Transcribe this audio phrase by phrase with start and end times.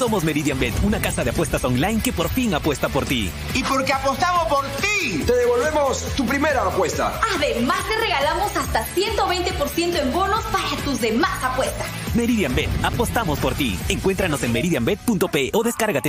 [0.00, 3.30] Somos Meridian Bet, una casa de apuestas online que por fin apuesta por ti.
[3.52, 7.20] Y porque apostamos por ti, te devolvemos tu primera apuesta.
[7.36, 11.86] Además, te regalamos hasta 120% en bonos para tus demás apuestas.
[12.14, 13.78] Meridian Bet, apostamos por ti.
[13.90, 16.08] Encuéntranos en meridianbet.p o descárgate.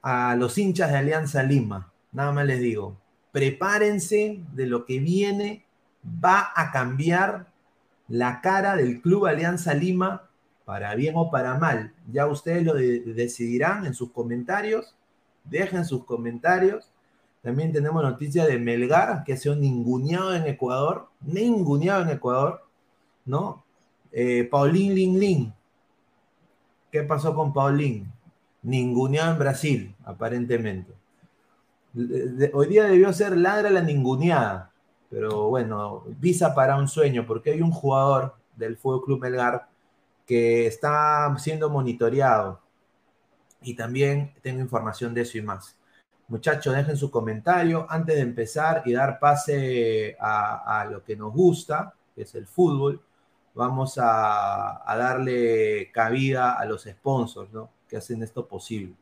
[0.00, 1.92] a los hinchas de Alianza Lima.
[2.12, 2.96] Nada más les digo,
[3.32, 5.66] prepárense de lo que viene,
[6.02, 7.48] va a cambiar
[8.08, 10.30] la cara del Club Alianza Lima
[10.64, 11.92] para bien o para mal.
[12.10, 14.96] Ya ustedes lo de decidirán en sus comentarios,
[15.44, 16.90] dejen sus comentarios
[17.46, 22.66] también tenemos noticia de Melgar, que ha sido ninguneado en Ecuador, ninguneado en Ecuador,
[23.24, 23.62] ¿no?
[24.10, 25.54] Eh, Paulín Lin Lin.
[26.90, 28.10] ¿Qué pasó con Paulín?
[28.64, 30.92] Ninguneado en Brasil, aparentemente.
[32.52, 34.72] hoy día debió ser ladra la ninguneada,
[35.08, 39.68] pero bueno, visa para un sueño, porque hay un jugador del Fútbol Club Melgar
[40.26, 42.60] que está siendo monitoreado.
[43.62, 45.75] Y también tengo información de eso y más.
[46.28, 51.94] Muchachos, dejen su comentario antes de empezar y dar pase a, lo que nos gusta,
[52.14, 53.00] que es el fútbol.
[53.54, 57.70] Vamos a, darle cabida a los sponsors ¿no?
[57.88, 58.96] que hacen esto posible.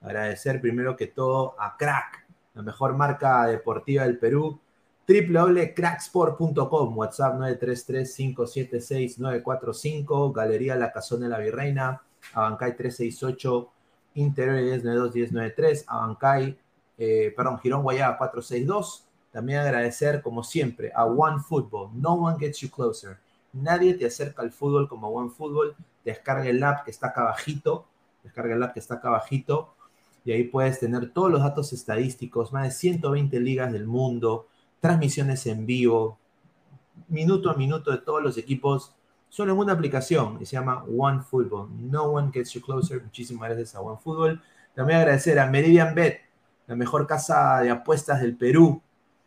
[0.00, 4.58] Agradecer primero que todo a Crack, la mejor marca deportiva del Perú,
[5.06, 12.00] www.cracksport.com, WhatsApp 933-576-945, Galería La Casona de la Virreina,
[12.32, 13.70] Abancay 368
[14.14, 16.58] Interior 1092 1093, Abancay,
[16.98, 19.06] eh, perdón, Girón Guayaba 462.
[19.32, 21.90] También agradecer, como siempre, a One Football.
[21.94, 23.18] No one gets you closer.
[23.52, 25.74] Nadie te acerca al fútbol como One Football.
[26.04, 27.86] Descarga el app que está acá abajito.
[28.22, 29.74] Descarga el app que está acá abajito.
[30.24, 34.46] Y ahí puedes tener todos los datos estadísticos, más de 120 ligas del mundo,
[34.80, 36.18] transmisiones en vivo,
[37.08, 38.94] minuto a minuto de todos los equipos
[39.34, 41.68] solo en una aplicación y se llama One Football.
[41.90, 43.02] No one gets you closer.
[43.02, 44.40] Muchísimas gracias a One Football.
[44.76, 46.20] También agradecer a Meridian Bet,
[46.68, 48.80] la mejor casa de apuestas del Perú.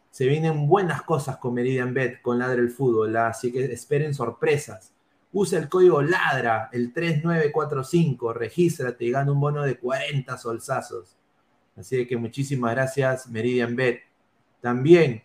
[0.09, 4.93] Se vienen buenas cosas con Meridian Bet, con Ladre el Fútbol, así que esperen sorpresas.
[5.33, 11.17] Usa el código LADRA, el 3945, regístrate y gana un bono de 40 solsazos.
[11.75, 14.03] Así que muchísimas gracias, Meridian Bet.
[14.61, 15.21] También,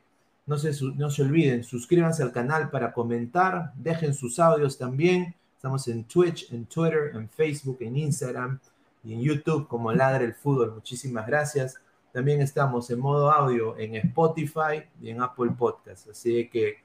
[0.46, 5.34] no se, no se olviden, suscríbanse al canal para comentar, dejen sus audios también.
[5.56, 8.58] Estamos en Twitch, en Twitter, en Facebook, en Instagram
[9.04, 10.74] y en YouTube como Ladra el Fútbol.
[10.74, 11.76] Muchísimas gracias.
[12.12, 16.08] También estamos en modo audio en Spotify y en Apple Podcast.
[16.08, 16.78] Así que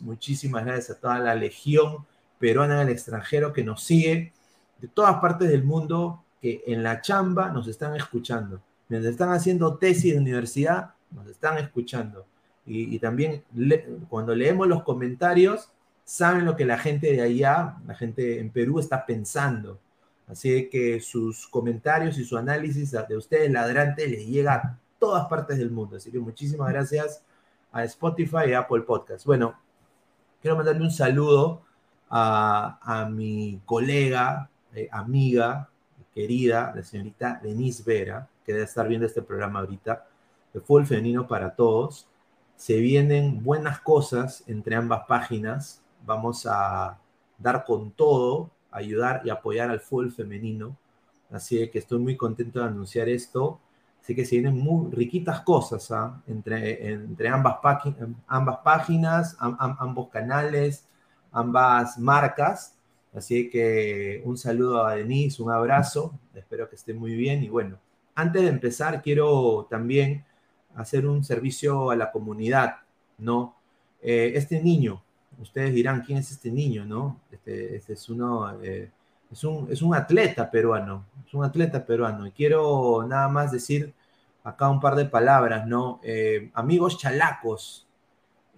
[0.00, 2.04] muchísimas gracias a toda la legión
[2.38, 4.32] peruana en el extranjero que nos sigue
[4.80, 8.60] de todas partes del mundo que en la chamba nos están escuchando.
[8.88, 12.26] Mientras están haciendo tesis de universidad, nos están escuchando.
[12.66, 13.44] Y, también
[14.08, 15.70] cuando leemos los comentarios,
[16.04, 19.78] saben lo que la gente de allá, la gente en Perú está pensando.
[20.26, 25.58] Así que sus comentarios y su análisis de ustedes, ladrantes, les llega a todas partes
[25.58, 25.96] del mundo.
[25.96, 27.22] Así que muchísimas gracias
[27.70, 29.24] a Spotify y Apple Podcast.
[29.24, 29.54] Bueno,
[30.42, 31.62] quiero mandarle un saludo
[32.10, 35.68] a, mi colega, eh, amiga,
[36.14, 40.06] querida, la señorita Denise Vera, que debe estar viendo este programa ahorita,
[40.52, 42.08] de Fútbol Femenino para Todos.
[42.56, 45.82] Se vienen buenas cosas entre ambas páginas.
[46.04, 46.98] Vamos a
[47.38, 50.76] dar con todo, ayudar y apoyar al fútbol femenino.
[51.30, 53.60] Así que estoy muy contento de anunciar esto.
[54.00, 56.22] Así que se vienen muy riquitas cosas ¿ah?
[56.26, 57.56] entre, entre ambas,
[58.26, 60.86] ambas páginas, ambos canales,
[61.32, 62.76] ambas marcas.
[63.14, 67.78] Así que un saludo a Denise, un abrazo, espero que esté muy bien y bueno,
[68.14, 70.24] antes de empezar quiero también
[70.76, 72.76] hacer un servicio a la comunidad,
[73.18, 73.56] ¿no?
[74.02, 75.02] Eh, este niño,
[75.40, 77.20] ustedes dirán, ¿quién es este niño, no?
[77.32, 78.90] Este, este es uno, eh,
[79.32, 83.92] es, un, es un atleta peruano, es un atleta peruano y quiero nada más decir
[84.44, 85.98] acá un par de palabras, ¿no?
[86.02, 87.86] Eh, amigos chalacos,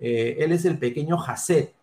[0.01, 1.75] él es el pequeño Jacet,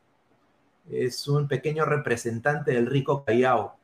[0.89, 3.75] es un pequeño representante del rico Callao.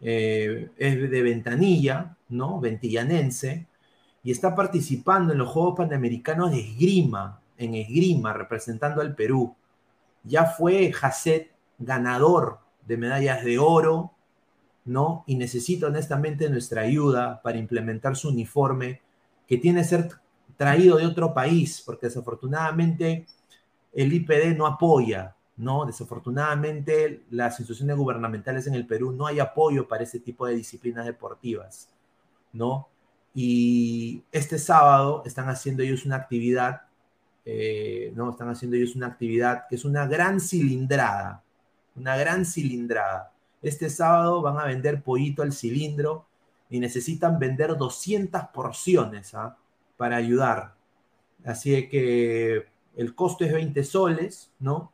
[0.00, 2.60] Es de Ventanilla, ¿no?
[2.60, 3.66] Ventillanense,
[4.22, 9.54] y está participando en los Juegos Panamericanos de esgrima, en esgrima, representando al Perú.
[10.24, 14.12] Ya fue Jacet ganador de medallas de oro,
[14.84, 15.24] ¿no?
[15.26, 19.00] Y necesita honestamente nuestra ayuda para implementar su uniforme,
[19.46, 20.08] que tiene que ser
[20.56, 23.26] traído de otro país, porque desafortunadamente
[23.92, 25.84] el IPD no apoya ¿no?
[25.84, 31.04] Desafortunadamente, las instituciones gubernamentales en el Perú no hay apoyo para ese tipo de disciplinas
[31.04, 31.88] deportivas,
[32.52, 32.88] ¿no?
[33.34, 36.82] Y este sábado están haciendo ellos una actividad,
[37.44, 38.30] eh, ¿no?
[38.30, 41.42] Están haciendo ellos una actividad que es una gran cilindrada,
[41.96, 43.32] una gran cilindrada.
[43.62, 46.26] Este sábado van a vender pollito al cilindro
[46.68, 49.56] y necesitan vender 200 porciones ¿ah?
[49.96, 50.74] para ayudar.
[51.44, 54.92] Así que el costo es 20 soles, ¿no?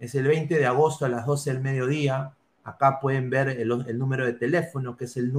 [0.00, 2.34] es el 20 de agosto a las 12 del mediodía.
[2.64, 3.68] Acá pueden ver el,
[3.98, 5.32] número de teléfono que es el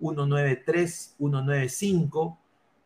[0.00, 2.36] 928-193-195.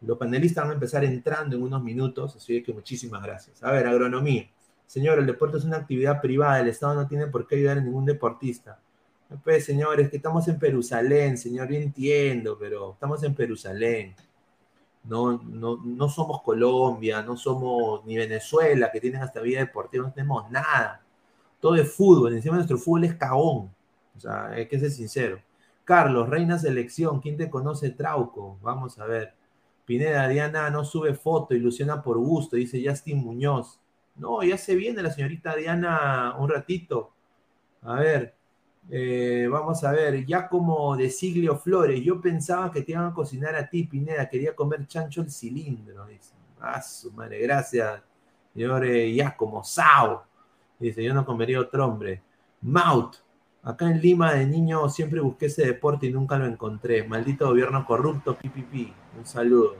[0.00, 3.62] los panelistas van a empezar entrando en unos minutos, así que muchísimas gracias.
[3.62, 4.50] A ver, agronomía.
[4.86, 7.80] Señor, el deporte es una actividad privada, el Estado no tiene por qué ayudar a
[7.80, 8.80] ningún deportista.
[9.44, 14.14] Pues, señores, que estamos en Perusalén, señor, yo entiendo, pero estamos en Perusalén.
[15.04, 20.12] No, no, no somos Colombia, no somos ni Venezuela, que tienen hasta vida deportiva, no
[20.12, 21.02] tenemos nada.
[21.60, 23.72] Todo es fútbol, encima nuestro fútbol es cagón.
[24.16, 25.40] O sea, hay que ser sincero.
[25.84, 28.58] Carlos, reina selección, ¿quién te conoce Trauco?
[28.62, 29.34] Vamos a ver.
[29.86, 33.80] Pineda, Diana no sube foto, ilusiona por gusto, dice Justin Muñoz.
[34.16, 37.12] No, ya se viene la señorita Diana un ratito.
[37.82, 38.34] A ver,
[38.88, 43.14] eh, vamos a ver, ya como de Siglio Flores, yo pensaba que te iban a
[43.14, 46.34] cocinar a ti, Pineda, quería comer chancho el cilindro, dice.
[46.60, 48.02] Ah, su madre, gracias,
[48.52, 50.24] señor ya como Sao.
[50.78, 52.22] Dice, yo no comería otro hombre.
[52.62, 53.16] Maut,
[53.62, 57.04] acá en Lima de niño siempre busqué ese deporte y nunca lo encontré.
[57.04, 58.92] Maldito gobierno corrupto, pipipi.
[59.18, 59.76] Un saludo.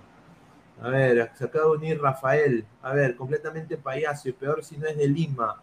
[0.80, 2.66] A ver, se acaba de unir Rafael.
[2.83, 5.62] A ver, completamente payaso y peor si no es de Lima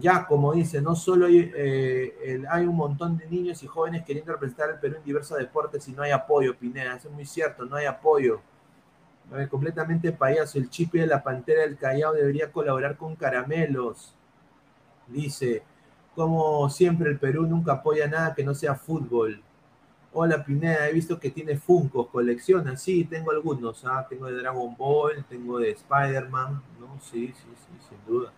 [0.00, 4.32] ya, como dice, no solo hay, eh, hay, un montón de niños y jóvenes queriendo
[4.32, 6.96] representar al Perú en diversos deportes y no hay apoyo, Pineda.
[6.96, 8.40] Eso es muy cierto, no hay apoyo.
[9.50, 10.58] completamente payaso.
[10.58, 14.14] El chip de la Pantera del Callao debería colaborar con Caramelos.
[15.08, 15.62] Dice,
[16.14, 19.42] como siempre, el Perú nunca apoya nada que no sea fútbol.
[20.12, 22.76] Hola Pineda, he visto que tiene Funkos, colecciona.
[22.76, 23.84] Sí, tengo algunos.
[23.84, 24.06] ¿ah?
[24.08, 26.62] Tengo de Dragon Ball, tengo de Spider-Man.
[26.80, 27.00] ¿no?
[27.00, 28.32] Sí, sí, sí, sin duda.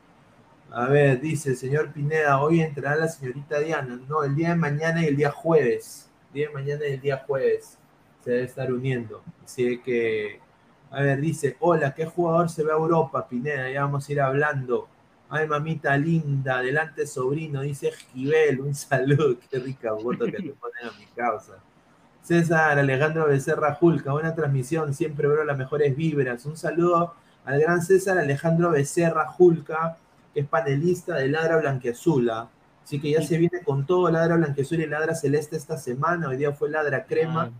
[0.70, 3.98] A ver, dice el señor Pineda, hoy entrará la señorita Diana.
[4.08, 6.10] No, el día de mañana y el día jueves.
[6.28, 7.78] El día de mañana y el día jueves
[8.24, 9.22] se debe estar uniendo.
[9.44, 10.40] Así que,
[10.90, 13.70] a ver, dice, hola, ¿qué jugador se ve a Europa, Pineda?
[13.70, 14.88] Ya vamos a ir hablando.
[15.28, 20.86] Ay, mamita linda, adelante sobrino, dice Esquivel, un saludo, qué rica foto que te ponen
[20.88, 21.54] a mi causa.
[22.22, 26.44] César Alejandro Becerra Julca, buena transmisión, siempre veo las mejores vibras.
[26.44, 29.96] Un saludo al gran César Alejandro Becerra Julca,
[30.36, 32.50] que es panelista de Ladra Blanqueazula.
[32.84, 36.28] Así que ya se viene con todo Ladra Blanqueazula y Ladra Celeste esta semana.
[36.28, 37.50] Hoy día fue Ladra Crema.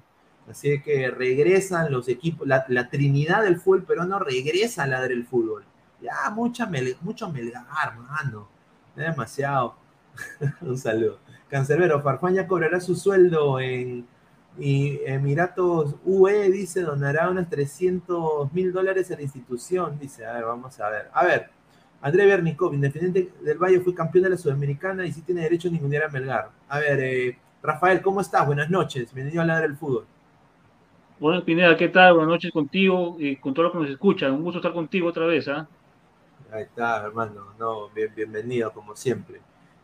[0.47, 5.25] Así que regresan los equipos, la, trinidad del fútbol pero no regresa a Ladra el
[5.25, 5.65] fútbol.
[6.03, 6.69] Ya, mucha
[7.01, 7.65] mucho melgar,
[7.95, 8.47] hermano.
[8.95, 9.77] Demasiado.
[10.61, 11.19] Un saludo.
[11.49, 14.07] Cancerbero, Farfán ya cobrará su sueldo en
[14.59, 19.99] y Emiratos UE dice donará unos 300 mil dólares a la institución.
[19.99, 21.11] Dice, a ver, vamos a ver.
[21.15, 21.51] A ver,
[22.03, 25.73] André Bernicov, Independiente del Valle, fue campeón de la Sudamericana y sí tiene derecho a
[25.73, 26.51] ningunear a Melgar.
[26.69, 28.47] A ver, eh, Rafael, ¿cómo estás?
[28.47, 29.13] Buenas noches.
[29.13, 30.07] Bienvenido a hablar del fútbol.
[31.19, 32.13] Bueno, Pineda, ¿qué tal?
[32.15, 34.31] Buenas noches contigo y con todo lo que nos escucha.
[34.31, 35.49] Un gusto estar contigo otra vez.
[35.49, 35.67] ¿ah?
[36.53, 37.55] Ahí está, hermano.
[37.59, 39.41] No, bienvenido, como siempre.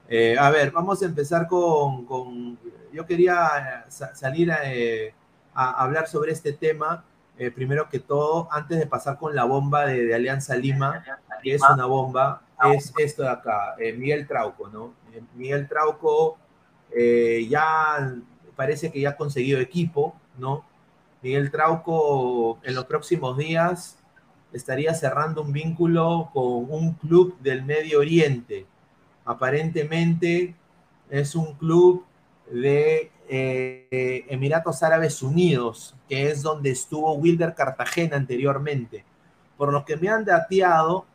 [0.09, 2.59] Eh, a ver, vamos a empezar con.
[2.93, 5.15] yo quería salir eh,
[5.55, 7.03] a hablar sobre este tema
[7.43, 11.03] eh, primero que todo, antes de pasar con la bomba de, Alianza Lima,
[11.43, 14.95] que es una bomba, es esto de acá, eh, Miguel Trauco, ¿no?
[15.13, 16.39] Eh, Miguel Trauco
[17.49, 18.15] ya
[18.55, 20.65] parece que ya ha conseguido equipo, ¿no?
[21.21, 23.99] Miguel Trauco en los próximos días
[24.53, 28.67] estaría cerrando un vínculo con un club del Medio Oriente.
[29.25, 30.55] Aparentemente
[31.11, 32.05] es un club
[32.51, 39.05] de eh, Emiratos Árabes Unidos, que es donde estuvo Wilder Cartagena anteriormente.
[39.57, 41.07] Por lo que me han dateado,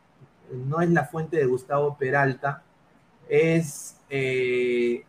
[0.51, 2.63] no es la fuente de Gustavo Peralta,
[3.29, 5.03] es eh,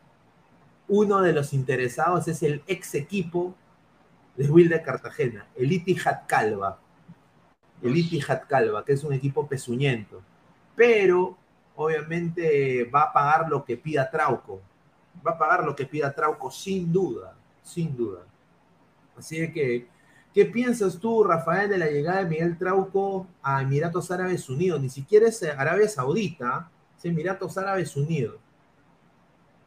[0.88, 3.54] uno de los interesados, es el ex equipo
[4.36, 6.78] de Wilder Cartagena, el Itihad Calva.
[7.80, 10.20] El Itihad Calva, que es un equipo pezuñento.
[10.74, 11.36] Pero,
[11.76, 14.60] obviamente, va a pagar lo que pida Trauco
[15.26, 18.20] va a pagar lo que pida Trauco, sin duda, sin duda.
[19.16, 19.86] Así que,
[20.32, 24.80] ¿qué piensas tú, Rafael, de la llegada de Miguel Trauco a Emiratos Árabes Unidos?
[24.80, 28.36] Ni siquiera es Arabia Saudita, es Emiratos Árabes Unidos.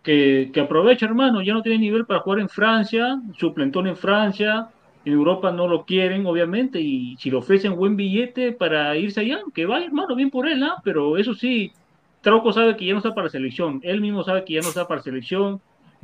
[0.03, 4.69] Que, que aproveche, hermano, ya no tiene nivel para jugar en Francia, suplentón en Francia,
[5.03, 9.39] en Europa no lo quieren, obviamente, y si le ofrecen buen billete para irse allá,
[9.53, 10.77] que vaya, hermano, bien por él, ¿ah?
[10.83, 11.71] Pero eso sí,
[12.21, 14.88] Trauco sabe que ya no está para selección, él mismo sabe que ya no está
[14.88, 15.60] para selección,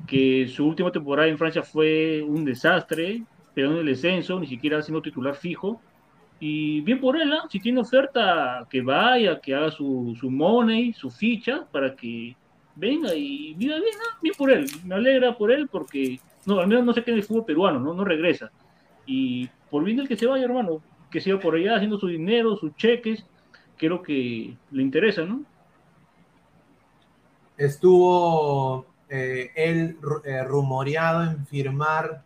[0.08, 4.82] que su última temporada en Francia fue un desastre, pero en el descenso, ni siquiera
[4.82, 5.82] siendo titular fijo.
[6.40, 7.48] Y bien por él, ¿ah?
[7.50, 12.36] si tiene oferta, que vaya, que haga su, su money, su ficha, para que
[12.76, 14.18] venga y viva bien, ¿ah?
[14.22, 14.68] bien por él.
[14.86, 17.80] Me alegra por él porque, no, al menos no se queda en el fútbol peruano,
[17.80, 18.52] no, no regresa.
[19.08, 22.56] Y por bien del que se vaya, hermano, que siga por allá haciendo su dinero,
[22.58, 23.26] sus cheques,
[23.78, 25.44] que es lo que le interesa, ¿no?
[27.58, 32.24] Estuvo eh, él eh, rumoreado en firmar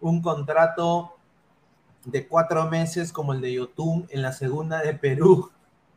[0.00, 1.16] un contrato
[2.04, 5.50] de cuatro meses como el de Yotun en la segunda de Perú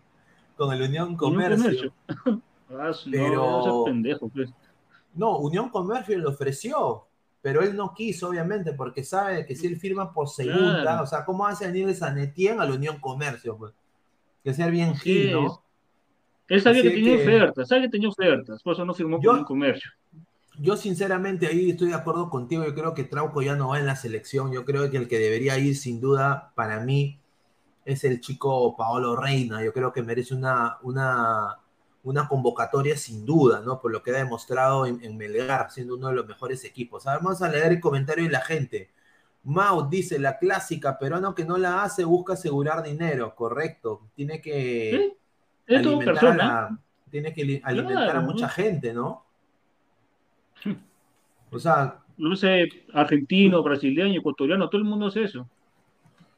[0.58, 1.94] con el Unión Comercio.
[2.70, 4.50] Ah, pero pendejo, pues.
[5.14, 7.08] no, Unión Comercio le ofreció,
[7.42, 11.24] pero él no quiso, obviamente, porque sabe que si él firma por segunda, o sea,
[11.24, 13.56] ¿cómo hace venir de Sanetien a la Unión Comercio?
[13.56, 13.74] Pues?
[14.44, 15.64] Que ser bien gil, ¿no?
[16.48, 19.40] Él sabía que tenía ofertas, sabía que tenía ofertas, por eso no firmó yo, con
[19.40, 19.92] un comercio.
[20.60, 23.86] Yo sinceramente ahí estoy de acuerdo contigo, yo creo que Trauco ya no va en
[23.86, 27.20] la selección, yo creo que el que debería ir sin duda para mí
[27.86, 31.60] es el chico Paolo Reina, yo creo que merece una, una,
[32.04, 33.80] una convocatoria sin duda, ¿no?
[33.80, 37.06] Por lo que ha demostrado en, en Melgar, siendo uno de los mejores equipos.
[37.06, 38.90] A ver, vamos a leer el comentario de la gente.
[39.44, 44.02] Mau dice, la clásica, peruano que no la hace busca asegurar dinero, correcto.
[44.16, 45.18] Tiene que ¿Sí?
[45.68, 48.20] Alimentar, a, la, tiene que alimentar claro.
[48.20, 49.26] a mucha gente, ¿no?
[51.50, 52.04] O sea...
[52.18, 55.48] No sé, argentino, brasileño, ecuatoriano, todo el mundo hace eso.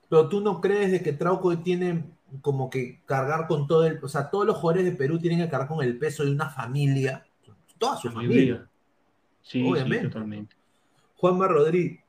[0.10, 2.04] Pero tú no crees de que Trauco tiene
[2.42, 3.98] como que cargar con todo el...
[4.04, 6.50] O sea, todos los jugadores de Perú tienen que cargar con el peso de una
[6.50, 7.26] familia,
[7.78, 8.56] toda su familia.
[8.56, 8.70] familia.
[9.42, 10.06] Sí, obviamente.
[10.06, 10.56] Sí, totalmente.
[11.16, 12.04] Juanma Rodríguez,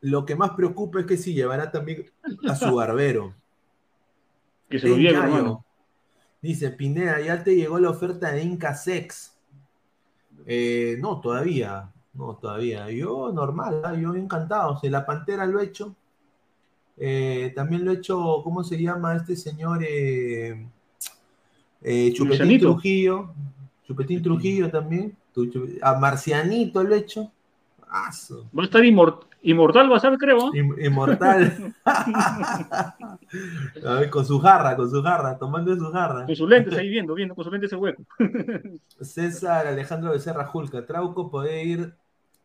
[0.00, 2.10] lo que más preocupa es que si llevará también
[2.48, 3.34] a su barbero.
[4.68, 5.65] que se lo lleve, hermano.
[6.40, 9.36] Dice, Pineda, ya te llegó la oferta de Inca Sex.
[10.46, 11.90] Eh, no, todavía.
[12.14, 12.90] No, todavía.
[12.90, 14.00] Yo normal, ¿eh?
[14.00, 14.78] yo encantado.
[14.78, 15.94] Si la Pantera lo he hecho.
[16.98, 19.80] Eh, también lo he hecho, ¿cómo se llama este señor?
[19.82, 20.66] Eh,
[22.14, 22.60] Chupetín.
[22.60, 23.34] Trujillo.
[23.86, 25.16] Chupetín Trujillo también.
[25.82, 27.30] A Marcianito lo he hecho.
[27.88, 28.48] Aso.
[28.56, 30.54] Va a estar inmort inmortal, va a ser, creo.
[30.54, 31.74] Inmortal.
[31.84, 32.94] a
[33.98, 36.26] ver, con su jarra, con su jarra, tomando de su jarra.
[36.26, 38.02] Con sus lentes ahí viendo, viendo, con sus lentes ese hueco.
[39.00, 41.94] César Alejandro Becerra Julca, Trauco puede ir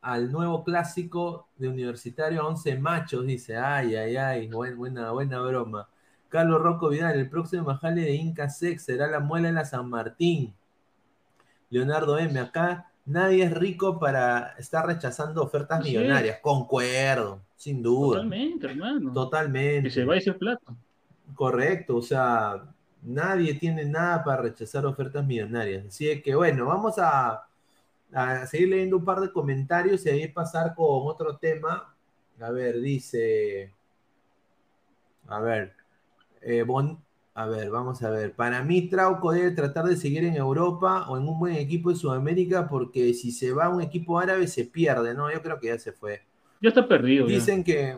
[0.02, 3.58] al nuevo clásico de Universitario 11 Machos, dice.
[3.58, 5.88] Ay, ay, ay, buen, buena, buena broma.
[6.30, 9.90] Carlos Rocco Vidal, el próximo majale de Inca Sex será la muela en la San
[9.90, 10.54] Martín.
[11.70, 16.40] Leonardo M, acá nadie es rico para estar rechazando ofertas Así millonarias.
[16.42, 18.18] Concuerdo, sin duda.
[18.18, 19.14] Totalmente, hermano.
[19.14, 19.90] Totalmente.
[19.90, 20.76] Que se vaya ese plato.
[21.36, 22.64] Correcto, o sea,
[23.02, 25.86] nadie tiene nada para rechazar ofertas millonarias.
[25.88, 27.48] Así que bueno, vamos a,
[28.14, 31.96] a seguir leyendo un par de comentarios y ahí pasar con otro tema.
[32.40, 33.72] A ver, dice.
[35.28, 35.74] A ver.
[36.42, 37.02] Eh, bon,
[37.42, 38.34] a ver, vamos a ver.
[38.34, 41.96] Para mí, Trauco debe tratar de seguir en Europa o en un buen equipo de
[41.96, 45.32] Sudamérica porque si se va a un equipo árabe se pierde, ¿no?
[45.32, 46.22] Yo creo que ya se fue.
[46.62, 47.28] Ya está perdido.
[47.28, 47.64] Dicen ya.
[47.64, 47.98] que.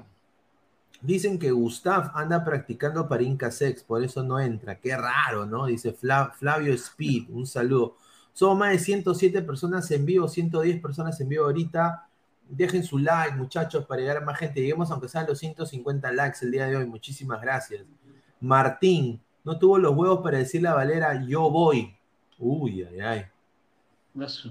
[1.02, 4.80] Dicen que Gustav anda practicando para Inca Sex, por eso no entra.
[4.80, 5.66] Qué raro, ¿no?
[5.66, 7.98] Dice Fla, Flavio Speed, un saludo.
[8.32, 12.08] Somos más de 107 personas en vivo, 110 personas en vivo ahorita.
[12.48, 14.62] Dejen su like, muchachos, para llegar a más gente.
[14.62, 16.86] Lleguemos aunque sean los 150 likes el día de hoy.
[16.86, 17.84] Muchísimas gracias.
[18.40, 21.96] Martín, no tuvo los huevos para decirle a Valera, yo voy.
[22.40, 23.26] Uy, ay, ay.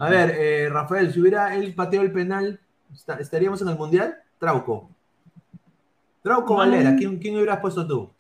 [0.01, 2.61] A ver, eh, Rafael, si hubiera él pateado el penal,
[3.19, 4.17] ¿estaríamos en el Mundial?
[4.39, 4.91] Trauco.
[6.23, 8.11] Trauco Valera, ¿quién, ¿quién hubieras puesto tú?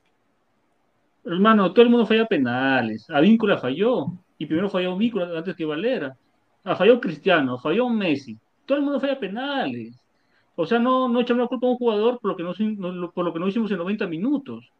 [1.24, 3.08] Hermano, todo el mundo falla penales.
[3.10, 4.06] Advíncula falló.
[4.38, 6.16] Y primero falló Víncula antes que Valera.
[6.64, 8.36] Ah, falló Cristiano, falló Messi.
[8.66, 9.94] Todo el mundo falla penales.
[10.56, 12.52] O sea, no, no echamos la culpa a un jugador por lo, que no,
[12.92, 14.70] no, por lo que no hicimos en 90 minutos.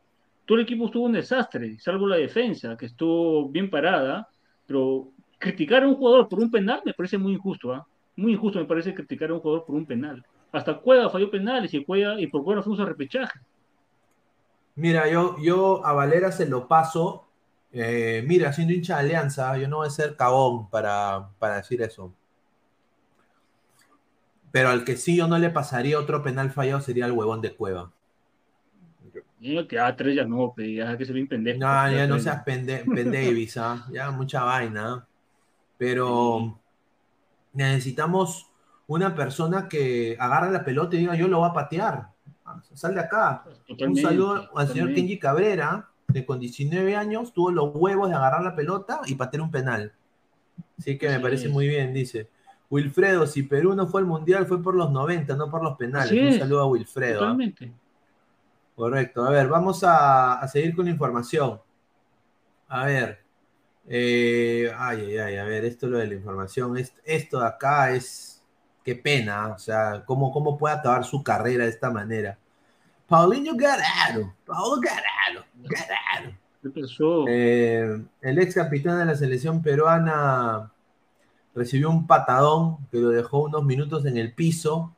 [0.45, 4.29] Todo el equipo estuvo un desastre, salvo la defensa, que estuvo bien parada.
[4.67, 7.73] Pero criticar a un jugador por un penal me parece muy injusto.
[7.73, 7.87] ¿ah?
[8.17, 10.25] Muy injusto me parece criticar a un jugador por un penal.
[10.53, 13.41] Hasta Cueva falló penales y, Cueva, y por Cueva fuimos a repechaje.
[14.75, 17.27] Mira, yo, yo a Valera se lo paso.
[17.73, 21.81] Eh, mira, siendo hincha de Alianza, yo no voy a ser cabón para, para decir
[21.83, 22.13] eso.
[24.51, 27.55] Pero al que sí yo no le pasaría otro penal fallado sería el huevón de
[27.55, 27.91] Cueva.
[29.43, 31.59] No, que a tres ya no, ya que se bien pendejo.
[31.59, 33.87] No, ya no seas pende, pendevis, ¿ah?
[33.93, 35.05] ya mucha vaina.
[35.77, 36.61] Pero
[37.53, 38.49] necesitamos
[38.87, 42.09] una persona que agarre la pelota y diga yo lo voy a patear.
[42.73, 43.43] Sal de acá.
[43.67, 44.73] Totalmente, Un saludo al totalmente.
[44.73, 49.15] señor Kenji Cabrera, que con 19 años tuvo los huevos de agarrar la pelota y
[49.17, 49.93] patear un penal.
[50.79, 52.29] Así que me parece muy bien, dice.
[52.71, 56.11] Wilfredo, si Perú no fue al mundial, fue por los 90, no por los penales.
[56.11, 57.19] Así Un es, saludo a Wilfredo.
[57.19, 57.21] ¿ah?
[57.21, 57.73] Totalmente.
[58.83, 59.25] Correcto.
[59.25, 61.61] A ver, vamos a, a seguir con la información.
[62.67, 63.21] A ver.
[63.87, 66.77] eh, ay, ay, ay, a ver, esto es lo de la información.
[66.77, 68.43] Es- Esto de acá es.
[68.85, 69.53] Qué pena.
[69.55, 72.37] O sea, ¿cómo, cómo puede acabar su carrera de esta manera?
[73.07, 74.35] Paulinho Guerrero.
[74.45, 75.45] Paulo Guerrero.
[75.55, 76.37] Guerrero.
[76.61, 77.25] ¿Qué pasó?
[77.29, 80.73] Eh, el ex capitán de la selección peruana
[81.55, 84.93] recibió un patadón que lo dejó unos minutos en el piso.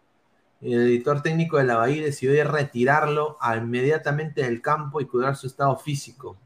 [0.65, 5.77] El editor técnico de la Bahía decidió retirarlo inmediatamente del campo y cuidar su estado
[5.77, 6.39] físico.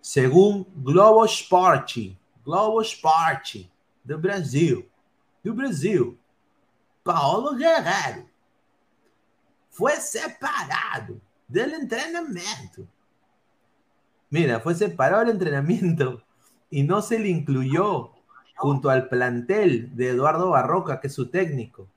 [0.00, 3.68] Según Globo Esporte, Globo Esporte,
[4.04, 4.88] do Brasil,
[5.42, 6.16] do Brasil,
[7.02, 8.28] Paulo Guerrero
[9.68, 12.86] fue separado del entrenamiento.
[14.28, 16.22] Mira, fue separado del entrenamiento
[16.70, 18.12] y no se le incluyó
[18.54, 21.88] junto al plantel de Eduardo Barroca, que es su técnico.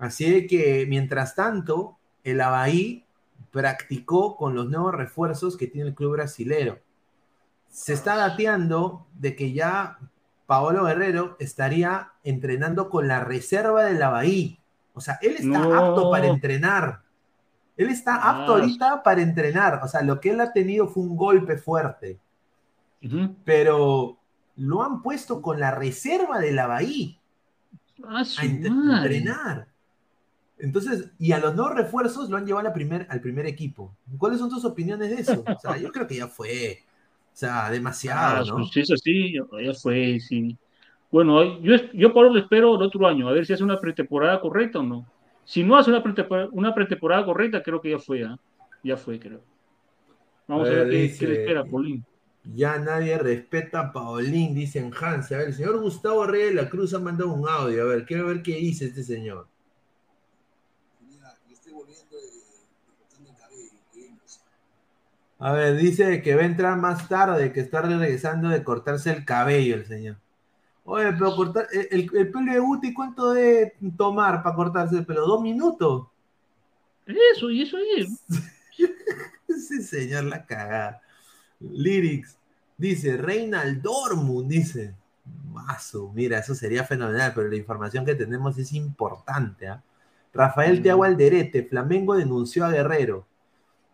[0.00, 3.04] Así de que, mientras tanto, el Abaí
[3.52, 6.78] practicó con los nuevos refuerzos que tiene el club brasilero.
[7.72, 9.98] se está dateando de que ya
[10.46, 14.58] Paolo Guerrero estaría entrenando con la reserva de la Bahía.
[14.92, 15.74] O sea, él está No.
[15.74, 17.02] apto para entrenar.
[17.76, 18.58] Él está apto Ah.
[18.58, 19.78] ahorita para entrenar.
[19.84, 22.18] O sea, lo que él ha tenido fue un golpe fuerte.
[23.44, 24.18] Pero
[24.56, 27.16] lo han puesto con la reserva de la Bahía
[28.04, 29.18] Ah, a madre.
[29.18, 29.68] entrenar.
[30.62, 33.94] Entonces, y a los dos refuerzos lo han llevado a la primer, al primer equipo.
[34.18, 35.42] ¿Cuáles son tus opiniones de eso?
[35.46, 36.80] O sea, yo creo que ya fue.
[37.32, 38.56] O sea, demasiado, Ah, ¿no?
[38.56, 40.56] pues, es así, ya fue, sí.
[41.10, 44.40] Bueno, yo, yo por lo espero el otro año, a ver si hace una pretemporada
[44.40, 45.06] correcta o no.
[45.44, 48.38] Si no hace una pretemporada, una pretemporada correcta, creo que ya fue, ¿ah?
[48.84, 49.40] Ya fue, creo.
[50.46, 52.04] Vamos a, A ver, dice- qué le espera, Paulín.
[52.54, 55.30] Ya nadie respeta a Paulín, dicen Hans.
[55.32, 57.82] A ver, el señor Gustavo Reyes de la Cruz ha mandado un audio.
[57.82, 59.46] A ver, quiero ver qué dice este señor.
[65.40, 69.24] A ver, dice que va a entrar más tarde, que está regresando de cortarse el
[69.24, 70.16] cabello el señor.
[70.84, 75.06] Oye, pero cortar el, el- el pelo de Guti, ¿cuánto debe tomar para cortarse el
[75.06, 75.26] pelo?
[75.26, 76.08] ¿Dos minutos?
[77.06, 78.08] Eso, y eso es.
[79.48, 81.00] Ese señor la cagada.
[81.60, 82.38] Lyrics.
[82.76, 84.94] Dice, Reinald Dortmund, dice.
[85.52, 89.68] Mazo, mira, eso sería fenomenal, pero la información que tenemos es importante.
[89.68, 89.82] ¿ah?
[90.32, 93.26] Rafael Teago Alderete, Flamengo denunció a Guerrero.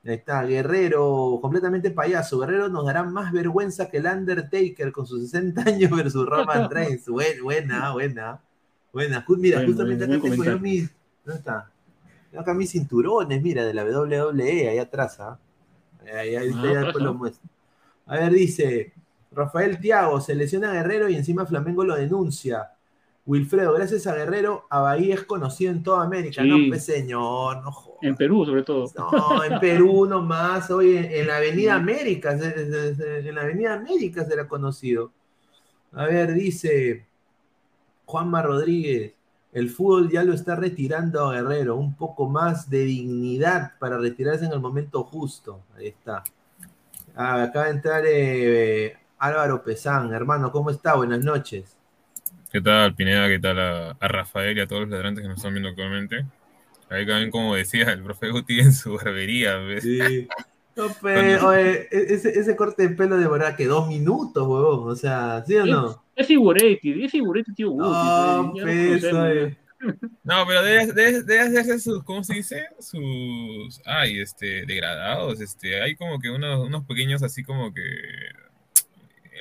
[0.07, 2.39] Ahí está, Guerrero, completamente payaso.
[2.39, 7.09] Guerrero nos dará más vergüenza que el Undertaker con sus 60 años versus Roman Reigns.
[7.09, 8.41] Buen- Buena, buena.
[8.93, 9.25] Buena.
[9.29, 10.91] Mira, Bueno, justamente acá tengo yo mis.
[11.25, 11.71] ¿Dónde está?
[12.31, 15.19] Tengo acá mis cinturones, mira, de la WWE, ahí atrás.
[15.21, 15.39] ¿ah?
[16.05, 17.49] Ahí, ahí, Ah, ya después lo muestro.
[18.07, 18.93] A ver, dice
[19.33, 22.71] Rafael Tiago, se lesiona a Guerrero y encima Flamengo lo denuncia.
[23.27, 26.43] Wilfredo, gracias a Guerrero, a Bahía es conocido en toda América.
[26.43, 26.49] Sí.
[26.49, 27.96] No, pues señor, no jodas.
[28.03, 28.87] En Perú, sobre todo.
[28.97, 33.43] No, en Perú nomás, hoy en, en la Avenida América, se- se- se- en la
[33.43, 35.13] Avenida América será conocido.
[35.93, 37.07] A ver, dice
[38.05, 39.13] Juanma Rodríguez,
[39.53, 44.45] el fútbol ya lo está retirando a Guerrero, un poco más de dignidad para retirarse
[44.45, 45.63] en el momento justo.
[45.77, 46.23] Ahí está.
[47.15, 50.95] Ah, acaba de entrar eh, Álvaro Pesán, hermano, ¿cómo está?
[50.97, 51.75] Buenas noches.
[52.53, 53.29] ¿Qué tal, Pineda?
[53.29, 56.27] ¿Qué tal a, a Rafael y a todos los ladrantes que nos están viendo actualmente?
[56.89, 59.57] Ahí también, como decía el profe Guti en su barbería.
[59.57, 59.83] ¿ves?
[59.83, 60.29] Sí.
[60.77, 64.91] No, oye, e- ese, ese corte de pelo de verdad que dos minutos, huevón.
[64.91, 66.05] O sea, ¿sí o no?
[66.15, 67.89] Es figuretti, es figuretti, tío Guti.
[67.89, 69.03] No, pues,
[70.25, 72.67] No, pero debe, debe- debe hacerse sus, ¿cómo se dice?
[72.79, 77.83] Sus, ay, este, degradados, este, hay como que unos, unos pequeños así como que...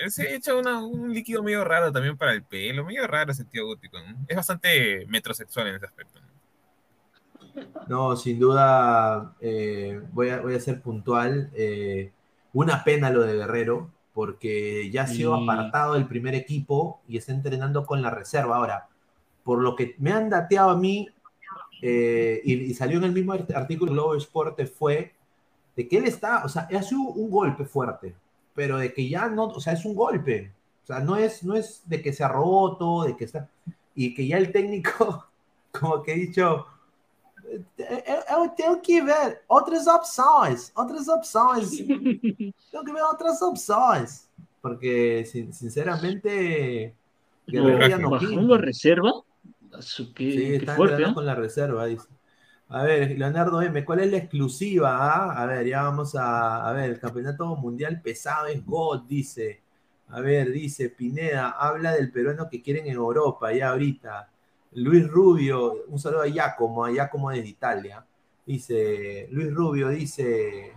[0.02, 3.46] Él se echa una- un líquido medio raro también para el pelo, medio raro ese
[3.46, 4.26] tío gótico, ¿no?
[4.28, 6.20] Es bastante metrosexual en ese aspecto.
[7.88, 11.52] No, sin duda eh, voy, a, voy a ser puntual.
[11.56, 12.12] eh,
[12.54, 17.34] una pena lo de Guerrero, porque ya ha sido apartado del primer equipo y está
[17.34, 18.56] entrenando con la reserva.
[18.58, 18.88] Ahora,
[19.44, 21.10] por lo que me han dateado a mí,
[21.82, 25.14] eh, y, y salió en el mismo art- artículo de Globo Esporte, fue
[25.76, 28.16] de que él está, o sea, ha sido un golpe fuerte,
[28.54, 30.52] pero de que ya no, o sea, es un golpe.
[30.84, 33.50] O sea, no es, no es de que se ha roto, de que está.
[33.96, 35.26] Y que ya el técnico,
[35.72, 36.68] como que he dicho,
[37.78, 41.84] eu, eu tenho que ver outras opções, outras opções.
[42.72, 44.30] tengo que ver otras opciones.
[44.62, 46.96] Porque, sin- sinceramente,
[47.48, 48.56] Guerrero ya no ¿Bajando pinta.
[48.56, 49.12] a reserva?
[50.16, 51.14] Qué, Sí, qué está fuerte, ¿eh?
[51.14, 52.08] con la reserva, dice.
[52.70, 54.98] A ver, Leonardo M, ¿cuál es la exclusiva?
[55.00, 55.42] ah?
[55.44, 59.62] A ver, ya vamos a, a ver, el campeonato mundial pesado es God, dice.
[60.10, 64.30] A ver, dice Pineda, habla del peruano que quieren en Europa, ya ahorita.
[64.76, 68.06] Luis Rubio, un saludo a Giacomo, a Giacomo desde Italia.
[68.46, 70.74] Dice, Luis Rubio dice,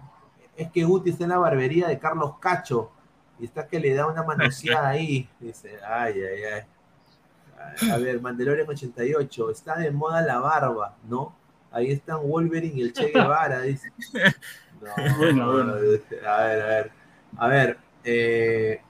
[0.57, 2.93] es que Guti está en la barbería de Carlos Cacho
[3.41, 5.29] y está que le da una manoseada ahí.
[5.41, 7.91] Dice, ay, ay, ay.
[7.91, 11.35] A ver, Mandalorian 88, está de moda la barba, ¿no?
[11.73, 13.93] Ahí están Wolverine y el Che Guevara, dice.
[14.81, 15.73] No, Bueno, bueno.
[15.73, 16.93] A ver, a ver.
[17.37, 18.81] A ver, eh,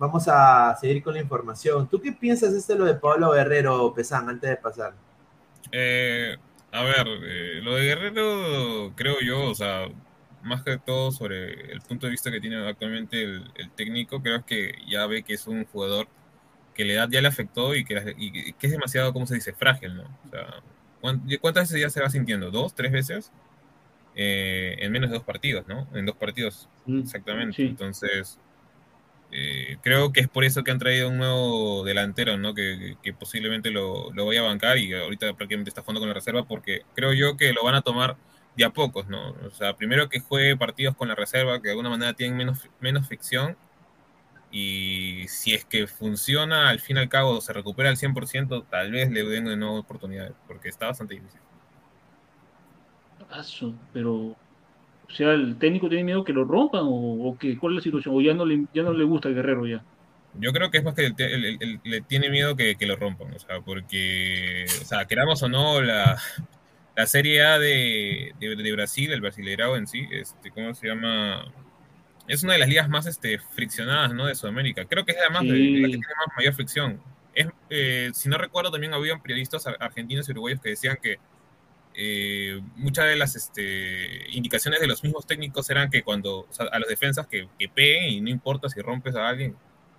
[0.00, 1.88] vamos a seguir con la información.
[1.88, 4.94] ¿Tú qué piensas de este lo de Pablo Guerrero, Pesán, antes de pasar?
[5.70, 6.36] Eh,
[6.72, 9.86] a ver, eh, lo de Guerrero, creo yo, o sea,
[10.42, 14.44] más que todo sobre el punto de vista que tiene actualmente el, el técnico, creo
[14.44, 16.08] que ya ve que es un jugador
[16.74, 19.34] que la edad ya le afectó y que, la- y que es demasiado, ¿cómo se
[19.34, 20.04] dice?, frágil, ¿no?
[20.26, 20.46] O sea,
[21.00, 22.50] ¿cuán- ¿cuántas veces ya se va sintiendo?
[22.50, 23.30] ¿Dos, tres veces?
[24.16, 25.86] Eh, en menos de dos partidos, ¿no?
[25.94, 27.54] En dos partidos, exactamente.
[27.56, 27.62] sí.
[27.64, 28.38] Entonces,
[29.32, 32.54] eh, creo que es por eso que han traído un nuevo delantero, ¿no?
[32.54, 36.44] Que, posiblemente lo, lo vaya a bancar y ahorita prácticamente está jugando con la reserva
[36.44, 38.16] porque creo yo que lo van a tomar
[38.56, 39.30] de a pocos, ¿no?
[39.46, 42.68] O sea, primero que juegue partidos con la reserva, que de alguna manera tienen menos,
[42.80, 43.56] menos fricción
[44.50, 48.90] Y si es que funciona, al fin y al cabo se recupera al 100%, tal
[48.90, 51.40] vez le den de nuevo oportunidades, porque está bastante difícil.
[53.92, 54.36] Pero,
[55.10, 58.14] o sea, el técnico tiene miedo que lo rompan o, que cuál es la situación,
[58.14, 59.82] o ya no le, ya no le gusta el guerrero ya.
[60.34, 61.12] Yo creo que es más que
[61.82, 66.16] le tiene miedo que, lo rompan, o sea, porque, o sea, queramos o no, la,
[66.96, 71.52] la Serie A de, de, Brasil, el Brasileirao en sí, este, ¿cómo se llama?
[72.28, 74.26] Es una de las ligas más este, friccionadas, ¿no?
[74.26, 74.84] De Sudamérica.
[74.84, 77.00] Creo que es además la que tiene más mayor fricción.
[77.34, 81.18] Es, eh, si no recuerdo, también habían periodistas argentinos y uruguayos que decían que
[81.94, 86.66] eh, muchas de las este, indicaciones de los mismos técnicos eran que cuando, o sea,
[86.66, 89.56] a los defensas que, que peguen y no importa si rompes a alguien,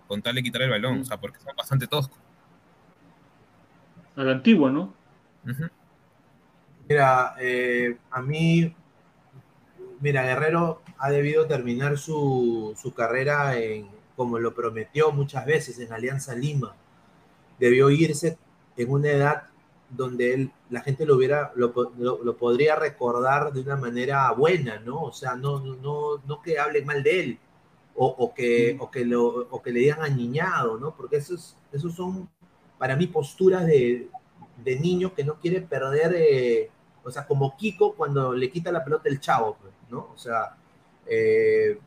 [0.08, 2.18] con tal de quitar el balón, o sea, porque son bastante toscos.
[4.16, 4.94] A la antigua, ¿no?
[6.90, 8.76] Mira, eh, a mí,
[10.02, 16.36] mira, Guerrero ha debido terminar su, carrera en, como lo prometió muchas veces en Alianza
[16.36, 16.76] Lima.
[17.58, 18.38] Debió irse
[18.76, 19.44] en una edad
[19.92, 21.74] donde él, la gente lo hubiera, lo,
[22.38, 25.04] podría recordar de una manera buena, ¿no?
[25.04, 27.40] O sea, no, no, no que hablen mal de él,
[27.96, 30.96] o, que, o, que, lo, o que le digan añiñado, ¿no?
[30.96, 32.30] Porque esos, esos son,
[32.78, 34.10] para mí, posturas de,
[34.64, 36.70] de niño que no quiere perder, eh,
[37.04, 39.58] o sea, como Kiko cuando le quita la pelota el chavo,
[39.90, 40.10] ¿no?
[40.14, 40.56] O sea,
[41.06, 41.78] eh,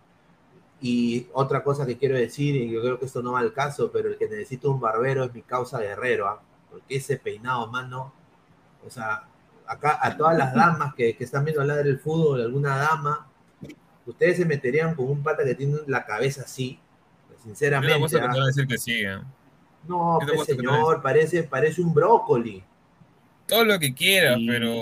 [0.80, 3.90] y otra cosa que quiero decir, y yo creo que esto no va al caso,
[3.90, 6.42] pero el que necesita un barbero es mi causa guerrero, ¿ah?
[6.74, 8.12] Porque ese peinado, mano,
[8.84, 9.22] o sea,
[9.64, 13.28] acá a todas las damas que, que están viendo hablar del fútbol, alguna dama,
[14.04, 16.80] ustedes se meterían con un pata que tiene la cabeza así,
[17.44, 18.18] sinceramente.
[18.18, 18.26] ¿ah?
[18.26, 19.20] No, decir que sí, ¿eh?
[19.86, 22.64] No, pues, señor, parece, parece un brócoli.
[23.46, 24.74] Todo lo que quiera, pero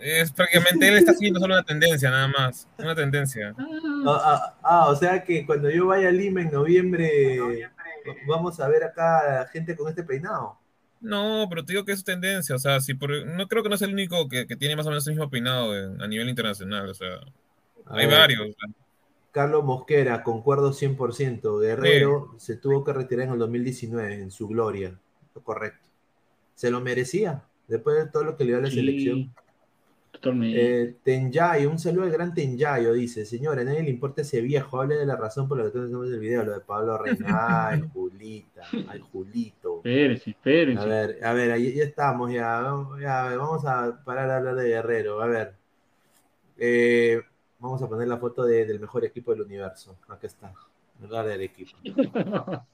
[0.00, 2.66] es prácticamente él está siguiendo solo una tendencia, nada más.
[2.78, 3.52] Una tendencia.
[3.58, 7.68] Ah, ah, ah, o sea que cuando yo vaya a Lima en noviembre,
[8.26, 10.58] vamos a ver acá gente con este peinado.
[11.00, 13.82] No, pero te digo que es tendencia, o sea, si no creo que no es
[13.82, 17.20] el único que, tiene más o menos el mismo peinado a nivel internacional, o sea,
[17.86, 18.56] hay varios.
[19.30, 24.98] Carlos Mosquera, concuerdo 100%, Guerrero se tuvo que retirar en el 2019 en su gloria,
[25.44, 25.88] correcto.
[26.54, 29.32] Se lo merecía, después de todo lo que le dio a la selección.
[30.22, 34.80] Eh, Tenyayo, un saludo al gran Tenyayo, dice, señora, a nadie le importa ese viejo,
[34.80, 37.88] hable de la razón por la que hacemos el video, lo de Pablo Reina, ay,
[37.92, 39.76] Julita, ay, Julito.
[39.78, 40.82] Espérense, espérense.
[40.82, 42.62] A ver, a ver, ahí ya estamos, ya,
[43.00, 45.54] ya, vamos a parar de hablar de Guerrero, a ver.
[46.56, 47.22] Eh,
[47.58, 50.52] vamos a poner la foto del mejor equipo del universo, aquí está,
[51.02, 51.76] hablar del equipo.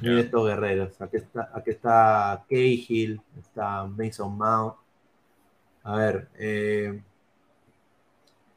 [0.00, 4.85] Miren estos guerreros, aquí está, aquí está Cahill, está Mason Mount,
[5.86, 7.00] a ver, eh,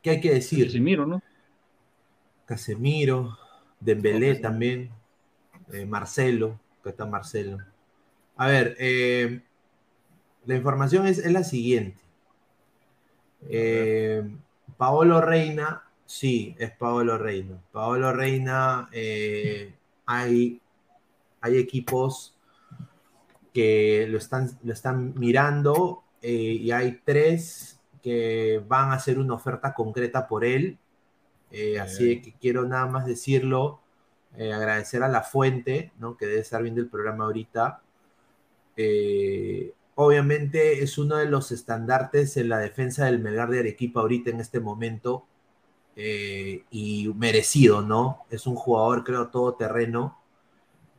[0.02, 0.66] ¿qué hay que decir?
[0.66, 1.22] Casemiro, ¿no?
[2.48, 3.38] Casemiro,
[3.80, 4.90] Dembélé también,
[5.72, 7.60] eh, Marcelo, acá está Marcelo.
[8.36, 9.44] A ver, eh,
[10.48, 12.02] la información es, la siguiente.
[14.78, 17.62] Paolo Reina, sí, es Paolo Reina.
[17.72, 18.90] Paolo Reina,
[20.08, 20.60] hay,
[21.42, 22.36] hay equipos
[23.54, 29.34] que lo están, lo están mirando eh, y hay tres que van a hacer una
[29.34, 30.78] oferta concreta por él.
[31.52, 33.80] Eh, así que quiero nada más decirlo,
[34.38, 36.16] eh, agradecer a la fuente, ¿no?
[36.16, 37.82] que debe estar viendo el programa ahorita.
[39.96, 44.40] obviamente es uno de los estandartes en la defensa del Melgar de Arequipa ahorita en
[44.40, 45.26] este momento.
[45.96, 48.26] y merecido, ¿no?
[48.30, 50.19] Es un jugador, creo, todoterreno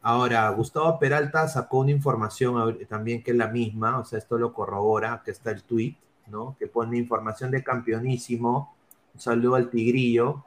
[0.02, 4.52] Ahora, Gustavo Peralta sacó una información también que es la misma, o sea, esto lo
[4.54, 5.96] corrobora, que está el tweet,
[6.28, 6.56] ¿no?
[6.58, 8.74] Que pone información de campeonísimo.
[9.14, 10.44] Un saludo al Tigrillo.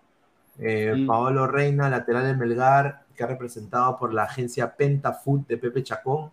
[0.57, 1.07] Eh, mm.
[1.07, 6.31] Paolo Reina, lateral de Melgar, que ha representado por la agencia Pentafood de Pepe Chacón.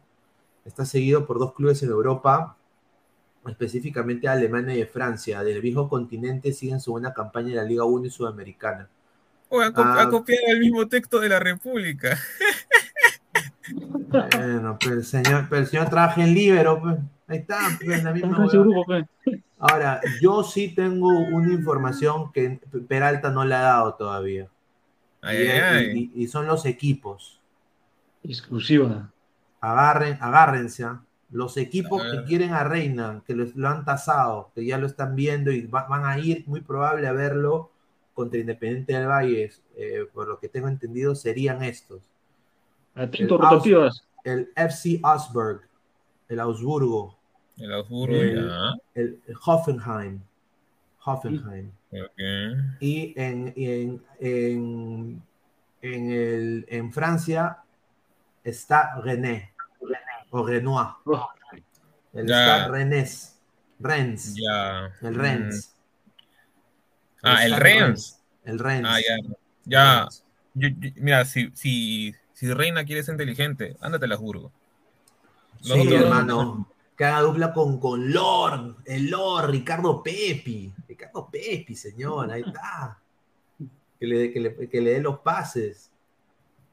[0.65, 2.57] Está seguido por dos clubes en Europa,
[3.47, 5.43] específicamente Alemania y Francia.
[5.43, 8.89] Del viejo continente siguen su buena campaña en la Liga 1 y Sudamericana.
[9.49, 12.17] Oh, ha, ah, copiado el mismo texto de la República.
[14.11, 16.99] Bueno, pero el señor, pero el señor trabaja en Libero, pues.
[17.29, 18.45] Ahí está, pues, en la misma
[18.85, 19.05] pues.
[19.59, 22.59] Ahora, yo sí tengo una información que
[22.89, 24.49] Peralta no le ha dado todavía.
[25.23, 27.41] y, son los equipos.
[28.25, 29.13] Exclusiva.
[29.61, 30.85] Agarren, agárrense.
[30.85, 31.03] ¿ah?
[31.31, 35.53] Los equipos que quieren a Reina, que lo, han tasado, que ya lo están viendo
[35.53, 37.71] y van a ir muy probable a verlo
[38.15, 42.03] contra Independiente del Valle, eh, por lo que tengo entendido, serían estos.
[44.25, 45.63] El, FC Augsburg,
[46.29, 47.19] el Augsburgo.
[47.57, 48.15] El Augsburgo,
[48.95, 50.21] el, Hoffenheim.
[51.05, 51.73] Hoffenheim.
[52.81, 55.23] Y en, en, en,
[55.83, 57.59] el, en Francia
[58.45, 59.53] está René
[60.31, 60.89] o Renoir.
[61.05, 61.29] Oh,
[62.13, 62.57] El Ya.
[62.57, 63.41] está Rennes.
[63.79, 64.35] Rennes.
[64.37, 64.93] Ya.
[65.01, 65.77] El Rennes.
[67.23, 68.23] Ah, el Rennes.
[68.45, 68.91] El Rennes.
[68.91, 69.17] Ah, ya.
[69.65, 70.09] Ya.
[70.55, 74.51] Yo- yo- mira, si, si, si Reina quiere ser inteligente, ándate a Lasburgo.
[75.63, 76.67] Los Sí, otros- hermano.
[76.97, 80.73] Que haga dupla con, con Lord, el Lord, Ricardo Pepi.
[80.89, 82.99] Ricardo Pepi, señor, ahí está.
[83.99, 85.91] Que le, que le- que le dé los pases.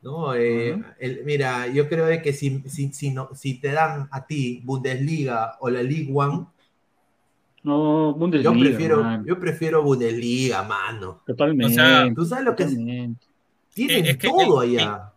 [0.02, 0.34] ¿No?
[0.36, 4.26] Eh, el- mira, yo creo de que si, si, si, no, si te dan a
[4.26, 6.46] ti Bundesliga o la League One,
[7.64, 8.54] No, Bundesliga.
[8.54, 9.26] yo prefiero, man.
[9.26, 11.22] yo prefiero Bundesliga, mano.
[11.26, 11.66] Totalmente.
[11.74, 12.70] O sea, ¿Tú sabes lo que es?
[13.74, 15.12] Tienen Es que todo el- allá.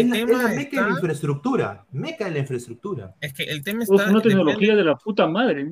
[0.00, 1.84] es es la tema meca de la está- infraestructura.
[1.92, 3.14] Meca de la infraestructura.
[3.20, 3.94] Es que el tema está.
[3.94, 5.68] una depende- tecnología de la puta madre.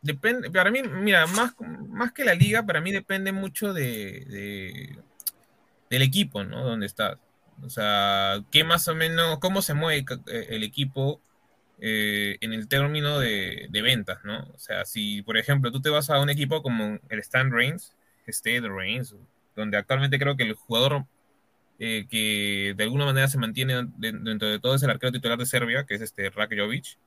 [0.00, 1.54] Depende, para mí, mira, más,
[1.88, 4.98] más que la liga, para mí depende mucho de, de-
[5.90, 6.64] del equipo, ¿no?
[6.64, 7.18] Donde estás.
[7.64, 11.20] O sea, qué más o menos, cómo se mueve eh, el equipo
[11.80, 14.40] eh, en el término de, de ventas, ¿no?
[14.54, 17.94] O sea, si, por ejemplo, tú te vas a un equipo como el Stan Reigns,
[18.28, 19.16] Stade Reigns,
[19.56, 21.04] donde actualmente creo que el jugador
[21.78, 25.38] eh, que de alguna manera se mantiene de- dentro de todo es el arquero titular
[25.38, 26.98] de Serbia, que es este Rakovic.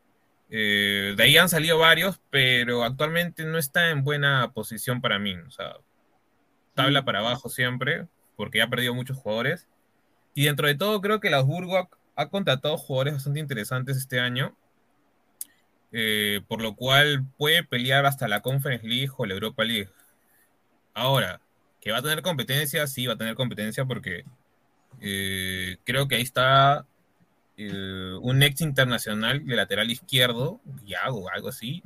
[0.50, 5.36] Eh, de ahí han salido varios, pero actualmente no está en buena posición para mí.
[5.36, 5.76] O sea,
[6.74, 9.68] tabla para abajo siempre, porque ya ha perdido muchos jugadores.
[10.34, 14.20] Y dentro de todo, creo que el Augsburgo ha, ha contratado jugadores bastante interesantes este
[14.20, 14.56] año,
[15.92, 19.90] eh, por lo cual puede pelear hasta la Conference League o la Europa League.
[20.94, 21.42] Ahora,
[21.82, 24.26] que va a tener competencia, sí, va a tener competencia porque
[25.00, 26.86] eh, creo que ahí está
[27.58, 31.84] eh, un ex internacional de lateral izquierdo, Iago, algo así.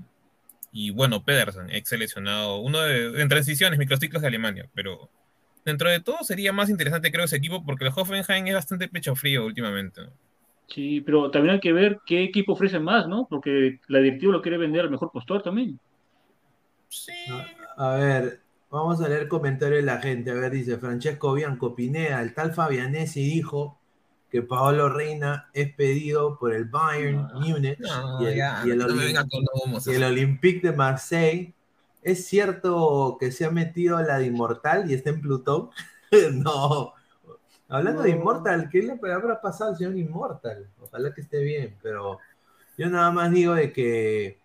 [0.72, 4.70] Y bueno, Pedersen, ex seleccionado, uno de, en transiciones, microciclos de Alemania.
[4.74, 5.10] Pero
[5.64, 9.16] dentro de todo sería más interesante, creo, ese equipo porque el Hoffenheim es bastante pecho
[9.16, 10.02] frío últimamente.
[10.02, 10.12] ¿no?
[10.68, 13.28] Sí, pero también hay que ver qué equipo ofrece más, ¿no?
[13.30, 15.80] Porque la directiva lo quiere vender al mejor postor también.
[16.90, 17.14] Sí.
[17.78, 20.32] A ver, vamos a leer comentarios de la gente.
[20.32, 23.80] A ver, dice Francesco Bianco Pineda, el tal Fabianesi dijo
[24.30, 28.78] que Paolo Reina es pedido por el Bayern Múnich No, y el, ya, y el
[28.80, 28.88] no
[29.86, 31.54] y el Olympique de Marseille.
[32.02, 35.70] ¿Es cierto que se ha metido a la de Inmortal y está en Plutón?
[36.34, 36.94] no.
[37.68, 38.12] Hablando de.
[38.12, 40.68] Inmortal, ¿qué le habrá pasado al señor Inmortal?
[40.82, 42.20] Ojalá que esté bien, pero
[42.78, 44.40] yo nada más digo de que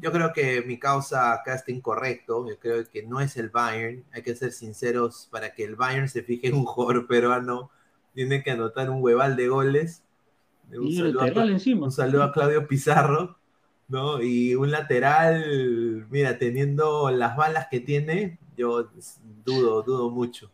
[0.00, 2.48] yo creo que mi causa acá está incorrecto.
[2.48, 4.04] Yo creo que no es el Bayern.
[4.12, 7.70] Hay que ser sinceros para que el Bayern se fije en un jugador peruano.
[8.14, 10.02] Tiene que anotar un hueval de goles.
[10.70, 11.86] Un Y el saludo, a, encima.
[11.86, 13.38] un saludo a Claudio Pizarro,
[13.88, 14.22] ¿no?
[14.22, 18.90] Y un lateral, mira, teniendo las balas que tiene, yo
[19.44, 20.50] dudo, dudo mucho.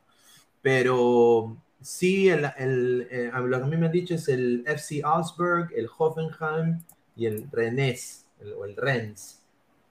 [0.62, 5.02] Pero sí, el, el- eh, lo que a mí me han dicho es el FC
[5.04, 6.80] Augsburg, el Hoffenheim
[7.16, 9.42] y el Rennes, el- o el Rennes.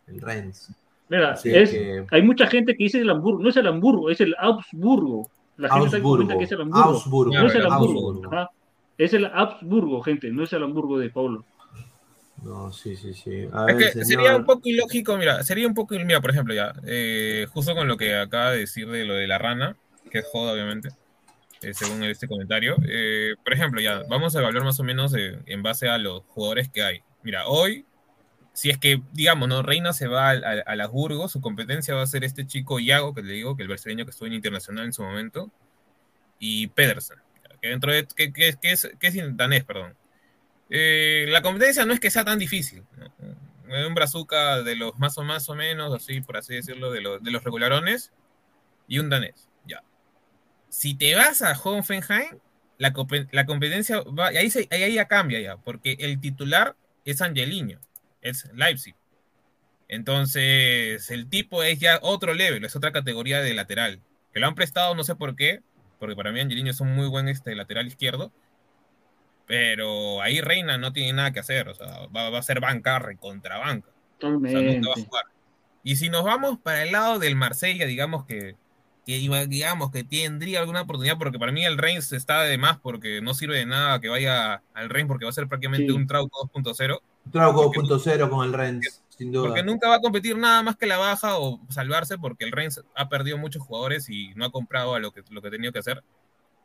[0.08, 0.72] El Rennes.
[1.10, 1.42] Mira, es,
[1.72, 5.30] que- hay mucha gente que dice el Hamburgo, no es el Hamburgo, es el Augsburgo.
[5.58, 6.84] La gente Augsburgo, comenta que es el Hamburgo.
[6.90, 8.22] Augsburgo, no es el Hamburgo.
[8.32, 8.50] Ajá.
[8.98, 11.44] Es el Augsburgo, gente, no es el Hamburgo de Paulo.
[12.44, 13.48] No, sí, sí, sí.
[13.54, 14.06] A Es que señor.
[14.08, 17.88] sería un poco ilógico, mira, sería un poco, mira, por ejemplo, ya, eh, justo con
[17.88, 19.76] lo que acaba de decir de lo de la rana,
[20.10, 20.90] que es joda, obviamente,
[21.62, 22.76] eh, según este comentario.
[22.90, 26.70] eh, por ejemplo, ya, vamos a evaluar más o menos en base a los jugadores
[26.70, 27.02] que hay.
[27.22, 27.86] Mira, hoy,
[28.54, 29.62] si es que, digamos, ¿no?
[29.64, 33.14] Reina se va al- a, las Burgos, su competencia va a ser este chico Iago,
[33.14, 35.52] que le digo, que el brasileño que estuvo en Internacional en su momento,
[36.40, 37.20] y Pedersen,
[37.62, 39.96] que dentro de, que, que- que es, que es danés, perdón.
[40.70, 42.84] Eh, la competencia no es que sea tan difícil.
[42.98, 43.88] ¿no?
[43.88, 47.22] Un brazuca de los más o más o menos, así por así decirlo, de, los-
[47.24, 48.12] de los regularones
[48.88, 49.48] y un danés.
[49.66, 49.84] Ya.
[50.70, 52.38] Si te vas a Hoffenheim,
[52.78, 52.94] la,
[53.32, 56.76] la competencia va, y ahí, se- ahí ya cambia ya, porque el titular
[57.06, 57.80] es Angelino,
[58.22, 58.96] es Leipzig.
[59.88, 64.02] Entonces, el tipo es ya otro level, es otra categoría de lateral.
[64.34, 65.62] Que lo han prestado, no sé por qué,
[66.00, 68.32] porque para mí Angelino es un muy buen este, lateral izquierdo.
[69.48, 73.00] Pero ahí Reina no tiene nada que hacer, o sea, va, va a ser banca
[73.00, 73.90] recontra banca.
[74.22, 75.26] O sea, nunca va a jugar.
[75.84, 78.56] Y si nos vamos para el lado del Marsella, digamos que,
[79.06, 79.18] que
[79.48, 83.34] digamos que tendría alguna oportunidad, porque para mí el Reims está de más, porque no
[83.34, 85.92] sirve de nada que vaya al Reims, porque va a ser prácticamente Sí.
[85.92, 87.02] un Trauco 2.0,
[87.32, 89.48] Trauco 2.0 con el Rennes, sin duda.
[89.48, 92.82] porque nunca va a competir nada más que la baja o salvarse, porque el Reims
[92.96, 95.72] ha perdido muchos jugadores y no ha comprado a lo que, lo que ha tenido
[95.72, 96.04] que hacer.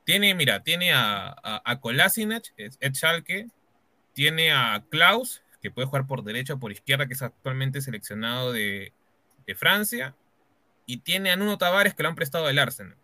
[0.04, 3.48] Tiene, mira, tiene a, a, a Kolasinac, es Ed Schalke,
[4.12, 8.52] tiene a Klaus, que puede jugar por derecha o por izquierda, que es actualmente seleccionado
[8.52, 8.92] de,
[9.46, 10.14] de Francia,
[10.86, 12.96] y tiene a Nuno Tavares, que lo han prestado del Arsenal.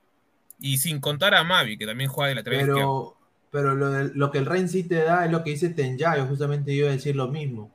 [0.58, 3.16] Y sin contar a Mavi, que también juega de lateral Pero.
[3.52, 6.26] Pero lo, de- lo que el Rennes sí te da es lo que dice Tenjayo,
[6.26, 7.70] justamente yo iba a decir lo mismo.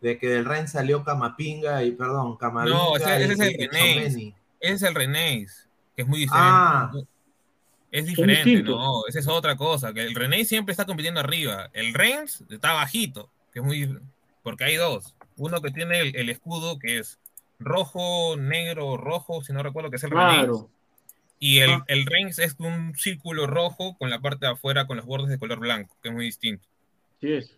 [0.00, 3.68] De que del Rennes salió Camapinga y, perdón, Camavinga No, ese, ese es el.
[3.68, 4.34] Tchouaméni.
[4.60, 6.48] Ese es el Renéis, que es muy diferente.
[6.50, 6.90] Ah.
[7.90, 8.62] Es Son diferente.
[8.64, 9.06] ¿no?
[9.06, 9.92] Esa es otra cosa.
[9.92, 11.70] Que el Renéis siempre está compitiendo arriba.
[11.72, 13.98] El Reims está bajito, que es muy.
[14.42, 15.14] Porque hay dos.
[15.36, 17.18] Uno que tiene el, el escudo que es
[17.58, 20.10] rojo, negro, rojo, si no recuerdo que es el.
[20.10, 20.68] Claro.
[21.40, 21.84] Y el, Ah.
[21.86, 25.38] el Reims es un círculo rojo con la parte de afuera con los bordes de
[25.38, 26.66] color blanco, que es muy distinto.
[27.20, 27.54] Sí es.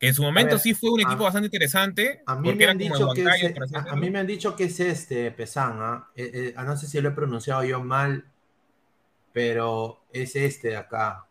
[0.00, 2.22] Que en su momento ver, sí fue un equipo a- bastante interesante.
[2.26, 5.30] A mí, me han dicho que es, a, mí me han dicho que es este
[5.32, 6.08] Pesan, ¿ah?
[6.14, 8.24] Eh, eh, a no sé si lo he pronunciado yo mal,
[9.32, 11.26] pero es este de acá.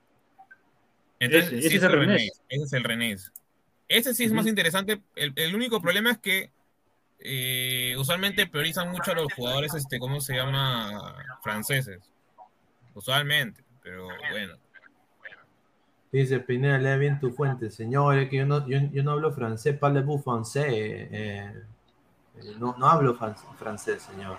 [1.20, 2.08] Entonces, Ese- sí ese es el Renés.
[2.18, 2.42] Renés.
[2.50, 3.32] Ese es el Renés.
[3.90, 5.02] Ese sí es más interesante.
[5.16, 6.52] El, el único problema es que
[7.20, 11.16] eh, usualmente priorizan mucho a los jugadores, este, ¿cómo se llama?
[11.42, 12.00] Franceses.
[12.94, 13.64] Usualmente.
[13.84, 14.56] Pero bueno.
[16.12, 19.32] Dice Pineda, lee bien tu fuente, señor, es que yo no, yo, yo no hablo
[19.34, 21.64] francés, parlez-vous français, eh,
[22.38, 24.38] eh, no, no hablo fran- francés, señor.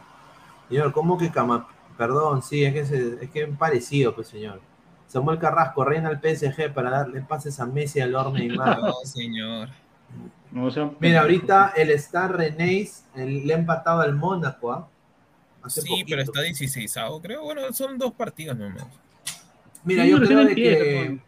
[0.70, 1.68] Señor, ¿cómo que Cama?
[1.98, 4.60] Perdón, sí, es que, se- es que es parecido, pues, señor.
[5.06, 8.78] Samuel Carrasco, reina al PSG para darle pases a Messi al Orne y más.
[8.82, 9.68] No, señor.
[10.50, 14.88] No, o sea, Mira, ahorita el Star Renéis le ha empatado al Mónaco, ¿ah?
[15.66, 16.06] Sí, poquito.
[16.10, 17.42] pero está 16 creo.
[17.42, 18.86] Bueno, son dos partidos nomás.
[19.84, 21.18] Mira, Sí, yo creo de que.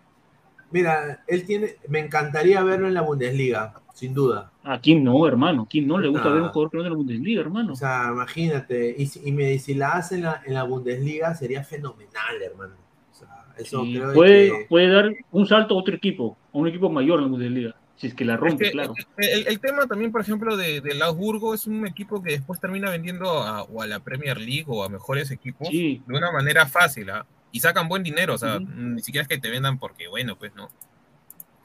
[0.71, 1.77] Mira, él tiene.
[1.89, 4.53] Me encantaría verlo en la Bundesliga, sin duda.
[4.63, 5.67] ¿A quién no, hermano?
[5.69, 6.33] ¿Quién no le gusta Ah.
[6.33, 7.73] ver un jugador que no es de la Bundesliga, hermano?
[7.73, 8.95] O sea, imagínate.
[8.97, 12.75] Y, si- y me, si la hace en la, en la Bundesliga sería fenomenal, hermano.
[13.11, 13.29] O sea,
[13.59, 14.67] eso Sí, creo de puede, que.
[14.69, 18.07] puede dar un salto a otro equipo, a un equipo mayor en la Bundesliga, si
[18.07, 18.95] es que la Es rompe, que claro.
[19.19, 22.89] el, el tema también, por ejemplo, de, del Augsburgo es un equipo que después termina
[22.91, 26.03] vendiendo a, o a la Premier League o a mejores equipos Sí.
[26.07, 27.27] de una manera fácil, ¿ah?
[27.53, 28.65] Y sacan buen dinero, o sea, Ujú.
[28.71, 30.71] ni siquiera es que te vendan porque, bueno, pues no.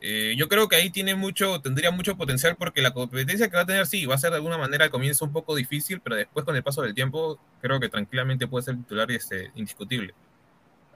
[0.01, 3.63] Eh, yo creo que ahí tiene mucho, tendría mucho potencial porque la competencia que va
[3.63, 6.15] a tener, sí, va a ser de alguna manera al comienzo un poco difícil, pero
[6.15, 10.13] después con el paso del tiempo, creo que tranquilamente puede ser titular y este, indiscutible.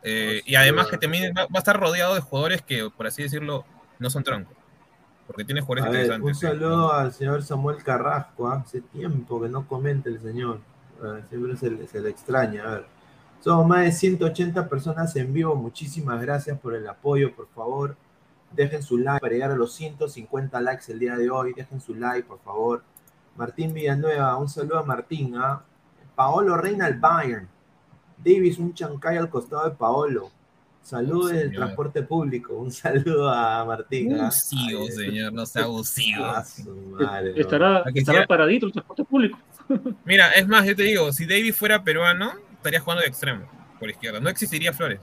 [0.03, 3.07] Eh, No, y además que también va, va a estar rodeado de jugadores que, por
[3.07, 3.65] así decirlo,
[3.99, 4.55] no son troncos.
[5.29, 6.43] Porque tiene jugadores ver, un interesantes.
[6.43, 6.47] ¿eh?
[6.47, 8.47] saludo al señor Samuel Carrasco.
[8.47, 8.63] ¿ah?
[8.65, 10.59] Hace tiempo que no comenta el señor.
[11.29, 12.63] Siempre se le, se le extraña.
[12.63, 12.85] A ver.
[13.39, 15.53] Somos más de 180 personas en vivo.
[15.55, 17.35] Muchísimas gracias por el apoyo.
[17.35, 17.95] Por favor,
[18.53, 21.53] dejen su like para llegar a los 150 likes el día de hoy.
[21.53, 22.83] Dejen su like, por favor.
[23.37, 25.35] Martín Villanueva, un saludo a Martín.
[25.37, 25.61] ¿ah?
[26.15, 27.47] Paolo Reina al Bayern.
[28.17, 30.31] Davis, un chancay al costado de Paolo.
[30.81, 31.55] Saludos del Señor.
[31.55, 32.55] transporte público.
[32.55, 34.19] Un saludo a Martín.
[34.19, 36.23] Abusivo, señor, no sea abusivo.
[36.25, 36.43] Ah,
[36.99, 37.33] madre.
[37.39, 39.37] Estará, estará paradito el transporte público.
[40.05, 43.45] Mira, es más, yo te digo, si David fuera peruano, estaría jugando de extremo,
[43.79, 44.19] por izquierda.
[44.19, 44.99] No existiría Flores.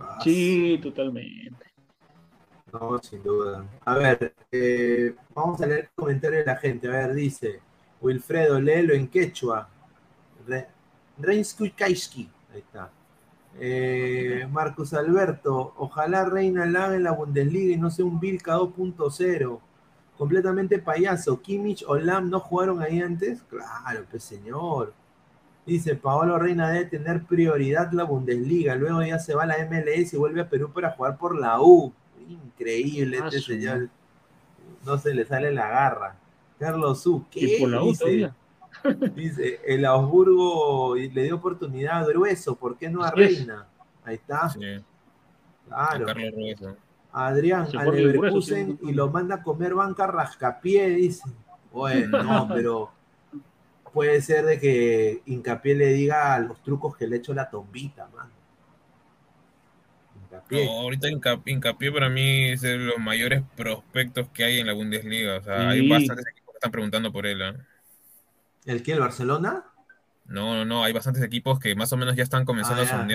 [0.00, 1.64] Ah, Sí, totalmente.
[2.72, 3.64] No, sin duda.
[3.84, 6.88] A ver, eh, vamos a leer el comentario de la gente.
[6.88, 7.60] A ver, dice
[8.00, 9.68] Wilfredo, léelo en quechua.
[10.46, 10.68] Re.
[12.52, 12.90] Ahí está.
[13.60, 18.56] Eh, Marcos Alberto, ojalá Reina la haga en la Bundesliga y no sea un Vilca
[18.56, 19.60] 2.0.
[20.16, 21.40] Completamente payaso.
[21.40, 23.42] Kimmich o Lam no jugaron ahí antes.
[23.42, 24.92] Claro, pues señor.
[25.66, 28.74] Dice Paolo Reina debe tener prioridad la Bundesliga.
[28.74, 31.60] Luego ya se va a la MLS y vuelve a Perú para jugar por la
[31.60, 31.92] U.
[32.28, 33.88] Increíble este señor.
[34.84, 36.16] No se le sale la garra.
[36.58, 37.40] Carlos U, ¿qué?
[37.40, 38.30] Y por la U dice.
[39.14, 43.10] Dice, el Augsburgo le dio oportunidad a Grueso, ¿por qué no a.
[43.10, 43.66] Reina?
[44.04, 44.60] Ahí está, Sí,
[45.68, 46.06] claro.
[47.12, 51.30] Adrián Se a pone el grueso, Leverkusen y lo manda a comer banca rascapié, dice.
[51.72, 52.90] Bueno, no, pero
[53.92, 58.28] puede ser de que Hincapié le diga los trucos que le echo la tombita, man.
[60.24, 60.66] Hincapié.
[60.66, 65.38] No, ahorita Hincapié para mí es de los mayores prospectos que hay en la Bundesliga.
[65.38, 67.40] O sea, hay bastantes equipos que están preguntando por él.
[67.42, 67.54] ¿ah?
[68.66, 68.92] ¿El qué?
[68.92, 69.64] ¿El Barcelona?
[70.26, 73.06] No, no, no, hay bastantes equipos que más o menos ya están comenzando Ah,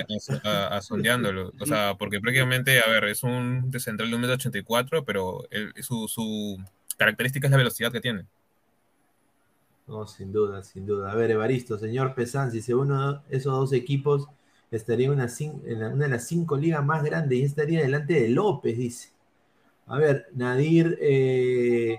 [0.44, 1.52] a, sondeándolo.
[1.58, 6.06] O sea, porque prácticamente, a ver, es un de central de 1,84 pero él- su,
[6.08, 6.58] su
[6.96, 8.26] característica es la velocidad que tiene.
[9.86, 11.10] No, sin duda, sin duda.
[11.10, 14.28] A ver, Evaristo, señor Pesán, si se uno esos dos equipos
[14.70, 18.28] estaría en una, en una de las cinco ligas más grandes y estaría delante de
[18.28, 19.10] López, dice.
[19.86, 21.98] A ver, Nadir eh,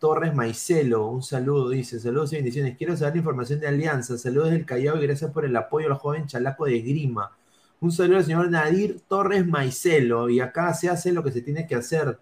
[0.00, 2.76] Torres Maicelo, un saludo, dice, saludos y bendiciones.
[2.78, 5.94] Quiero saber la información de Alianza, saludos del Callao y gracias por el apoyo al
[5.98, 7.36] joven chalaco de Grima.
[7.80, 11.66] Un saludo al señor Nadir Torres Maicelo, y acá se hace lo que se tiene
[11.66, 12.18] que hacer.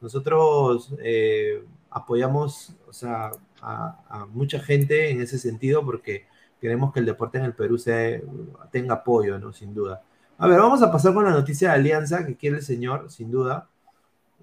[0.00, 6.26] Nosotros eh, apoyamos, o sea, a, mucha gente en ese sentido porque
[6.60, 8.24] queremos que el deporte en el Perú se,
[8.72, 9.52] tenga apoyo, ¿no?
[9.52, 10.02] Sin duda.
[10.38, 13.30] A ver, vamos a pasar con la noticia de Alianza que quiere el señor, sin
[13.30, 13.68] duda.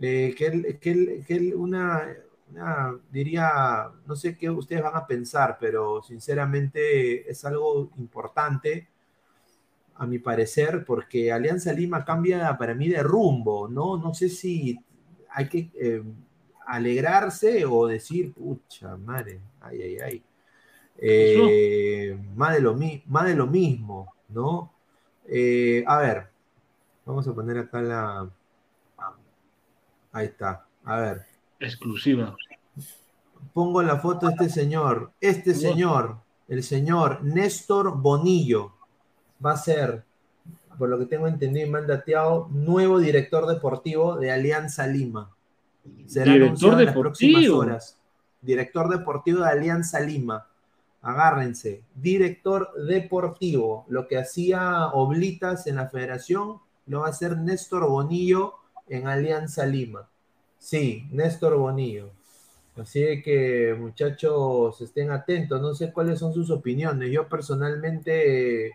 [0.01, 2.03] Eh, que, que, que una,
[3.11, 8.87] diría, no sé qué ustedes van a pensar, pero sinceramente es algo importante,
[9.95, 13.97] a mi parecer, porque Alianza Lima cambia para mí de rumbo, ¿no?
[13.97, 14.77] No sé si
[15.29, 16.03] hay que eh,
[16.67, 20.23] alegrarse o decir, pucha madre, ay, ay, ay.
[20.97, 22.77] Eh, más, de lo,
[23.07, 24.73] más de lo mismo, ¿no?
[25.27, 26.27] Eh, a ver,
[27.05, 28.29] vamos a poner acá la.
[30.11, 31.34] Ahí está, a ver.
[31.59, 32.35] Exclusiva.
[33.53, 35.11] Pongo la foto de este señor.
[35.21, 38.73] Este señor, el señor Néstor Bonillo,
[39.43, 40.03] va a ser,
[40.77, 45.31] por lo que tengo entendido y mandateado, nuevo director deportivo de Alianza Lima.
[46.05, 47.97] Será director en las próximas horas.
[48.41, 50.47] Director deportivo de Alianza Lima
[51.05, 57.87] agárrense, director deportivo, lo que hacía Oblitas en la federación, lo va a hacer Néstor
[57.87, 58.55] Bonillo
[58.87, 60.09] en Alianza Lima.
[60.65, 62.09] Sí, Néstor Bonillo.
[62.77, 67.11] Así que muchachos, estén atentos, no sé cuáles son sus opiniones.
[67.11, 68.71] Yo personalmente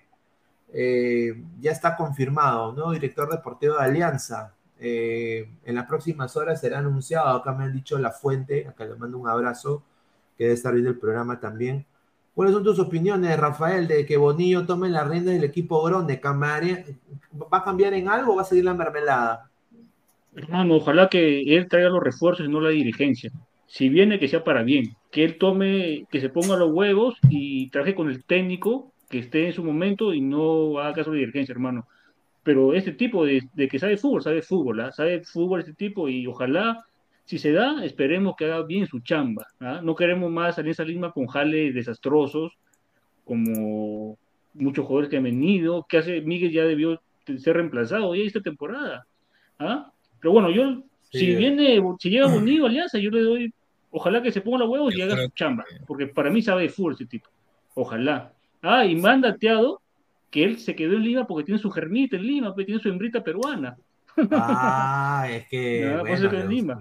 [0.73, 2.93] eh, ya está confirmado, ¿no?
[2.93, 4.55] Director deportivo de Alianza.
[4.79, 8.95] Eh, en las próximas horas será anunciado, acá me han dicho la fuente, acá le
[8.95, 9.83] mando un abrazo,
[10.39, 11.87] que debe estar viendo el programa también.
[12.35, 16.21] ¿Cuáles son tus opiniones, Rafael, de que Bonillo tome la rienda del equipo Grande?
[16.23, 19.50] ¿Va a cambiar en algo o va a seguir la mermelada?
[20.35, 23.31] Hermano, ojalá que él traiga los refuerzos y no la dirigencia.
[23.67, 24.97] Si viene, que sea para bien.
[25.11, 29.47] Que él tome, que se ponga los huevos y traje con el técnico que esté
[29.47, 31.87] en su momento y no haga caso de dirigencia, hermano.
[32.43, 34.93] Pero este tipo de, que sabe fútbol, sabe fútbol, ¿ah?
[34.93, 36.87] sabe fútbol este tipo y ojalá
[37.25, 39.47] si se da, esperemos que haga bien su chamba.
[39.61, 39.81] ¿ah?
[39.83, 42.53] No queremos más salir esa Lima con jales desastrosos,
[43.25, 44.19] como
[44.55, 47.01] muchos jugadores que han venido, que hace Miguel ya debió
[47.39, 49.07] ser reemplazado ya esta temporada.
[49.59, 49.93] ¿ah?
[50.21, 53.55] Pero bueno, yo, si viene, si llega Bonillo Alianza, yo le doy,
[53.91, 56.69] ojalá que se ponga los huevos y haga su chamba, porque para mí sabe de
[56.69, 57.29] fútbol ese tipo.
[57.75, 58.33] Ojalá.
[58.63, 59.81] Ah, y mandateado
[60.31, 62.89] que él se quedó en Lima porque tiene su germita en Lima, porque tiene su
[62.89, 63.77] hembrita peruana.
[64.31, 65.97] Ah, es que.
[66.01, 66.79] bueno,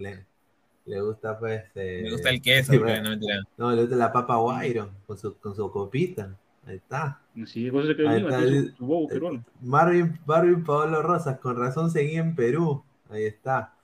[0.90, 1.64] le gusta, pues.
[1.76, 3.16] Eh, me gusta el queso, pues, no,
[3.58, 6.36] no, le gusta la papa guairo con su, con su copita.
[6.66, 7.22] Ahí está.
[7.46, 8.42] Sí, cosas que Ahí está.
[8.42, 12.84] Su, su Marvin, Marvin Pablo Rosas, con razón seguí en Perú.
[13.10, 13.76] Ahí está.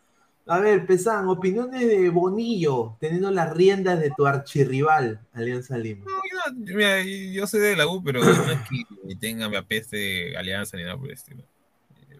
[0.47, 6.05] A ver, Pesán, opiniones de Bonillo, teniendo las riendas de tu archirrival, Alianza Lima.
[6.05, 6.11] No,
[6.55, 10.77] yo, mira, yo soy de la U, pero no es que tenga mi apeste Alianza
[10.77, 11.43] ni nada por el estilo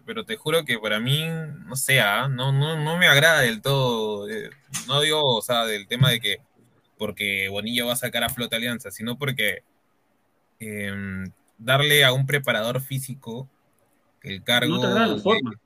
[0.06, 1.24] pero te juro que para mí,
[1.66, 2.28] no sé, ¿ah?
[2.28, 4.30] no, no, no me agrada del todo.
[4.30, 4.50] Eh,
[4.86, 6.38] no digo, o sea, del tema de que
[6.96, 9.64] porque Bonilla va a sacar a Flota Alianza, sino porque
[10.60, 13.50] em, darle a un preparador físico
[14.22, 15.56] el cargo de,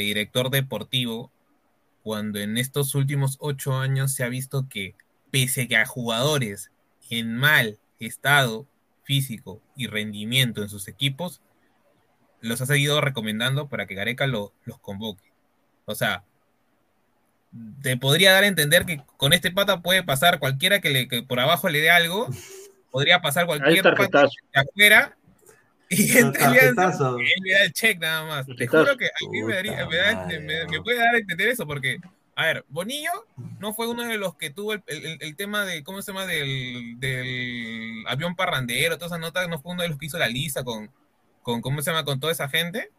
[0.00, 1.30] director deportivo,
[2.02, 4.94] cuando en estos últimos ocho años se ha visto que
[5.30, 6.70] pese a jugadores
[7.10, 8.66] en mal estado
[9.04, 11.40] físico y rendimiento en sus equipos,
[12.40, 15.32] los ha seguido recomendando para que Gareca los convoque.
[15.84, 16.24] O sea,
[17.82, 21.38] te podría dar a entender que con este pata puede pasar cualquiera que, le, por
[21.38, 22.28] abajo le dé algo,
[22.90, 25.16] podría pasar cualquier pata de afuera
[25.96, 26.74] y entre él
[27.42, 28.46] le da el check nada más.
[28.46, 31.98] Te juro que a mí me, puede dar a entender eso porque,
[32.34, 33.26] a ver, Bonillo
[33.58, 36.24] no fue uno de los que tuvo el, el, tema de, ¿cómo se llama?
[36.24, 40.28] Del, del avión parrandero, toda esa nota, no fue uno de los que hizo la
[40.28, 40.90] lista con,
[41.42, 42.04] con, ¿cómo se llama?
[42.04, 42.90] Con toda esa gente.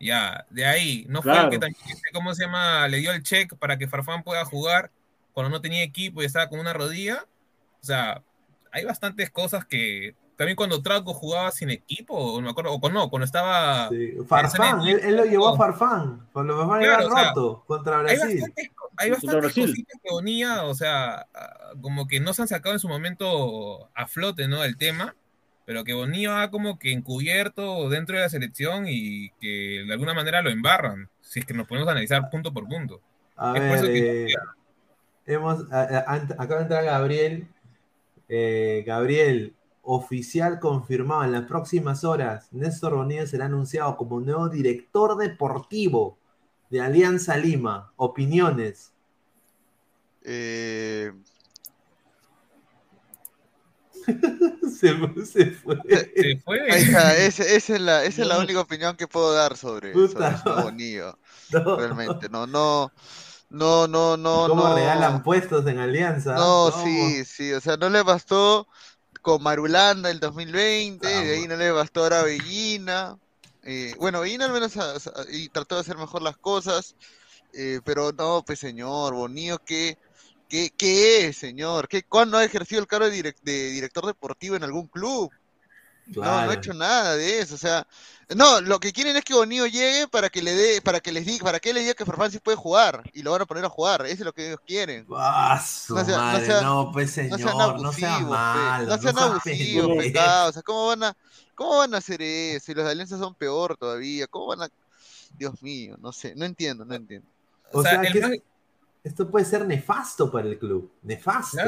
[0.00, 1.82] Ya, de ahí, no fue el que también,
[2.14, 2.88] ¿cómo se llama?
[2.88, 4.90] Le dio el check para que Farfán pueda jugar
[5.32, 7.26] cuando no tenía equipo y estaba con una rodilla.
[7.82, 8.22] O sea,
[8.70, 13.10] hay bastantes cosas que también cuando Trauco jugaba sin equipo, o me acuerdo, o no,
[13.10, 13.90] cuando estaba.
[14.28, 18.44] Farfán, él, lo llevó a Farfán, cuando Farfán claro, roto contra Brasil.
[18.96, 21.26] Hay bastantes, cositas que unía, o sea,
[21.80, 24.62] como que no se han sacado en su momento a flote, ¿no?
[24.62, 25.16] El tema
[25.66, 30.14] pero que Bonillo ha como que encubierto dentro de la selección y que de alguna
[30.14, 33.02] manera lo embarran, si es que nos podemos analizar punto por punto.
[33.36, 34.28] A ver, eh,
[35.26, 37.48] hemos, acaba de entrar Gabriel.
[38.30, 39.52] Eh, Gabriel,
[39.90, 46.18] oficial confirmado en las próximas horas, Néstor Bonillo será anunciado como nuevo director deportivo
[46.68, 47.90] de Alianza Lima.
[47.96, 48.92] Opiniones.
[50.22, 51.10] Eh,
[54.04, 54.12] se,
[54.76, 55.24] se, fue.
[55.24, 56.68] Se fue.
[56.68, 61.18] esa, es la, esa es la única opinión que puedo dar sobre, Puta, sobre Bonillo.
[61.50, 61.76] No.
[61.76, 62.92] Realmente, no, no.
[63.48, 64.48] No, no, no.
[64.48, 66.34] ¿Cómo regalan puestos en Alianza?
[66.34, 67.54] No, sí, sí.
[67.54, 68.68] O sea, no le bastó
[69.22, 73.18] con Marulanda el 2020, de ahí no le bastó ahora a Bellina.
[73.62, 74.72] Eh, bueno, Bellina al menos
[75.30, 76.96] y trató de hacer mejor las cosas,
[77.52, 79.98] eh, pero no, pues señor, Bonillo, ¿qué,
[80.48, 81.88] qué, qué es, señor?
[81.88, 85.30] ¿Qué, ¿Cuándo ha ejercido el cargo de, de director deportivo en algún club?
[86.08, 87.86] No, no ha hecho nada de eso, o sea,
[88.36, 91.24] no, lo que quieren es que Bonillo llegue para que le dé, para que les
[91.24, 93.64] diga, para que les diga que Farfán sí puede jugar y lo van a poner
[93.64, 95.06] a jugar, eso es lo que ellos quieren.
[95.08, 100.52] no, sea, no, pues señor, no sean abusivos, no sean malos, no sean abusivos, o
[100.52, 101.16] sea, ¿cómo van a,
[101.54, 102.66] cómo van a hacer eso?
[102.66, 104.68] Si los de Alianza son peor todavía, ¿cómo van a,
[105.38, 107.26] Dios mío, no sé, no entiendo, no entiendo.
[107.72, 108.42] O, sea, que
[109.04, 111.58] esto puede ser nefasto para el club, nefasto.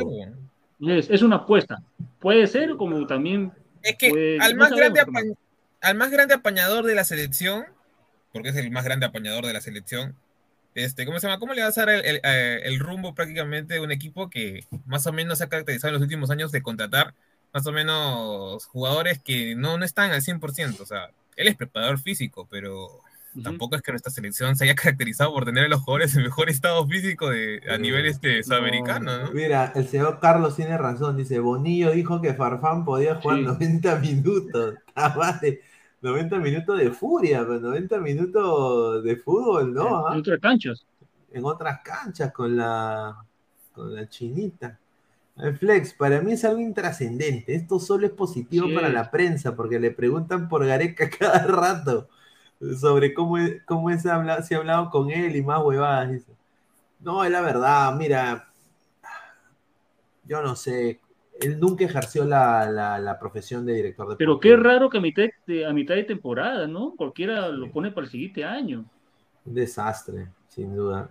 [0.79, 1.83] Es, es una apuesta,
[2.19, 3.51] puede ser como también
[3.83, 5.01] es que al, más grande
[5.81, 7.67] al más grande apañador de la selección,
[8.33, 10.17] porque es el más grande apañador de la selección,
[10.75, 11.41] este, ¿cómo se llama?
[11.41, 15.13] ¿Cómo le vas a dar el, eh, rumbo prácticamente de un equipo que más o
[15.13, 17.15] menos se ha caracterizado en los últimos años de contratar
[17.53, 20.81] más o menos jugadores que no, no están al 100%?
[20.81, 23.03] O sea, él es preparador físico, pero
[23.43, 26.51] Tampoco es que nuestra selección se haya caracterizado por tener a los jugadores en mejor
[26.51, 29.33] estado físico de, a nivel este, sudamericano, ¿no?
[29.33, 31.17] Mira, el señor Carlos tiene razón.
[31.17, 34.75] Dice, Bonillo dijo que Farfán podía jugar 90 minutos.
[36.03, 40.11] 90 minutos de furia, pero 90 minutos de fútbol, ¿no?
[40.13, 40.87] En, otras canchas.
[41.31, 43.23] En otras canchas con la,
[43.73, 44.79] con la chinita.
[45.37, 47.55] El flex, para mí es algo intrascendente.
[47.55, 52.09] Esto solo es positivo para la prensa, porque le preguntan por Gareca cada rato
[52.61, 53.37] sobre cómo,
[53.67, 56.23] cómo es habla, si ha hablado con él y más huevadas.
[57.01, 58.53] No, es la verdad, mira,
[60.25, 61.01] yo no sé,
[61.41, 65.67] él nunca ejerció la, profesión de director de Pero qué raro que a mitad, de,
[65.67, 66.95] a mitad de temporada, ¿no?
[66.97, 68.85] Cualquiera lo pone para el siguiente año.
[69.45, 71.09] Un desastre, sin duda.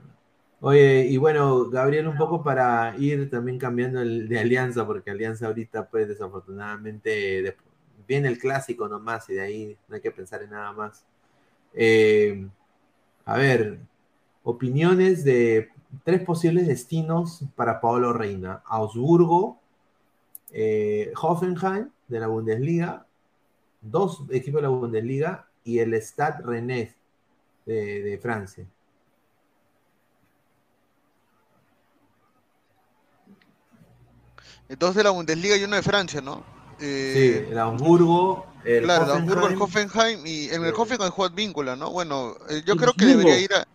[0.62, 5.48] Oye, y bueno, Gabriel, un poco para ir también cambiando el, de alianza, porque alianza
[5.48, 7.56] ahorita, pues desafortunadamente,
[8.08, 11.06] viene el clásico nomás y de ahí no hay que pensar en nada más.
[11.74, 12.48] Eh,
[13.26, 13.80] a ver,
[14.44, 15.70] opiniones de
[16.04, 18.62] tres posibles destinos para Pablo Reina.
[18.66, 19.60] Augsburgo,
[20.52, 23.06] eh, Hoffenheim de la Bundesliga,
[23.82, 26.96] dos equipos de la Bundesliga y el Stade Rennais
[27.66, 28.66] de, Francia.
[34.78, 36.44] Dos de la Bundesliga y uno de Francia, ¿no?
[36.80, 39.24] Eh, sí, el Hamburgo, el claro, Hoffenheim.
[39.24, 41.92] el Hamburgo, el Hoffenheim y en el Hoffenheim juega Víncula, ¿no?
[41.92, 43.66] Bueno, eh, yo creo que debería ir a,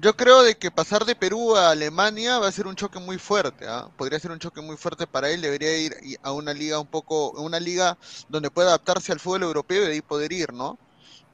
[0.00, 3.18] yo creo de que pasar de Perú a Alemania va a ser un choque muy
[3.18, 3.88] fuerte, ¿ah?
[3.96, 7.32] Podría ser un choque muy fuerte para él, debería ir a una liga un poco,
[7.32, 10.78] una liga donde pueda adaptarse al fútbol europeo y de ahí poder ir, ¿no?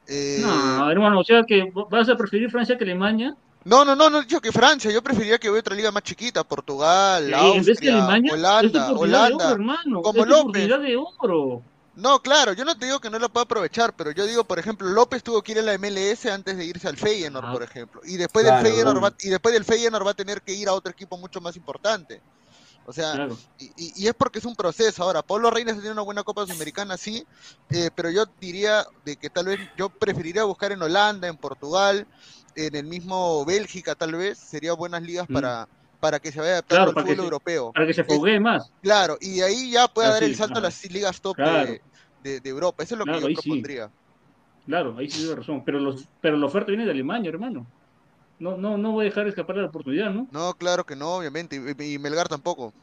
[0.08, 0.38] Eh...
[0.40, 3.36] No, hermano, o sea que vas a preferir Francia que Alemania.
[3.64, 6.02] No, no, no, no he dicho que Francia, yo preferiría que vea otra liga más
[6.02, 9.56] chiquita, Portugal, Austria, Holanda, Holanda,
[10.02, 10.68] como López.
[10.68, 11.62] De oro.
[11.96, 14.58] No, claro, yo no te digo que no lo pueda aprovechar, pero yo digo, por
[14.58, 17.52] ejemplo, López tuvo que ir a la MLS antes de irse al Feyenoord, ah.
[17.52, 20.52] por ejemplo, y después del Feyenoord va, y después del Feyenoord va a tener que
[20.52, 22.20] ir a otro equipo mucho más importante.
[22.86, 23.28] O sea,
[23.58, 25.04] y, es porque es un proceso.
[25.04, 27.26] Ahora, Pablo Reina tiene una buena Copa Sudamericana, sí,
[27.70, 32.06] eh, pero yo diría de que tal vez yo preferiría buscar en Holanda, en Portugal,
[32.54, 35.32] en el mismo Bélgica tal vez, serían buenas ligas mm.
[35.32, 35.68] para,
[36.04, 37.72] para que se vaya adaptando al fútbol europeo.
[37.72, 38.70] Para que se foguee más.
[38.82, 41.80] Claro, y ahí ya puede dar el salto a las ligas top de,
[42.40, 42.82] de, Europa.
[42.82, 43.90] Eso es lo que yo propondría.
[44.66, 45.64] Claro, ahí sí tiene razón.
[45.64, 47.66] Pero, los, pero la oferta viene de Alemania, hermano.
[48.38, 50.28] No, no, no voy a dejar escapar la oportunidad, ¿no?
[50.30, 51.56] No, claro que no, obviamente.
[51.56, 52.74] Y, Melgar tampoco.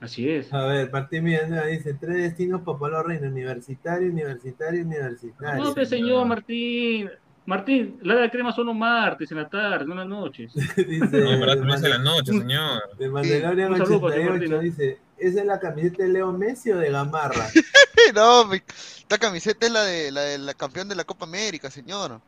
[0.00, 0.52] Así es.
[0.52, 5.64] A ver, Martín Villanueva dice, tres destinos para Pablo Reina, universitario, universitario, universitario.
[5.64, 7.08] No, pues señor Martín,
[7.46, 10.52] Martín, la de crema son los martes en la tarde, no las noches.
[10.76, 12.96] dice, no, pero no en la noche, señor.
[12.98, 17.48] De Mandalorian 88 dice, ¿esa es la camiseta de Leo Messi o de Gamarra?
[18.14, 22.20] no, esta camiseta es la de la, de la campeón de la Copa América, señor.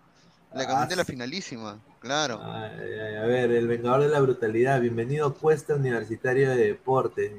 [0.55, 2.41] La camiseta de la ah, finalísima, claro.
[2.41, 7.33] a ver, el vengador de la brutalidad, bienvenido Cuesta Universitario de Deportes.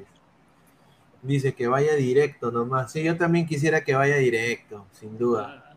[1.22, 2.92] Dice que vaya directo nomás.
[2.92, 5.69] Sí, yo también quisiera que vaya directo, sin duda.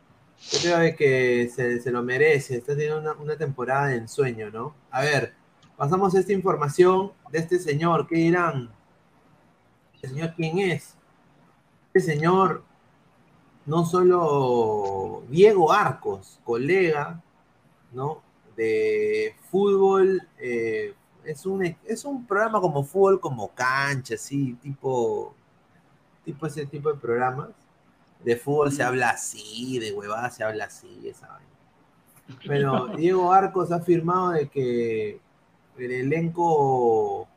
[0.52, 4.76] Creo que se, lo merece, está teniendo una, temporada de ensueño, ¿no?
[4.91, 5.34] A ver,
[5.78, 8.70] pasamos esta información de este señor, ¿qué dirán?
[9.96, 10.96] ¿Este señor quién es?
[11.88, 12.64] Este señor,
[13.66, 17.22] no solo Diego Arcos, colega,
[17.91, 18.22] ¿no?
[18.56, 25.34] De fútbol, eh, es, un, es un programa como fútbol, como cancha, así, tipo,
[26.26, 27.62] tipo ese tipo de programas
[28.24, 32.39] de fútbol se habla así, de huevada se habla así, esa vaina.
[32.47, 35.19] Pero Diego Arcos ha afirmado de que
[35.78, 37.28] el elenco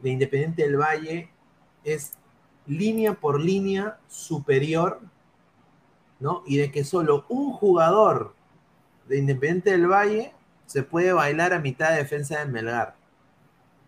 [0.00, 1.30] de Independiente del Valle
[1.84, 2.12] es
[2.66, 5.00] línea por línea superior,
[6.20, 6.42] ¿no?
[6.46, 8.34] Y de que solo un jugador
[9.08, 10.32] de Independiente del Valle
[10.66, 12.94] se puede bailar a mitad de defensa de Melgar.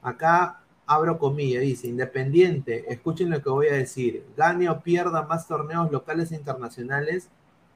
[0.03, 0.60] Acá
[0.91, 5.89] abro comillas, dice, Independiente, escuchen lo que voy a decir, gane o pierda más torneos
[5.93, 7.29] locales e internacionales,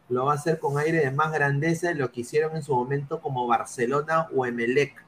[0.09, 2.75] lo va a hacer con aire de más grandeza de lo que hicieron en su
[2.75, 5.01] momento como Barcelona o Emelec.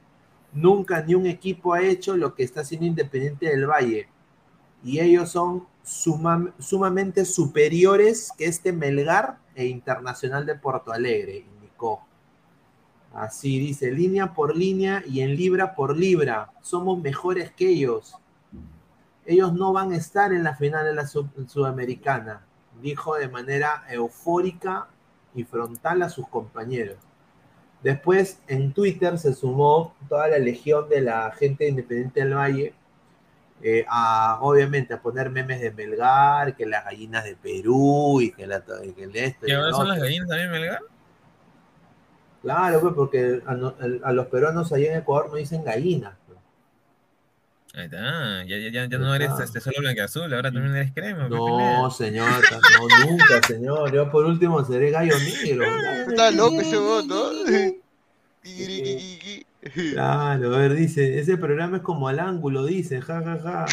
[0.53, 4.07] Nunca ni un equipo ha hecho lo que está haciendo Independiente del Valle.
[4.85, 12.06] Y ellos son sumamente superiores que este Melgar e Internacional de Porto Alegre, indicó.
[13.17, 16.51] Así dice, línea por línea y en libra por libra.
[16.61, 18.15] Somos mejores que ellos.
[19.25, 22.47] Ellos no van a estar en la final de la Sudamericana
[22.81, 24.87] dijo de manera eufórica
[25.35, 26.97] y frontal a sus compañeros.
[27.83, 32.73] Después en Twitter se sumó toda la legión de la gente independiente del Valle
[33.61, 38.45] eh, a, obviamente, a poner memes de Melgar, que las gallinas de Perú y que,
[38.45, 39.47] la, que el esto.
[39.47, 40.81] ¿Y ahora son las gallinas también Melgar?
[42.41, 43.51] Claro, pues porque a,
[44.07, 46.13] a, los peruanos allá en Ecuador no dicen gallinas.
[47.73, 51.29] Ahí está, ya, ya, ya no eres este, solo azul, ahora también eres crema.
[51.29, 53.93] No, señor, no, nunca, señor.
[53.93, 55.63] Yo por último seré gallo negro.
[56.07, 57.33] Está loco ese voto.
[59.73, 63.65] Claro, a ver, dice, ese programa es como al ángulo, dice, ja, ja, ja.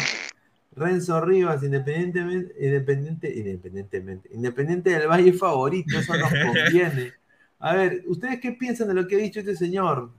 [0.75, 7.13] Renzo Rivas, independientemente, independiente, independientemente, independiente del Valle favorito, eso nos conviene.
[7.59, 10.11] A ver, ¿ustedes qué piensan de lo que ha dicho este señor?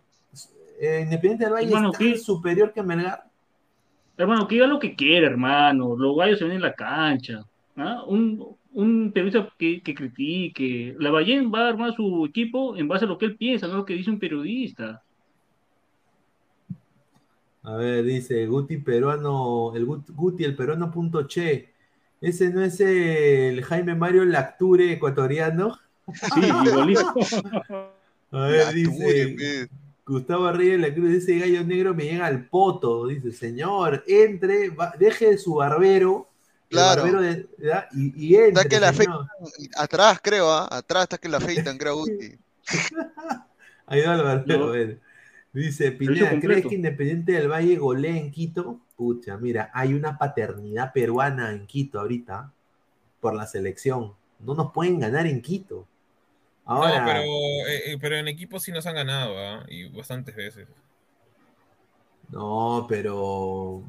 [0.80, 3.24] Eh, Independiente del Valle es tan superior que Melgar.
[4.16, 5.96] Hermano, que diga lo que quiera, hermano.
[5.96, 7.44] Los gallos se ven en la cancha.
[7.76, 8.02] ¿ah?
[8.06, 10.96] Un, un periodista que, que, critique.
[10.98, 13.76] La Ballén va a armar su equipo en base a lo que él piensa, no
[13.76, 15.02] lo que dice un periodista.
[17.62, 21.74] A ver, dice Guti peruano, el Guti, el peruano punto che.
[22.20, 25.76] ¿Ese no es el Jaime Mario Lacture ecuatoriano?
[26.12, 27.14] Sí, igualito.
[28.30, 29.68] A ver, dice.
[30.06, 33.08] Gustavo Reyes la Cruz, ese gallo negro me llega al poto.
[33.08, 36.28] Dice, señor, entre, deje su barbero.
[36.68, 37.02] Claro.
[37.02, 37.48] Barbero de,
[37.92, 38.48] y, y, entre.
[38.48, 39.28] Está que la afeitan,
[39.76, 40.68] atrás, creo, ¿ah?
[40.70, 42.38] atrás está que la afeitan, creo, Guti.
[43.86, 44.96] Ahí va el barbero, no.
[45.52, 48.78] Dice, Pineda, ¿crees que Independiente del Valle golee en Quito?
[48.94, 52.52] Pucha, mira, hay una paternidad peruana en Quito ahorita
[53.20, 54.12] por la selección.
[54.38, 55.86] No nos pueden ganar en Quito.
[56.66, 59.64] Ahora, no, pero, eh, eh, pero en equipo sí nos han ganado, ¿ah?
[59.68, 60.66] y bastantes veces.
[62.28, 63.84] No, pero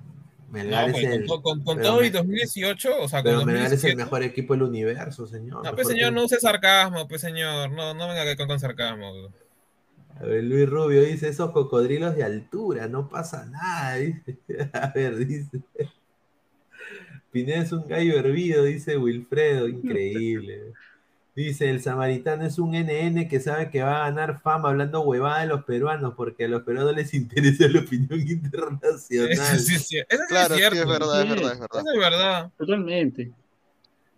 [0.52, 3.52] Melgar no, es el, con, con, con todo y 2018, o sea, con pero 2017,
[3.52, 5.66] Melgar es el mejor equipo del universo, señor.
[5.66, 9.32] No, pues señor, no use sarcasmo, pues señor, no, no venga con, con sarcasmo.
[10.20, 14.38] A ver, Luis Rubio dice, esos cocodrilos de altura, no pasa nada, dice.
[14.74, 15.62] A ver, dice.
[17.32, 20.74] Pineda es un gallo hervido, dice Wilfredo, increíble.
[21.38, 25.42] Dice, el samaritano es un NN que sabe que va a ganar fama hablando huevada
[25.42, 29.32] de los peruanos, porque a los peruanos les interesa la opinión internacional.
[29.32, 30.82] Eso sí, sí, eso sí Claro, es sí, cierto.
[30.82, 31.80] es verdad, es verdad, es verdad.
[31.82, 32.52] Eso es verdad.
[32.58, 33.32] Totalmente.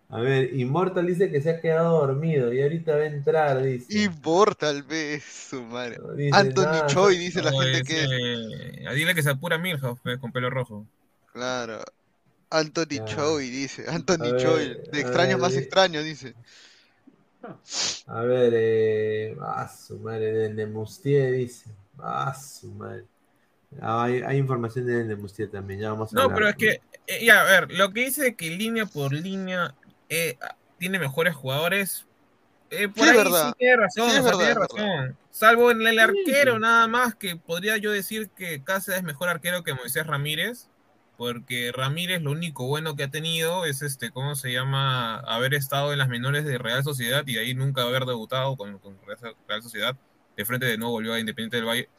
[0.08, 3.98] A ver, Immortal dice que se ha quedado dormido y ahorita va a entrar, dice.
[3.98, 5.98] Immortal, ve, su madre.
[6.16, 6.86] Dice Anthony nada.
[6.86, 8.04] Choi dice la gente es, que.
[8.04, 10.86] eh, dile que se apura Milhouse con pelo rojo.
[11.32, 11.82] Claro.
[12.50, 13.06] Anthony Claro.
[13.06, 13.84] Choi dice.
[13.88, 14.78] Anthony Choi.
[14.90, 15.60] De extraños ver, más eh.
[15.60, 16.34] extraños, dice.
[18.06, 19.36] A ver, eh.
[19.40, 21.70] Ah, su madre, de Nemustier dice.
[21.98, 23.06] Ah, su madre.
[23.80, 26.38] Ah, hay, hay información de Nemustier también, ya vamos a No, hablar.
[26.38, 29.76] pero es que, eh, ya, a ver, lo que dice que línea por línea
[30.08, 30.38] eh,
[30.78, 32.06] tiene mejores jugadores,
[32.70, 33.52] eh, por Sí, ahí verdad.
[33.52, 34.90] sí tiene razón, Sí, es o sea, verdad, tiene verdad.
[34.94, 35.18] razón.
[35.30, 39.64] Salvo en el arquero, nada más, que podría yo decir que Cáceres es mejor arquero
[39.64, 40.69] que Moisés Ramírez,
[41.20, 45.16] porque Ramírez lo único bueno que ha tenido es este, ¿cómo se llama?
[45.18, 48.96] Haber estado en las menores de Real Sociedad y ahí nunca haber debutado con, con
[49.46, 49.94] Real Sociedad.
[50.34, 51.90] De frente de nuevo volvió a Independiente del Valle.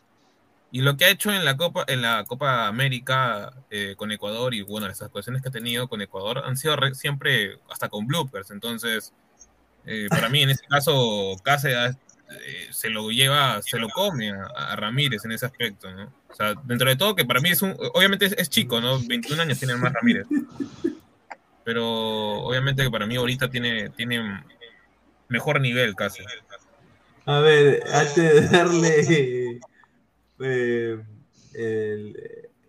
[0.72, 4.56] Y lo que ha hecho en la Copa, en la Copa América eh, con Ecuador
[4.56, 8.08] y bueno, las actuaciones que ha tenido con Ecuador han sido re- siempre hasta con
[8.08, 8.50] bloopers.
[8.50, 9.14] Entonces,
[9.86, 11.96] eh, para mí en ese caso, Cáceres
[12.32, 16.12] eh, se lo lleva, se lo come a, a Ramírez en ese aspecto, ¿no?
[16.32, 19.00] O sea, dentro de todo, que para mí es un, obviamente es, es chico, ¿no?
[19.00, 20.28] 21 años tiene más Ramírez.
[21.64, 21.86] Pero
[22.42, 24.44] obviamente que para mí ahorita tiene, tiene
[25.28, 26.32] mejor nivel Cáceres.
[27.26, 29.60] A ver, antes de darle
[30.40, 31.00] eh,
[31.54, 32.18] el,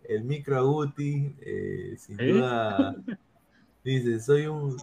[0.08, 2.32] el micro a Guti, eh, sin ¿Eh?
[2.32, 2.96] duda
[3.84, 4.76] dice, soy un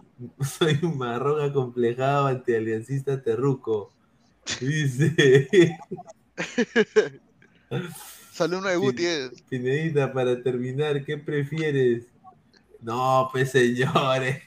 [0.44, 3.92] soy un marrón acomplejado antialiancista terruco.
[4.60, 5.78] Dice
[8.40, 9.04] Sale uno de Guti.
[9.04, 9.28] eh.
[9.50, 12.06] Pinedita, para terminar, ¿qué prefieres?
[12.80, 14.42] No, pues señores.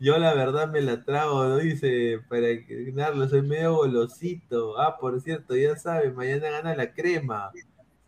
[0.00, 1.58] Yo la verdad me la trago, ¿no?
[1.58, 4.80] Dice, para ganarlo, soy medio golosito.
[4.80, 7.50] Ah, por cierto, ya sabe, mañana gana la crema.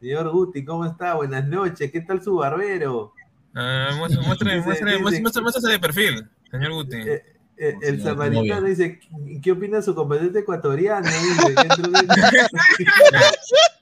[0.01, 1.12] Señor Guti, ¿cómo está?
[1.12, 3.12] Buenas noches, ¿qué tal su barbero?
[3.55, 6.97] Uh, muestre, muestre, muestre, muestre, muestre, de perfil, señor Guti.
[6.97, 7.22] Eh,
[7.59, 9.01] eh, el samaritano dice,
[9.43, 11.07] ¿qué opina su componente ecuatoriano?
[11.07, 11.55] Dice,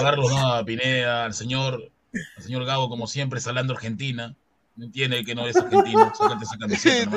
[0.00, 1.90] Carlos, no, Pineda, al señor,
[2.36, 4.34] al señor Gabo, como siempre, salando Argentina.
[4.76, 7.10] No entiende que no es argentino, sácate esa camiseta.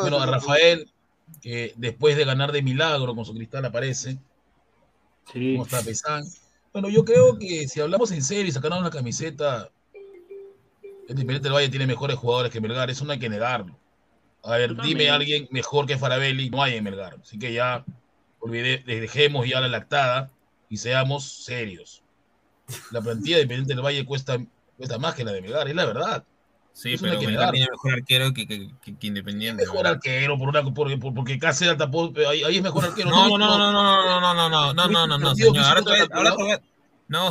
[0.00, 0.90] bueno, a Rafael,
[1.42, 4.18] que después de ganar de milagro con su cristal aparece.
[5.32, 5.52] Sí.
[5.52, 6.24] ¿Cómo está Pesán?
[6.72, 9.70] Bueno, yo creo que si hablamos en serio y sacamos una camiseta,
[11.10, 13.76] Independiente del Valle tiene mejores jugadores que Melgar, eso no hay que negarlo.
[14.44, 17.16] A ver, dime a alguien mejor que Farabelli, no hay en Melgar.
[17.20, 17.84] Así que ya
[18.38, 20.30] olvidé, dejemos ya la lactada
[20.70, 22.02] y seamos serios.
[22.92, 24.38] La plantilla de Independiente del Valle cuesta,
[24.78, 26.24] cuesta más que la de Melgar, es la verdad.
[26.72, 29.64] Sí, pero Melgar tiene mejor arquero que, que, que, Independiente.
[29.64, 33.10] Mejor arquero, por una, por, por, porque Cáceres tapó, ahí, ahí, es mejor arquero.
[33.10, 35.58] No, no, no, no, no, no, no, no, no, no, no, no, señor.
[35.58, 36.60] Ahora te, ahora te, no,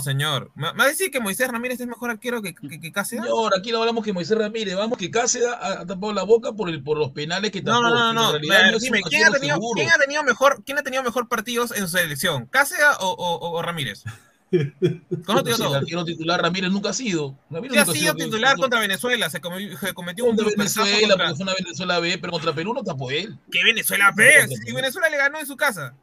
[0.01, 0.51] señor.
[0.55, 3.25] ¿Me va a decir que Moisés Ramírez es mejor arquero que, que, que Cáceres?
[3.25, 4.75] Señor, aquí no hablamos que Moisés Ramírez.
[4.75, 7.81] Vamos que Cáceres ha, tapado la boca por, el, por los penales que tapó.
[7.81, 8.13] No, no, no.
[8.13, 8.33] no.
[8.33, 11.87] no dime, ¿quién ha, tenido, ¿quién ha, tenido, mejor, ¿quién ha tenido mejor partidos en
[11.87, 12.45] su selección?
[12.47, 14.03] ¿Cáceres o, o, o Ramírez?
[15.25, 15.69] ¿Conoce todo?
[15.69, 17.37] El arquero titular Ramírez nunca ha sido.
[17.49, 19.29] Ramírez sí ha sido titular contra Venezuela.
[19.29, 21.17] Se, cometió un Venezuela, contra...
[21.17, 23.37] porque fue una Venezuela B, pero contra Perú no tapó él.
[23.51, 24.47] ¿Qué Venezuela B?
[24.65, 25.93] Y Venezuela le ganó en su casa.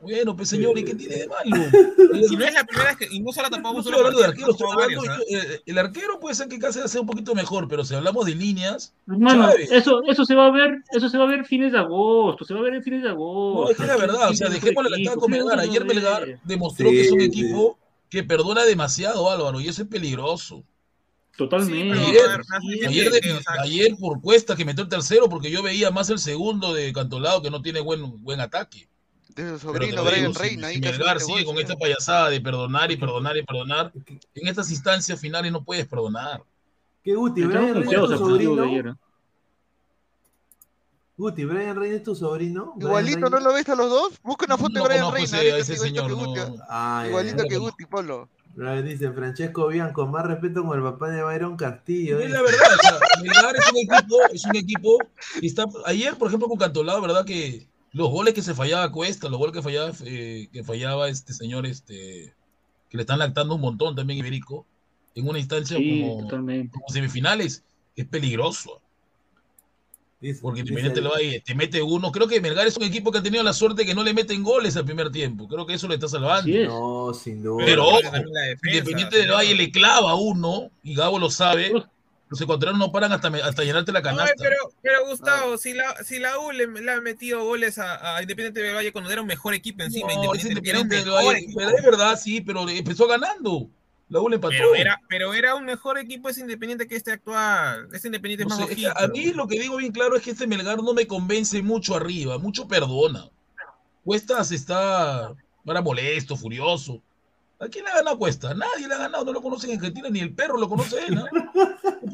[0.00, 1.44] Bueno, pues señor, ¿y qué tiene de malo?
[2.28, 4.56] Si no es la primera vez que, y no solo tapamos solo hablando de arquero,
[4.72, 5.60] hablando, ¿eh?
[5.66, 8.94] el arquero puede ser que Cáceres sea un poquito mejor, pero si hablamos de líneas,
[9.06, 12.44] hermano, eso, eso se va a ver, eso se va a ver fines de agosto,
[12.44, 13.64] se va a ver en fines de agosto.
[13.64, 15.60] No, es que la verdad, o sea, dejémosle la cara con Melgar.
[15.60, 17.78] Ayer Melgar demostró que es un equipo
[18.08, 20.64] que perdona demasiado, Álvaro, y eso es peligroso.
[21.36, 21.98] Totalmente.
[21.98, 22.40] ayer,
[22.86, 26.72] ayer, de, ayer, por cuesta que metió el tercero, porque yo veía más el segundo
[26.72, 28.88] de Cantolado que no tiene buen, buen ataque.
[29.36, 30.70] De su sobrino Brian Reina.
[30.70, 33.92] Si Melgar sigue con esta payasada de perdonar y perdonar y perdonar,
[34.34, 36.42] en estas instancias finales no puedes perdonar.
[37.04, 37.44] ¿Qué Guti?
[37.44, 38.98] ¿Brian Reina es tu sobrino?
[41.18, 42.74] Guti, ¿Brian Reina es tu sobrino?
[42.80, 44.14] Igualito, ¿no lo ves a los dos?
[44.22, 45.42] Busca una foto de Brian Reina.
[45.42, 48.30] Ese señor, igualito que Guti, Polo.
[48.82, 52.18] Dice Francesco con más respeto con el papá de Byron Castillo.
[52.20, 54.98] Es la verdad, o sea, Melgar es un equipo, es un equipo
[55.38, 55.66] que está.
[55.84, 57.26] Ayer, por ejemplo, con Cantolao, ¿verdad?
[57.26, 61.32] Que los goles que se fallaba Cuesta, los goles que fallaba, eh, que fallaba este
[61.32, 62.34] señor, este,
[62.90, 64.66] que le están lactando un montón también Iberico,
[65.14, 67.64] en una instancia como, como, semifinales,
[67.96, 68.82] es peligroso.
[70.42, 72.12] Porque Independiente lo hay, te mete uno.
[72.12, 74.42] Creo que Melgar es un equipo que ha tenido la suerte que no le meten
[74.42, 75.46] goles al primer tiempo.
[75.48, 76.50] Creo que eso le está salvando.
[76.66, 77.64] No, sin duda.
[77.64, 77.88] Pero
[78.62, 81.72] Independiente de Valle le clava uno, y Gabo lo sabe,
[82.28, 84.34] los ecuatorianos no paran hasta, hasta llenarte la canasta.
[84.38, 85.58] pero, pero Gustavo, ah.
[85.58, 88.92] si, la, si la U le, le, ha metido goles a, a, Independiente del Valle
[88.92, 93.06] cuando era un mejor equipo encima, no, Independiente, del Valle, es verdad, sí, pero empezó
[93.06, 93.70] ganando.
[94.08, 94.52] La U le empató.
[94.52, 97.88] Pero era, pero era un mejor equipo ese Independiente que este actual.
[97.92, 100.46] Ese Independiente no es más A mí lo que digo bien claro es que este
[100.46, 103.28] Melgar no me convence mucho arriba, mucho perdona.
[104.04, 107.02] Cuestas está ahora molesto, furioso.
[107.58, 108.52] ¿A quién le ha ganado Cuesta?
[108.52, 111.14] Nadie le ha ganado, no lo conocen en Argentina, ni el perro lo conoce él,
[111.14, 111.24] ¿no?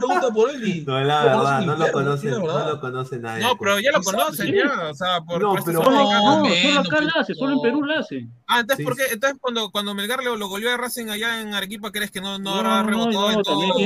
[0.07, 0.81] pregunta por él y.
[0.83, 3.43] No, la verdad, no lo conoce, no lo conoce nadie.
[3.43, 5.43] No, pero ya lo conocen, ya, o sea, por.
[5.43, 5.81] No, pero.
[5.81, 8.29] No, solo acá la hace, solo en Perú la hace.
[8.47, 9.05] Ah, entonces, ¿por qué?
[9.11, 12.39] Entonces, cuando, cuando Melgar lo, lo goleó a Racing allá en Arequipa, ¿crees que no,
[12.39, 13.79] no, habrá rebotado en todo?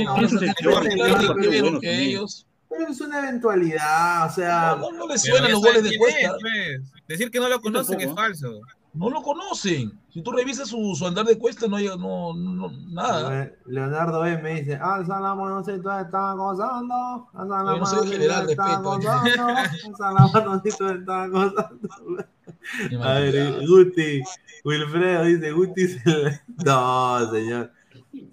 [1.82, 2.46] ellos.
[2.68, 4.76] Pero es una eventualidad, o sea.
[4.78, 6.36] No, no, le suenan los goles de Cuesta.
[7.08, 8.60] Decir que no lo conocen es falso.
[8.96, 9.92] No lo conocen.
[10.08, 13.52] Si tú revisas su, su andar de cuesta, no hay no, no, nada.
[13.66, 17.28] Leonardo B me dice, alza la mano si tú estás gozando.
[17.34, 19.46] Alza la mano si tú estás gozando.
[19.48, 21.88] Alza la mano si tú estás gozando.
[23.02, 24.22] A ver, Guti,
[24.64, 27.70] Wilfredo dice, Guti se No, señor.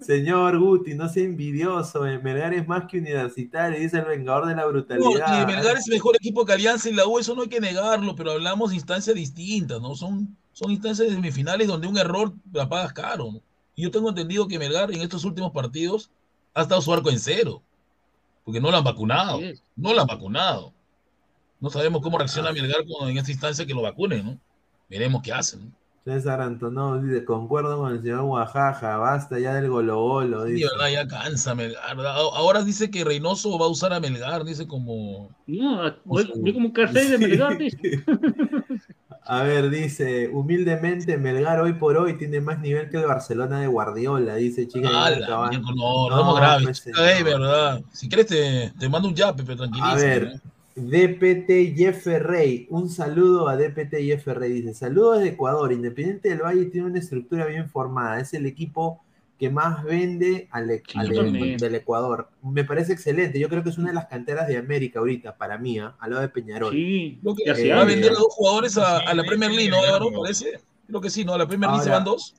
[0.00, 2.06] Señor Guti, no sea envidioso.
[2.06, 2.18] Eh.
[2.18, 5.40] Melgar es más que universitario, dice el vengador de la brutalidad.
[5.40, 8.14] No, Melgar es mejor equipo que Alianza y la U, eso no hay que negarlo,
[8.16, 9.94] pero hablamos de instancias distintas, ¿no?
[9.94, 13.42] Son son instancias de semifinales donde un error la pagas caro.
[13.74, 16.10] Y yo tengo entendido que Melgar en estos últimos partidos
[16.54, 17.60] ha estado su arco en cero,
[18.44, 19.40] porque no lo han vacunado,
[19.76, 20.72] no lo han vacunado.
[21.60, 24.38] No sabemos cómo reacciona Melgar en esta instancia que lo vacunen, ¿no?
[24.88, 25.74] Veremos qué hacen.
[26.04, 30.44] César Antonov dice, concuerdo con el señor Oaxaca, basta ya del golo golo.
[30.44, 30.68] Dice.
[30.70, 31.96] verdad, ya cansa Melgar.
[31.98, 35.30] Ahora dice que Reynoso va a usar a Melgar, dice como...
[35.46, 38.04] No, como un de Melgar, dice.
[39.26, 43.66] A ver, dice, humildemente, Melgar hoy por hoy tiene más nivel que el Barcelona de
[43.66, 44.90] Guardiola, dice chica.
[44.90, 46.64] no, no, no, grave.
[46.64, 46.84] Pues,
[47.24, 47.80] verdad.
[47.92, 49.90] Si quieres te, te mando un yape, pero tranquilísimo.
[49.90, 50.40] A ver, ¿eh?
[50.76, 56.42] DPT Jeff Rey, un saludo a DPT Jeff Rey, dice, saludos de Ecuador, Independiente del
[56.42, 59.03] Valle tiene una estructura bien formada, es el equipo
[59.38, 62.30] que más vende al, del Ecuador.
[62.42, 63.40] Me parece excelente.
[63.40, 65.96] Yo creo que es una de las canteras de América ahorita, para mí, ¿ah?
[65.98, 66.72] al lado de Peñarol.
[66.72, 70.12] Sí, lo que va a vender a dos jugadores a, la Premier League, ¿no, Álvaro?
[70.22, 70.60] Parece.
[70.86, 71.34] Creo que sí, ¿no?
[71.34, 72.36] A la Premier League se van dos.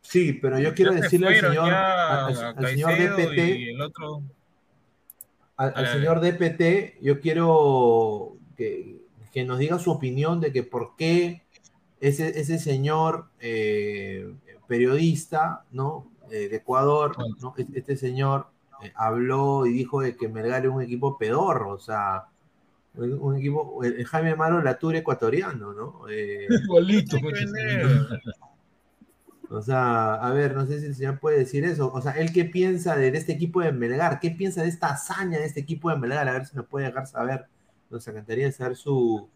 [0.00, 3.38] Sí, pero yo quiero decirle al señor, al, señor DPT.
[3.38, 4.22] El otro...
[5.56, 11.42] Al, señor DPT, yo quiero que, que, nos diga su opinión de que por qué
[12.00, 14.32] ese, ese señor eh,
[14.68, 16.08] periodista, ¿no?
[16.30, 17.16] Eh, de Ecuador,
[17.74, 18.46] este señor
[18.82, 22.26] eh, habló y dijo de que Melgar es un equipo pedorro, o sea,
[22.94, 26.08] un, equipo, el, Jaime Amaro Latour ecuatoriano, ¿no?
[26.08, 27.16] Eh, Igualito.
[29.50, 31.92] o sea, a ver, no sé si el señor puede decir eso.
[31.92, 35.38] O sea, él qué piensa de, este equipo de Melgar, qué piensa de esta hazaña
[35.38, 37.46] de este equipo de Melgar, a ver si nos puede dejar saber.
[37.90, 39.28] Nos encantaría saber su,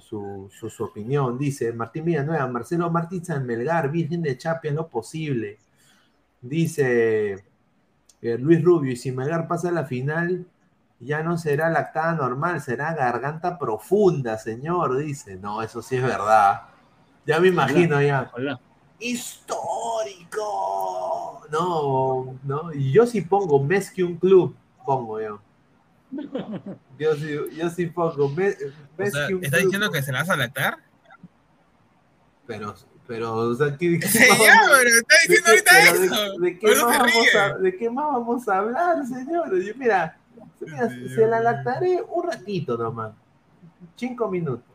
[0.00, 1.38] su, su, opinión.
[1.38, 5.58] Dice Martín Villanueva, Marcelo Martínez en Melgar, Virgen de Chapia, lo posible.
[6.44, 7.42] Dice
[8.20, 10.46] eh, Luis Rubio, y si Melgar pasa a la final,
[11.00, 15.36] ya no será lactada normal, será garganta profunda, señor, dice.
[15.36, 16.64] No, eso sí es verdad.
[17.24, 18.30] Ya me imagino ya.
[18.98, 20.42] Histórico.
[21.50, 22.74] No, no.
[22.74, 25.40] Y yo sí pongo mes que un club, pongo yo.
[26.98, 28.58] Yo sí, yo sí pongo mes,
[28.98, 30.76] ¿Está diciendo que se la vas a lactar?
[32.46, 32.74] Pero
[33.06, 36.40] pero, o sea, ¿qué, qué ya, pero está diciendo ahorita eso.
[36.40, 39.60] De, qué más vamos a, ¿De qué más vamos a hablar, señor?
[39.60, 40.18] Yo, mira,
[41.14, 43.12] se la lactaré un ratito nomás.
[43.96, 44.74] Cinco minutos.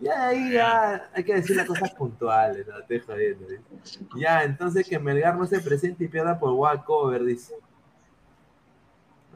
[0.00, 3.46] Ya ahí ya hay que decir las cosas puntuales, no te jodiendo.
[4.16, 7.54] Ya, entonces que Melgar no se presente y pierda por walkover, dice.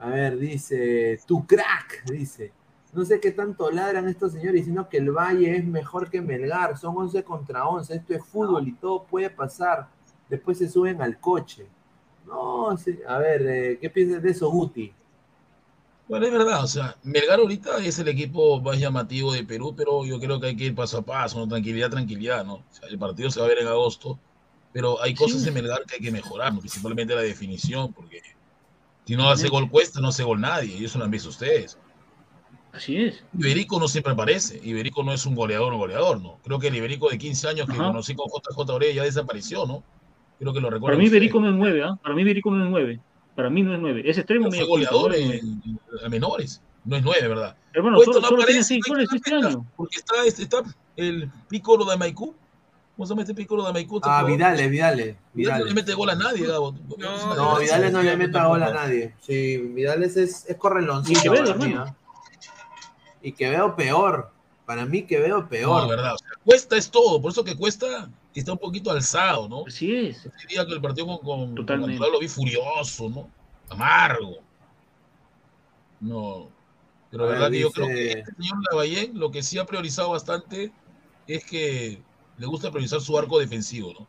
[0.00, 2.52] A ver, dice, tu crack, dice.
[2.98, 6.76] No sé qué tanto ladran estos señores diciendo que el Valle es mejor que Melgar.
[6.76, 7.94] Son 11 contra 11.
[7.94, 9.86] Esto es fútbol y todo puede pasar.
[10.28, 11.68] Después se suben al coche.
[12.26, 14.92] No, a ver, eh, ¿qué piensas de eso, Guti?
[16.08, 20.04] Bueno, es verdad, o sea, Melgar ahorita es el equipo más llamativo de Perú, pero
[20.04, 21.46] yo creo que hay que ir paso a paso, ¿no?
[21.46, 22.54] tranquilidad, tranquilidad, ¿no?
[22.54, 24.18] O sea, el partido se va a ver en agosto,
[24.72, 26.58] pero hay cosas en Melgar que hay que mejorar, ¿no?
[26.58, 28.22] principalmente la definición, porque
[29.04, 31.78] si no hace gol cuesta, no hace gol nadie, y eso lo han visto ustedes.
[32.72, 33.24] Así es.
[33.36, 34.60] Iberico no siempre aparece.
[34.62, 36.38] Iberico no es un goleador o goleador, ¿no?
[36.44, 39.82] Creo que el Iberico de 15 años que conocí con JJ Orea ya desapareció, ¿no?
[40.38, 40.96] Creo que lo recuerdo.
[40.96, 41.98] Para mí Iberico no es 9, ¿ah?
[42.02, 43.00] Para mí Iberico no es 9.
[43.34, 44.02] Para mí no es 9.
[44.04, 44.66] Es extremo medio.
[44.66, 45.62] goleador en,
[46.10, 46.62] menores.
[46.84, 47.56] No es 9, ¿verdad?
[47.72, 49.66] Hermano, solo, no solo tiene 6 goles este año.
[49.76, 50.62] Porque está, este, está
[50.96, 52.34] el Piccolo de Maicú.
[52.96, 54.00] ¿Cómo se llama este Piccolo de Maicú?
[54.02, 55.16] Ah, Vidales, Vidales.
[55.32, 56.74] Vidales no le mete gol a nadie, Gabo.
[56.98, 59.14] No, no Vidales no le mete gol a nadie.
[59.20, 61.32] Sí, Vidales es, es correloncito.
[63.22, 64.30] Y que veo peor.
[64.66, 65.82] Para mí que veo peor.
[65.82, 66.16] No, verdad.
[66.44, 69.64] cuesta es todo, por eso que cuesta está un poquito alzado, ¿no?
[69.68, 70.24] Sí es.
[70.24, 73.30] Yo diría que el partido con, con, lo vi furioso, ¿no?
[73.68, 74.38] Amargo.
[76.00, 76.48] No.
[77.10, 80.10] Pero la verdad que yo creo que este señor Lavallén lo que sí ha priorizado
[80.10, 80.72] bastante
[81.26, 82.02] es que
[82.36, 84.06] le gusta priorizar su arco defensivo, ¿no?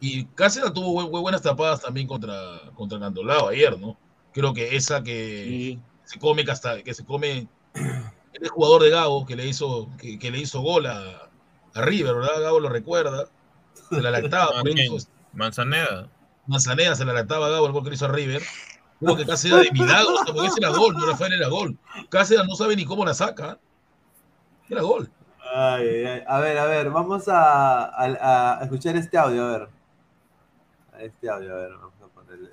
[0.00, 3.96] Y Cáceres tuvo buenas tapadas también contra, contra Nandolao ayer, ¿no?
[4.32, 7.48] Creo que esa que se come hasta, que se come
[8.32, 11.28] el jugador de Gago que le hizo, que, le hizo gol a,
[11.74, 12.40] River, ¿verdad?
[12.40, 13.26] Gago lo recuerda.
[13.88, 14.62] Se la lactaba.
[15.32, 16.08] Manzaneda.
[16.46, 18.42] Manzaneda se la lactaba a Gago el gol que le hizo a River.
[19.00, 21.78] Hubo que casi era de milagro, porque ese era gol, no Rafael era gol.
[22.08, 23.58] Cáceres no sabe ni cómo la saca.
[24.68, 25.08] Era gol.
[25.54, 26.22] Ay, ay.
[26.26, 29.68] A ver, a ver, vamos a, a, escuchar este audio, a ver.
[30.98, 32.50] Este audio, a ver, vamos a ponerle.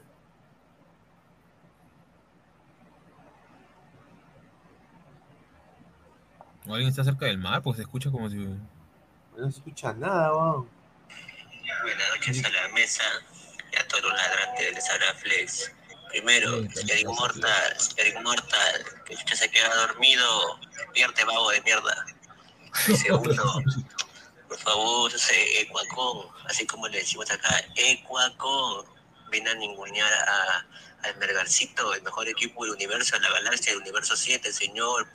[6.68, 8.38] O alguien está cerca del mar, pues se escucha como si.
[8.38, 10.70] No se escucha nada, weón.
[11.84, 13.04] Buenas noches a la mesa
[13.72, 15.72] y a todos los ladrantes de Sara Flex.
[16.10, 22.06] Primero, Eric Mortal, Eric Mortal, que usted se queda dormido, despierte vago de mierda.
[22.98, 23.62] Segundo,
[24.48, 28.86] por favor, ese Ecuacón, así como le decimos acá, Ecuacón,
[29.30, 30.66] viene a ningunear a,
[31.08, 35.08] al Mergarcito, el mejor equipo del universo, la galaxia del universo 7, señor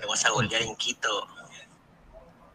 [0.00, 1.08] Vamos a golear en Quito.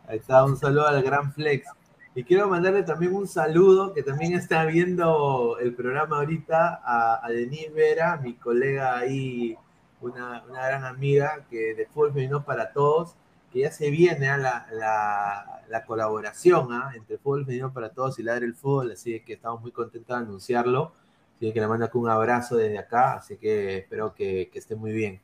[0.08, 1.68] Ahí está, un saludo al Gran Flex.
[2.14, 7.30] Y quiero mandarle también un saludo, que también está viendo el programa ahorita, a, a
[7.30, 9.58] Denise Vera, mi colega ahí,
[10.02, 13.16] una, gran amiga que de fútbol femenino para todos.
[13.52, 16.91] que ya se viene a la, colaboración ¿ah?
[16.95, 20.24] entre Fútbol Femenino para Todos y Ladre el Fútbol, así que estamos muy contentos de
[20.24, 20.94] anunciarlo.
[21.36, 25.22] Así que le mando un abrazo desde acá, así que espero que, esté muy bien.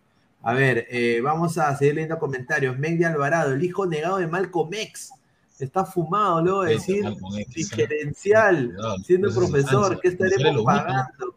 [0.47, 2.79] A ver, eh, vamos a seguir leyendo comentarios.
[2.79, 5.11] Meg Alvarado, el hijo negado de Malcolm X.
[5.59, 7.03] Está fumado, luego de decir
[7.53, 8.73] diferencial,
[9.05, 11.35] siendo profesor, ¿qué estaremos pagando?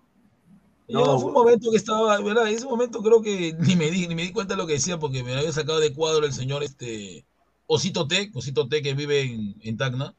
[0.87, 2.47] No, fue un momento que estaba, ¿verdad?
[2.47, 4.75] En ese momento creo que ni me di, ni me di cuenta de lo que
[4.75, 7.25] decía porque me había sacado de cuadro el señor este
[7.67, 10.15] Osito Tec, Osito Tec que vive en, en Tacna.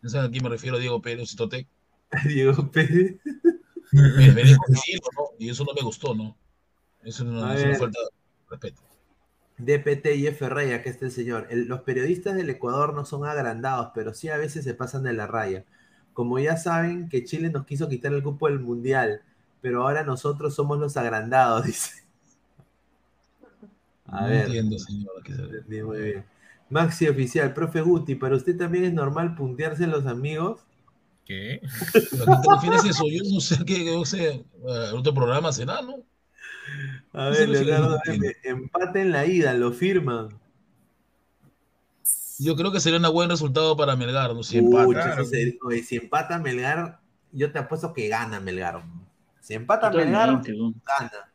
[0.00, 1.66] No sé a quién me refiero, Diego Pérez, Osito Tec.
[2.24, 3.16] Diego Pérez.
[3.90, 4.62] Me, me dijo
[5.18, 5.24] ¿no?
[5.38, 6.34] Y eso no me gustó, ¿no?
[7.04, 7.98] Eso no, eso no falta
[8.52, 8.82] respeto.
[9.58, 10.48] DPT y F.
[10.48, 11.48] Rey, acá está el señor.
[11.50, 15.26] los periodistas del Ecuador no son agrandados, pero sí a veces se pasan de la
[15.26, 15.64] raya.
[16.12, 19.22] Como ya saben que Chile nos quiso quitar el cupo del Mundial
[19.62, 22.02] pero ahora nosotros somos los agrandados, dice.
[24.06, 24.46] A ver.
[24.46, 25.22] Entiendo, señor.
[25.86, 26.24] Muy bien.
[26.68, 30.60] Maxi Oficial, profe Guti, ¿para usted también es normal puntearse los amigos?
[31.24, 31.60] ¿Qué?
[31.62, 33.04] ¿A qué te refieres eso?
[33.08, 34.44] Yo no sé qué, yo sé,
[34.94, 36.02] otro programa será, ¿no?
[37.12, 37.98] A ver, Leonardo,
[38.42, 40.28] empate en la ida, lo firman.
[42.38, 44.42] Yo creo que sería un buen resultado para Melgar, ¿no?
[44.42, 45.18] Si empata.
[45.84, 48.82] si empata Melgar, yo te apuesto que gana Melgar.
[49.40, 51.32] Si empata Melgar, gana.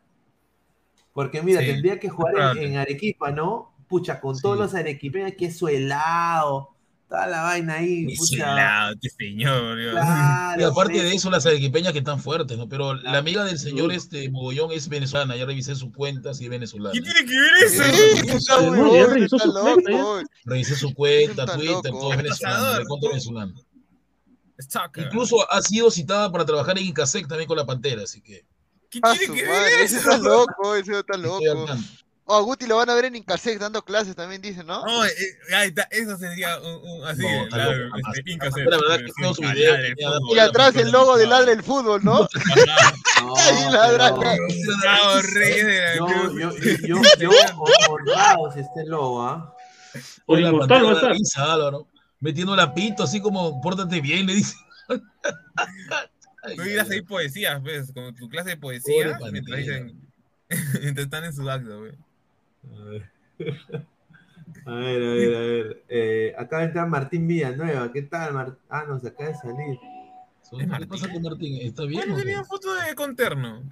[1.12, 3.72] Porque mira, tendría que jugar en, Arequipa, ¿no?
[3.88, 6.74] Pucha, con todos los arequipeños, que es su helado,
[7.08, 8.06] toda la vaina ahí.
[8.32, 9.78] Helado, qué señor.
[9.80, 12.68] y aparte de eso, las arequipeñas que están fuertes, ¿no?
[12.68, 16.50] Pero la amiga del señor este Mogollón es venezolana, ya revisé su cuenta, sí es
[16.50, 16.92] venezolana.
[16.92, 17.82] ¿Qué tiene que ver eso?
[20.44, 23.54] Revisé su cuenta, Twitter, todo venezolano, venezolano.
[24.96, 28.44] Incluso ha sido citada para trabajar en Incasec también con la Pantera, así que.
[28.90, 31.42] ¿Qué tiene que ver Ese está loco, ese está loco.
[32.30, 34.84] Oh, a Guti lo van a ver en Incasec dando clases también, dice, ¿no?
[34.84, 35.10] No, eh,
[35.56, 38.66] ahí está, eso sería un, así, no, claro, este, Incasec.
[38.68, 40.34] La verdad que video.
[40.34, 42.28] Y atrás el logo de Ladre el Fútbol, ¿no?
[43.38, 44.14] Ahí ladra.
[45.96, 46.06] Yo,
[46.38, 47.32] yo, yo, yo,
[48.52, 49.54] si este logo, ¿ah?
[50.26, 51.88] Por la Álvaro
[52.20, 54.56] metiendo la pito, así como, pórtate bien, le dice.
[56.56, 57.92] Tú irás poesías, ¿ves?
[57.92, 60.00] Como tu clase de poesía, mientras, dicen,
[60.80, 61.92] mientras están en su acto, güey.
[64.64, 65.84] A ver, a ver, a ver.
[65.88, 67.92] Eh, acaba de entrar Martín Villanueva.
[67.92, 68.58] ¿Qué tal, Martín?
[68.68, 69.78] Ah, no, se acaba de salir.
[70.78, 71.66] ¿Qué pasa con Martín?
[71.66, 72.04] ¿Está bien?
[72.08, 73.62] ¿Cuál tenía foto de conterno?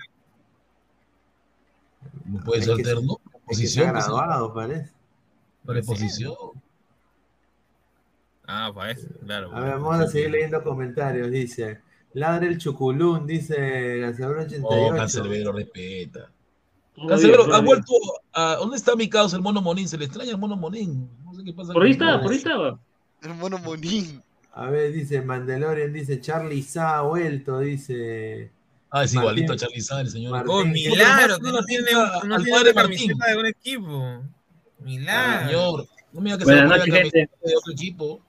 [2.24, 3.20] ¿No puede ser terno?
[3.46, 3.86] ¿Posición?
[3.86, 4.90] Es graduado, parece.
[5.64, 6.34] Para exposición.
[8.46, 9.54] Ah, pues, claro.
[9.54, 11.30] A ver, vamos a seguir leyendo comentarios.
[11.30, 11.80] Dice,
[12.12, 14.66] ladre el chuculún, dice Cancelero 88.
[14.68, 16.30] Oh, Cancelero, respeta.
[17.08, 17.92] Cancelero, ha vuelto
[18.32, 18.56] a...
[18.56, 19.88] ¿Dónde está mi caos, el mono monín?
[19.88, 21.08] Se le extraña el mono monín.
[21.24, 21.72] No sé qué pasa.
[21.72, 22.78] Por ahí estaba, por ahí estaba.
[23.22, 24.22] El mono monín.
[24.52, 28.50] A ver, dice Mandalorian, dice Charlie Sa ha vuelto, dice...
[28.90, 30.32] Ah, es igualito a Charlie Sa, el señor.
[30.32, 30.52] Martín.
[30.52, 34.22] Oh, milagro, que no tiene, no tiene padre camiseta de un equipo.
[34.78, 35.48] Milagro.
[35.48, 38.20] Señor, no me diga que se la camiseta de otro equipo.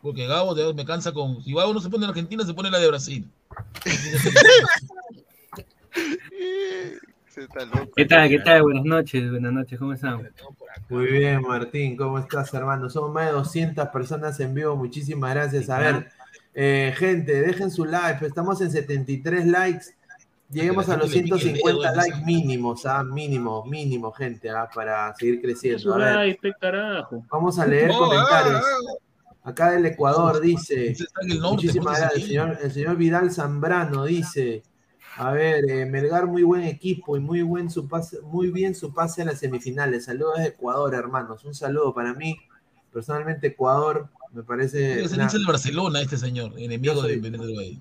[0.00, 1.42] Porque Gabo me cansa con.
[1.42, 3.28] Si Gabo no se pone en Argentina, se pone la de Brasil.
[7.94, 8.28] ¿Qué tal?
[8.28, 8.62] ¿Qué tal?
[8.62, 10.30] Buenas noches, buenas noches, ¿cómo están?
[10.90, 12.90] Muy bien, Martín, ¿cómo estás, hermano?
[12.90, 15.70] Somos más de 200 personas en vivo, muchísimas gracias.
[15.70, 16.08] A ver,
[16.54, 19.86] eh, gente, dejen su like, estamos en 73 likes.
[20.50, 23.02] Lleguemos a los 150 likes mínimos, ¿ah?
[23.02, 24.68] Mínimo, mínimo, gente, ¿ah?
[24.72, 25.94] para seguir creciendo.
[25.94, 26.38] A ver,
[27.30, 28.64] vamos a leer comentarios.
[29.42, 30.94] Acá del Ecuador dice,
[31.40, 34.62] muchísimas gracias, el señor, Vidal Zambrano dice,
[35.18, 38.92] a ver, eh, Melgar muy buen equipo y muy buen su pase, muy bien su
[38.92, 40.04] pase en las semifinales.
[40.04, 41.44] Saludos de Ecuador, hermanos.
[41.44, 42.36] Un saludo para mí.
[42.92, 45.02] Personalmente, Ecuador me parece.
[45.02, 47.80] Es el hincha de Barcelona, este señor, enemigo de Venezuela.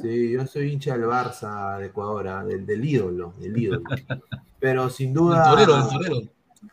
[0.00, 3.82] Sí, yo soy hincha del Barça de Ecuador, ah, del, del, ídolo, del ídolo.
[4.58, 5.44] Pero sin duda.
[5.44, 6.20] El torero, el torero.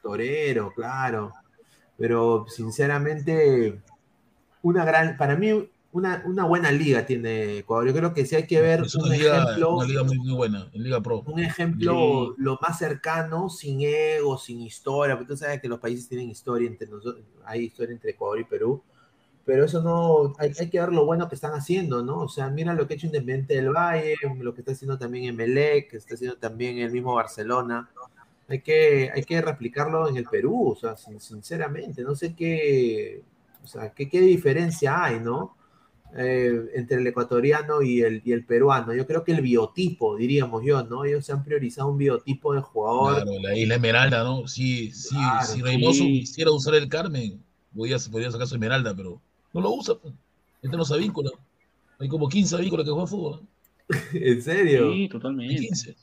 [0.02, 1.34] Torero, claro.
[1.98, 3.82] Pero sinceramente,
[4.62, 7.88] una gran, para mí, una, una, buena liga tiene Ecuador.
[7.88, 9.78] Yo creo que sí hay que ver un ejemplo.
[9.78, 11.22] Una liga muy, buena, en Liga Pro.
[11.26, 16.08] Un ejemplo lo más cercano, sin ego, sin historia, porque tú sabes que los países
[16.08, 18.82] tienen historia entre nosotros, hay historia entre Ecuador y Perú.
[19.46, 22.24] Pero eso no, hay, hay, que ver lo bueno que están haciendo, ¿no?
[22.24, 25.24] O sea, mira lo que ha hecho Independiente del Valle, lo que está haciendo también
[25.24, 27.90] Emelec, que está haciendo también el mismo Barcelona.
[28.50, 33.22] Hay que, hay que replicarlo en el Perú, o sea, sinceramente, no sé qué,
[33.64, 35.57] o sea, ¿qué, qué diferencia hay, no?
[36.20, 38.94] Eh, entre el ecuatoriano y el, y el peruano.
[38.94, 41.06] Yo creo que el biotipo, diríamos yo, ¿no?
[41.06, 43.24] Ellos se han priorizado un biotipo de jugador.
[43.24, 44.48] Claro, la isla Esmeralda, ¿no?
[44.48, 45.16] Sí, sí,
[45.46, 47.40] si Reynoso quisiera usar el Carmen,
[47.76, 49.22] podría, podría sacar su Esmeralda, pero
[49.54, 49.96] no lo usa.
[49.96, 50.14] Pues.
[50.64, 51.30] Este no se víncula.
[52.00, 53.42] Hay como 15 vínculos que juegan fútbol.
[54.14, 54.92] ¿En serio?
[54.92, 55.56] Sí, totalmente.
[55.56, 55.96] 15.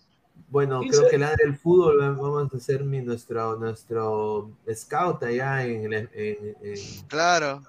[0.54, 5.92] Bueno, creo que la del fútbol vamos a hacer mi, nuestro, nuestro scout allá en,
[5.92, 6.54] en,
[7.08, 7.60] Claro.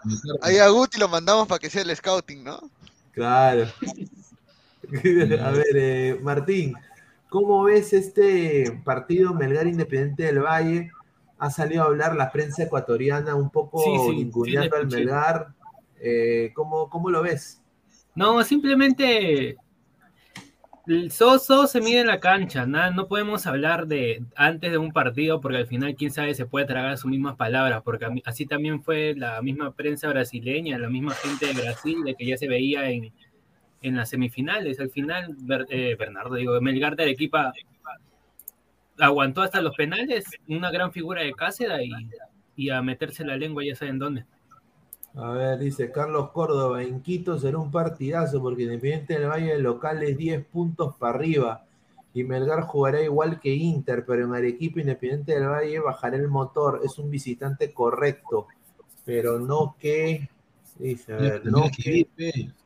[0.43, 2.69] Ahí a Guti lo mandamos para que sea el scouting, ¿no?
[3.11, 3.65] Claro.
[5.41, 6.75] a ver, eh, Martín,
[7.27, 10.91] ¿cómo ves este partido Melgar Independiente del Valle?
[11.39, 14.31] Ha salido a hablar la prensa ecuatoriana un poco sí,
[14.71, 15.47] al Melgar.
[15.99, 17.59] Eh, ¿cómo, ¿Cómo lo ves?
[18.13, 19.57] No, simplemente
[20.87, 25.57] el se mide en la cancha, no podemos hablar de antes de un partido porque
[25.57, 29.41] al final quién sabe se puede tragar sus mismas palabras, porque así también fue la
[29.41, 33.11] misma prensa brasileña, la misma gente de Brasil de que ya se veía en,
[33.81, 34.79] en las semifinales.
[34.79, 35.35] Al final,
[35.69, 37.53] eh, Bernardo, digo, Melgar de Arequipa
[38.99, 41.93] aguantó hasta los penales, una gran figura de Cáceres y,
[42.55, 44.25] y a meterse la lengua ya saben dónde.
[45.15, 50.03] A ver, dice Carlos Córdoba, en Quito será un partidazo porque Independiente del Valle local
[50.03, 51.65] es 10 puntos para arriba
[52.13, 56.81] y Melgar jugará igual que Inter, pero en Arequipa Independiente del Valle bajará el motor,
[56.83, 58.47] es un visitante correcto,
[59.05, 60.29] pero no que...
[60.77, 62.07] Dice, a ver, no que...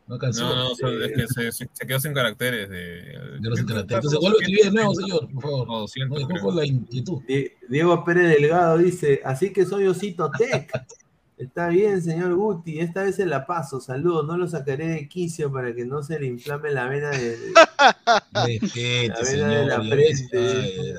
[0.07, 2.67] No, no, es que se, se, quedó sin caracteres.
[2.67, 5.67] De, Entonces vuelve a escribir de nuevo, señor, por favor.
[5.67, 7.21] No, siento, no, la inquietud.
[7.67, 10.71] Diego Pérez Delgado dice, así que soy Osito Tech.
[11.40, 15.49] Está bien, señor Guti, esta vez se la paso, saludos, no lo sacaré de quicio
[15.49, 17.38] para que no se le inflame la vena de,
[18.34, 20.95] la, vena de la frente.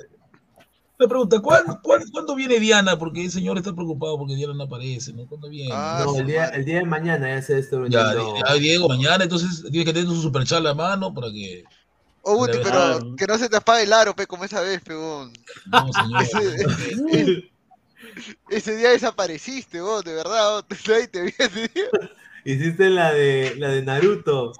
[0.98, 2.98] Me pregunta, ¿cuándo, ¿cuándo, viene Diana?
[2.98, 5.26] Porque el señor está preocupado porque Diana no aparece, ¿no?
[5.26, 5.72] ¿Cuándo viene?
[5.74, 9.24] Ah, no, el día, el día, de mañana ya se está Ya, ya, Diego, mañana,
[9.24, 11.64] entonces tienes que tener su super charla a mano para que...
[12.22, 15.34] Oh, Guti, pero que no se te apague el aro, pe, como esa vez, pegón.
[15.66, 17.44] No, señor.
[18.48, 20.66] Ese día desapareciste vos, de verdad, vos,
[21.10, 21.88] te vi ese día.
[22.44, 24.52] Hiciste la de la de Naruto.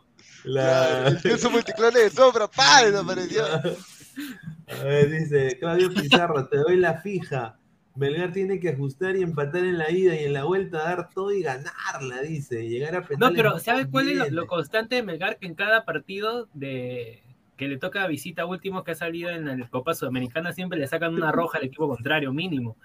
[0.44, 1.16] La...
[1.20, 2.84] Claro, su multiclone de sombra, ¡pá!
[2.84, 3.44] desapareció.
[3.44, 7.56] A ver, dice Claudio Pizarro, te doy la fija.
[7.96, 11.32] Melgar tiene que ajustar y empatar en la ida y en la vuelta dar todo
[11.32, 12.68] y ganarla, dice.
[12.68, 15.38] Llegar a No, pero ¿sabes cuál es lo, constante de Melgar?
[15.38, 17.22] Que en cada partido de
[17.56, 21.14] que le toca visita último que ha salido en la Copa Sudamericana siempre le sacan
[21.14, 22.76] una roja al equipo contrario, mínimo.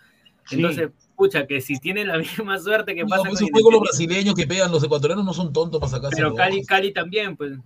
[0.52, 4.36] Entonces, pucha, que si tienen la misma suerte que pasa pues, con juego los brasileños
[4.36, 6.18] que pegan, los ecuatorianos no son tontos para sacarse.
[6.18, 7.58] Pero Cali, Cali también, pues.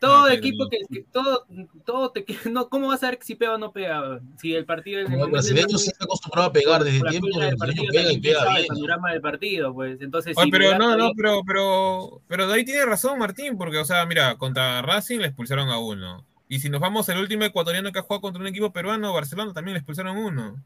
[0.00, 1.44] Todo equipo que, todo,
[1.84, 4.18] todo te no, ¿cómo vas a ver si pega o no pega?
[4.40, 7.90] Si el partido el, el brasileño se está acostumbrado a pegar desde tiempo, el brasileño
[7.92, 8.56] pega y pega bien.
[8.62, 10.00] El panorama del partido, pues.
[10.00, 13.84] Entonces, Oye, pero no, no, pero, pero, pero de ahí tiene razón Martín, porque, o
[13.84, 16.24] sea, mira, contra Racing le expulsaron a uno.
[16.48, 19.52] Y si nos vamos al último ecuatoriano que ha jugado contra un equipo peruano, Barcelona
[19.52, 20.64] también le expulsaron a uno.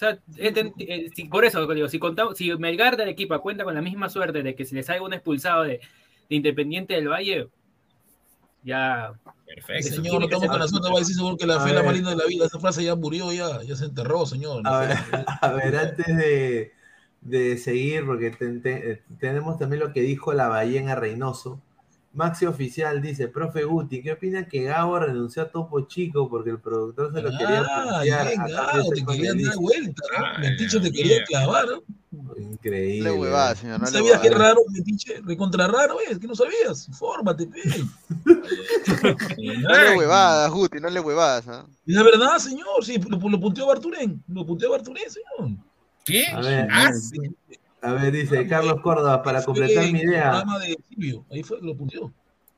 [0.00, 4.08] Sea, eh, por eso digo, si, contamos, si Melgar del equipo cuenta con la misma
[4.08, 5.78] suerte de que se les haya un expulsado de,
[6.30, 7.48] Independiente del Valle,
[8.62, 9.12] ya.
[9.44, 9.96] Perfecto.
[9.96, 11.82] Señor, no estamos con la suerte, va a decir seguro que la fe es la
[11.82, 12.46] más linda de la vida.
[12.46, 14.62] Esa frase ya murió, ya, ya se enterró, señor.
[14.64, 16.72] a, ver, antes de,
[17.20, 18.30] de seguir, porque
[19.18, 21.60] tenemos también lo que dijo la ballena Reynoso.
[22.12, 26.58] Maxi Oficial dice, profe Guti, ¿qué opina que Gabo renunció a Topo Chico porque el
[26.58, 30.40] productor se lo quería ah, bien, Gabo, te quería dar vuelta, ¿no?
[30.40, 31.82] Metiche te quería clavar, ¿no?
[32.36, 33.08] Increíble.
[33.08, 33.80] No le huevada, señor.
[33.80, 35.20] No ¿Sabías qué raro, Metiche?
[35.22, 36.88] Recontra raro es, que no sabías.
[36.98, 37.60] Fórmate, pe.
[38.24, 41.46] no le huevadas, Guti, no le huevadas.
[41.46, 41.70] ¿eh?
[41.86, 45.56] Es la verdad, señor, sí, lo, lo punteó Barturén, lo punteó Barturén, señor.
[46.04, 46.26] ¿Qué?
[46.26, 47.18] A ver, ah, sí.
[47.82, 50.44] A ver, dice Carlos Córdoba, para completar mi idea.
[51.30, 52.12] Ahí fue, lo puntió.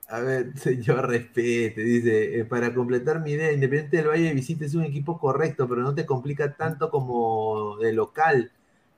[0.09, 1.83] A ver, señor, respete.
[1.83, 5.83] Dice, eh, para completar mi idea, Independiente del Valle Visite es un equipo correcto, pero
[5.83, 8.51] no te complica tanto como de local.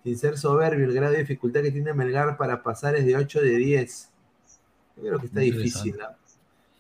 [0.02, 3.40] Sin ser soberbio, el grado de dificultad que tiene Melgar para pasar es de 8
[3.40, 4.10] de 10.
[4.96, 5.96] Yo creo que está difícil.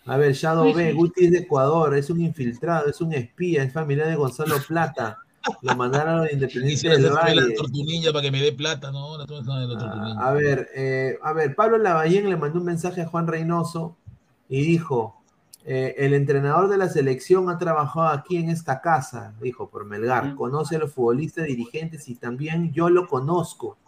[0.06, 3.72] A ver, Shadow B, Guti es de Ecuador, es un infiltrado, es un espía, es
[3.72, 5.18] familiar de Gonzalo Plata.
[5.62, 7.34] Lo mandaron a los Independiente del Valle.
[7.34, 9.18] la tortunilla para que me dé plata, ¿no?
[9.18, 13.26] La ah, a ver, eh, a ver, Pablo Lavallén le mandó un mensaje a Juan
[13.26, 13.96] Reynoso
[14.48, 15.22] y dijo,
[15.66, 20.34] eh, el entrenador de la selección ha trabajado aquí en esta casa, dijo por Melgar,
[20.34, 23.78] conoce a los futbolistas dirigentes y también yo lo conozco.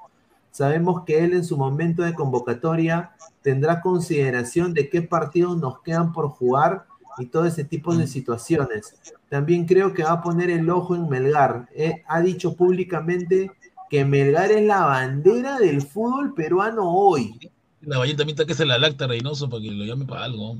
[0.51, 3.11] Sabemos que él en su momento de convocatoria
[3.43, 6.87] tendrá consideración de qué partidos nos quedan por jugar
[7.18, 8.94] y todo ese tipo de situaciones.
[9.28, 11.68] También creo que va a poner el ojo en Melgar.
[11.74, 13.51] Eh, ha dicho públicamente
[13.88, 17.38] que Melgar es la bandera del fútbol peruano hoy.
[17.80, 20.56] La Ballén también está que se la lacta Reynoso para que lo llame para algo.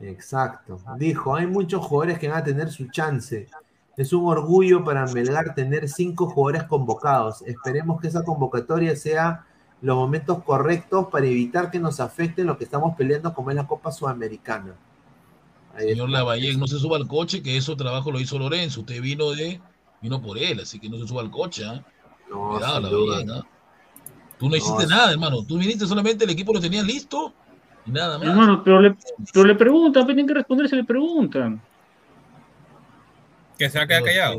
[0.00, 0.80] Exacto.
[0.96, 3.48] Dijo, hay muchos jugadores que van a tener su chance.
[3.96, 7.42] Es un orgullo para Melgar tener cinco jugadores convocados.
[7.42, 9.44] Esperemos que esa convocatoria sea
[9.80, 13.66] los momentos correctos para evitar que nos afecten lo que estamos peleando como es la
[13.66, 14.74] Copa Sudamericana.
[15.78, 18.80] Señor Lavallén, no se suba al coche, que eso trabajo lo hizo Lorenzo.
[18.80, 19.60] Usted vino de,
[20.02, 21.82] vino por él, así que no se suba al coche, ¿ah?
[22.30, 23.46] No, Cuidado, Lavallén, ¿ah?
[24.38, 25.44] Tú no hiciste nada, hermano.
[25.44, 27.32] Tú viniste solamente, el equipo lo tenías listo
[27.84, 28.28] y nada más.
[28.28, 28.96] Hermano, pero le,
[29.32, 31.60] pero le preguntan, tienen que responder si le preguntan.
[33.58, 34.38] Que se va a quedar callado.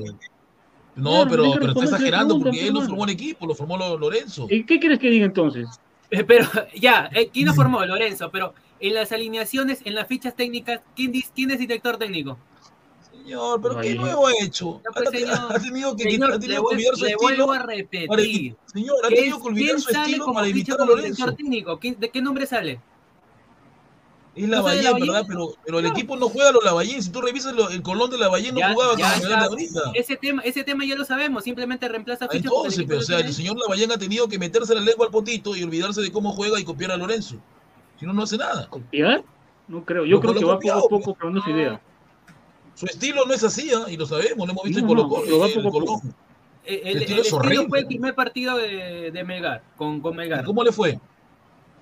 [0.95, 4.47] No, pero, pero está exagerando porque él no formó el equipo, lo formó Lorenzo.
[4.49, 5.67] ¿Y qué quieres que diga entonces?
[6.09, 7.83] Eh, pero ya, eh, ¿quién lo formó?
[7.85, 12.37] Lorenzo, pero en las alineaciones, en las fichas técnicas, ¿quién, quién es director técnico?
[13.11, 14.81] Señor, pero ¿qué nuevo ha hecho?
[14.93, 17.51] Pues, ha, tenido que, señor, ha tenido que olvidar su le estilo.
[17.51, 18.55] a repetir.
[18.65, 21.33] señor, ha tenido que olvidar su estilo para imitar a Lorenzo.
[21.33, 21.79] Técnico?
[21.81, 22.79] ¿De qué nombre sale?
[24.35, 25.25] Es la Bahía, ¿verdad?
[25.27, 27.03] Pero, pero el equipo no juega a los Lavallén.
[27.03, 29.79] Si tú revisas el Colón de la Bahía, no jugaba ya como la ahorita.
[29.95, 32.45] Ese tema, ese tema ya lo sabemos, simplemente reemplaza fichas.
[32.45, 35.55] Entonces, pero, o sea, el señor Lavallén ha tenido que meterse la lengua al potito
[35.55, 37.35] y olvidarse de cómo juega y copiar a Lorenzo.
[37.99, 38.67] Si no, no hace nada.
[38.69, 39.23] ¿Copiar?
[39.67, 40.05] No creo.
[40.05, 41.81] Yo creo que va poco a poco probando su idea.
[42.75, 43.91] Su estilo no es así, ¿eh?
[43.91, 46.01] y lo sabemos, lo hemos visto en Colo Colo.
[46.63, 50.45] El, el, el, estilo fue el primer partido de, de Melgar, con, con Melgar.
[50.45, 50.99] ¿Cómo le fue?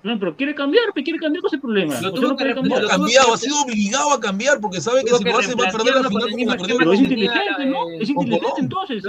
[0.02, 2.00] No, pero quiere cambiar, quiere cambiar con ese problema.
[2.00, 2.82] Lo tuvo que cambiar.
[2.82, 5.68] No ha cambiado, ha sido obligado a cambiar porque sabe que si lo hace va
[5.68, 6.78] a perder la final como perdió.
[6.78, 7.90] Pero es inteligente, ¿no?
[7.90, 9.04] Es inteligente entonces.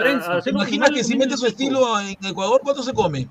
[0.48, 3.28] Imagina que si mete su estilo en Ecuador, ¿cuánto se come?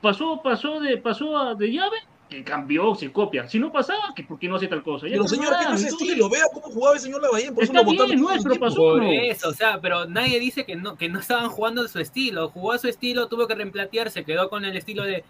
[0.00, 1.96] Pasó, pasó de, pasó de llave
[2.28, 3.48] que cambió, se copia.
[3.48, 5.06] Si no pasaba, que por qué no hace tal cosa.
[5.06, 6.28] Ya pero señor, ¿qué no es estilo?
[6.28, 8.20] Vea cómo jugaba el señor Lavallén, por eso lo votaron.
[8.20, 8.76] No, pero pasó.
[8.76, 11.98] Por eso, o sea, pero nadie dice que no, que no estaban jugando de su
[11.98, 12.50] estilo.
[12.50, 15.24] Jugó a su estilo, tuvo que reemplatear, se quedó con el estilo de,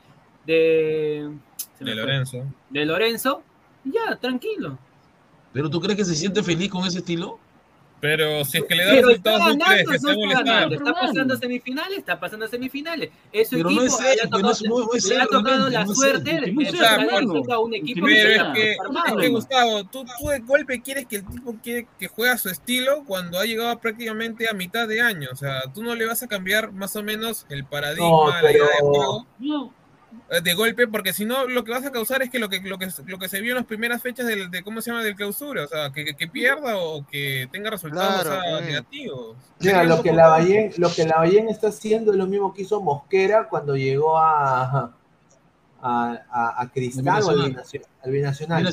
[0.47, 1.31] de,
[1.79, 2.45] de Lorenzo.
[2.71, 3.43] De Lorenzo,
[3.85, 4.79] ya, tranquilo.
[5.53, 7.39] ¿Pero tú crees que se siente feliz con ese estilo?
[8.01, 11.99] Pero si es que le da resultados muy crees, que no está, está pasando semifinales,
[11.99, 13.11] está pasando semifinales.
[13.33, 16.55] Eso pero equipo no es él, tocado, no es, le ha tocado la suerte de
[16.55, 21.07] que a un equipo pero es que, es que Gustavo, tú, tú de golpe quieres
[21.07, 24.87] que el tipo quiere que juegue a su estilo cuando ha llegado prácticamente a mitad
[24.87, 25.29] de año.
[25.33, 28.43] O sea, tú no le vas a cambiar más o menos el paradigma, no, pero...
[28.43, 29.27] la idea de juego.
[30.31, 32.61] Eh, de golpe, porque si no, lo que vas a causar es que lo que,
[32.61, 35.03] lo que, lo que se vio en las primeras fechas del, de, ¿cómo se llama?,
[35.03, 38.27] del clausura, o sea, que, que pierda o que tenga resultados
[38.63, 39.37] negativos.
[39.61, 42.81] Mira, lo que, la Ballén, lo que la está haciendo es lo mismo que hizo
[42.81, 44.93] Mosquera cuando llegó a,
[45.81, 47.37] a, a, Cristal o al
[48.11, 48.67] binacional,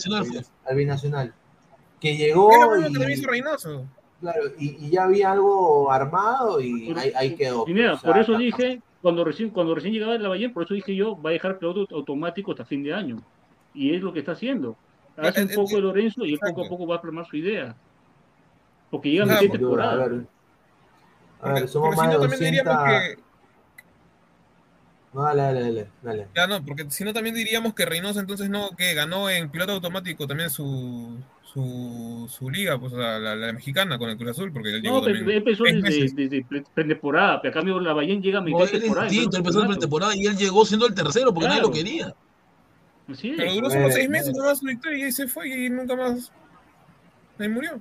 [0.66, 1.34] al binacional,
[2.00, 3.86] que llegó y, Reynoso.
[4.22, 7.66] Claro, y, ya había algo armado y ahí, ahí quedó.
[7.68, 10.96] Y mira, por eso dije cuando recién, cuando recién llegaba la Bayern, por eso dije
[10.96, 13.22] yo, va a dejar piloto automático hasta fin de año.
[13.72, 14.76] Y es lo que está haciendo.
[15.16, 17.76] Hace un poco de Lorenzo y él poco a poco va a plasmar su idea.
[18.90, 20.06] Porque llega a temporada.
[20.06, 20.26] A ver,
[21.40, 22.66] a ver somos más de 200...
[25.14, 26.28] No, dale, dale, dale, dale.
[26.36, 29.74] Ya no, porque si no también diríamos que Reynoso entonces no, que ganó en piloto
[29.74, 31.16] automático también su,
[31.54, 35.06] su, su liga, pues la, la, mexicana con el Cruz Azul, porque él llegó No,
[35.06, 39.08] pero empezó desde, desde pretemporada, pero a cambio la Bayern llega a mitad de temporada.
[39.08, 42.14] Distinto, empezó en pretemporada y él llegó siendo el tercero porque nadie lo quería.
[43.08, 43.38] Así es.
[43.38, 46.32] Pero duró solo seis meses nomás su victoria y ahí se fue y nunca más.
[47.38, 47.80] Ahí murió.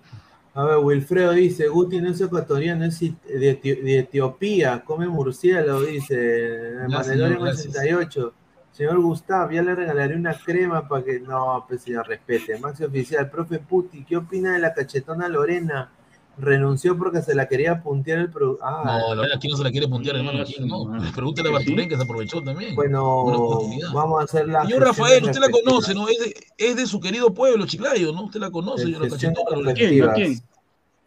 [0.55, 7.43] A ver, Wilfredo dice, Guti no es ecuatoriano, es de, Etiopía, come murciélago, dice, Mandalorian
[7.43, 8.35] 88.
[8.75, 11.21] Señor Gustav, ya le regalaré una crema para que.
[11.21, 12.59] No, pues señor, respete.
[12.59, 15.93] Maxi Oficial, profe Puti, ¿qué opina de la cachetona Lorena?
[16.37, 18.65] Renunció porque se la quería puntear el producto.
[18.65, 20.43] Ah, no, Lorena aquí no se la quiere puntear, hermano.
[20.43, 20.91] Aquí no.
[21.15, 22.75] Pregúntale a Bartolén que se aprovechó también.
[22.75, 23.61] Bueno,
[23.93, 24.65] vamos a hacer la.
[24.65, 26.09] Señor Rafael, usted la conoce, ¿no?
[26.09, 28.25] Es de, es de, su querido pueblo, Chiclayo, ¿no?
[28.25, 29.75] Usted la conoce, señor, la cachetona Lorena.
[29.75, 30.03] ¿Quién?
[30.03, 30.41] ¿A quién?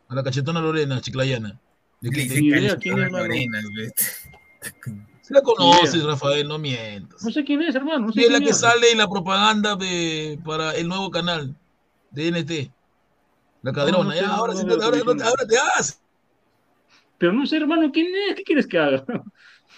[0.07, 1.60] A la cachetona Lorena, chiclayana.
[1.99, 3.60] ¿De quién es Lorena?
[5.28, 7.22] Se la conoces, Rafael, no mientas.
[7.22, 8.08] No sé quién es, hermano.
[8.08, 11.54] No es la que sale en la propaganda de, para el nuevo canal
[12.12, 12.72] de NT.
[13.62, 14.16] La caderona.
[14.16, 16.02] ya, ahora, sí, ahora, ahora, te hagas.
[17.18, 18.38] Pero no sé, hermano, ¿quién es?
[18.38, 19.04] ¿Qué quieres que haga?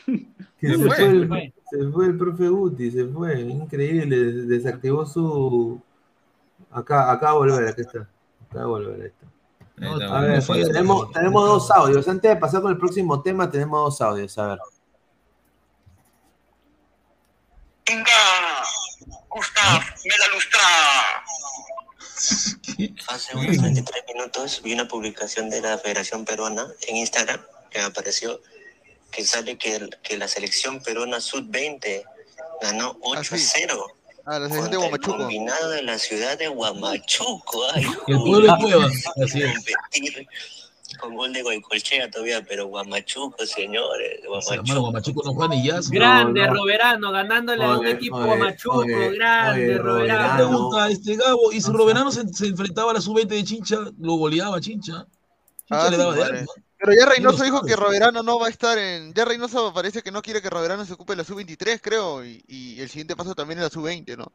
[0.61, 3.41] se, fue el, se fue el profe Guti, se fue.
[3.41, 4.17] Increíble.
[4.45, 5.81] Desactivó su.
[6.69, 8.07] Acá, acá a volver, acá está.
[8.51, 10.15] Acá a volver, ahí está.
[10.15, 12.07] a ver, tenemos, tenemos dos audios.
[12.07, 14.37] Antes de pasar con el próximo tema, tenemos dos audios.
[14.37, 14.59] A ver.
[17.89, 18.63] Venga,
[19.29, 20.61] Gustav, me la lustra.
[23.07, 27.41] Hace unos 23 minutos vi una publicación de la Federación Peruana en Instagram
[27.71, 28.43] que me apareció
[29.09, 32.03] que sale que, que la selección peruana sub-20
[32.61, 33.85] Ganó 8-0.
[34.25, 35.15] Ah, la selección de Guamachuco.
[35.15, 37.71] El combinado de la ciudad de Guamachuco.
[37.73, 38.89] Ay, El pueblo de Cueva.
[39.23, 39.65] Así es.
[40.99, 44.21] Con gol de Goicolchea todavía, pero Guamachuco, señores.
[44.27, 44.81] Guamachuco.
[44.81, 45.79] Guamachuco no juega ni ya.
[45.89, 46.53] Grande no.
[46.53, 48.77] Roberano, ganándole a un equipo oye, Guamachuco.
[48.79, 50.35] oye, grande oye, Roberano.
[50.35, 54.13] Pregunta, este Gabo, y si Roberano se, se enfrentaba a la sub-20 de Chincha, lo
[54.15, 55.05] goleaba Chincha.
[55.67, 56.45] Chincha Ah, le sí, daba de vale.
[56.81, 59.13] Pero ya no Reynoso dijo que Roberano no va a estar en.
[59.13, 62.23] Ya Reynoso parece que no quiere que Roberano se ocupe de la sub-23, creo.
[62.23, 64.31] Y, y el siguiente paso también es la sub-20, ¿no?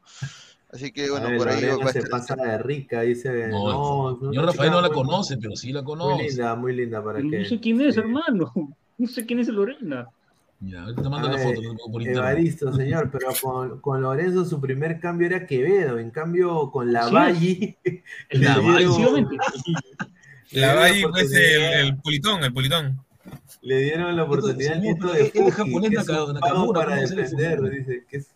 [0.71, 3.47] Así que bueno, ver, por ahí Lorena va se pasa de rica, dice.
[3.47, 6.23] No, No, es Señor Rafael no la muy- conoce, pero sí la Muy conoce.
[6.29, 7.25] linda, muy linda para que.
[7.39, 7.99] No sé quién es, sí.
[8.01, 8.51] hermano.
[8.97, 10.07] No sé quién es Lorena.
[10.61, 12.01] Ya, ahorita te mando A la ver, foto por.
[12.07, 17.03] Evaristo, señor, pero con, con Lorenzo su primer cambio era Quevedo, en cambio con la
[17.07, 17.13] Sí.
[17.13, 17.77] Valle
[18.31, 19.35] La Valle, Efectivamente.
[20.51, 22.99] La dieron Valle, pues el, el pulitón, el pulitón.
[23.61, 26.73] le dieron la oportunidad al nieto de es- es Fuji, que es un Nakamura, vago
[26.73, 28.31] para ¿cómo se le defender, dice que es,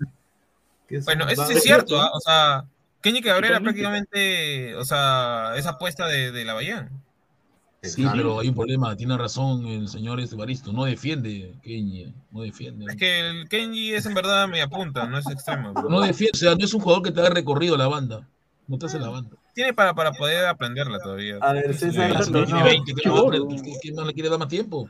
[0.97, 2.11] es Bueno, eso sí es cierto, ¿ah?
[2.13, 2.65] o sea,
[3.01, 6.89] Kenny Cabrera prácticamente, o sea, es apuesta de, de la Bahía.
[7.81, 12.41] Sí, pero hay un problema, tiene razón el señor este Evaristo, no defiende Kenny, no
[12.41, 12.85] defiende.
[12.89, 15.71] Es que el Kenji es en verdad media punta, no es extremo.
[15.71, 15.87] bro.
[15.89, 18.27] No defiende, o sea, no es un jugador que te haga recorrido la banda,
[18.67, 19.37] no te hace la banda.
[19.55, 21.37] Tiene para, para poder aprenderla todavía.
[21.41, 22.63] A ver, César, Ya, no, si tiene no.
[22.65, 23.45] 20, ¿qué, Chibolo.
[23.45, 24.89] más- qué- qué más le quiere dar más tiempo?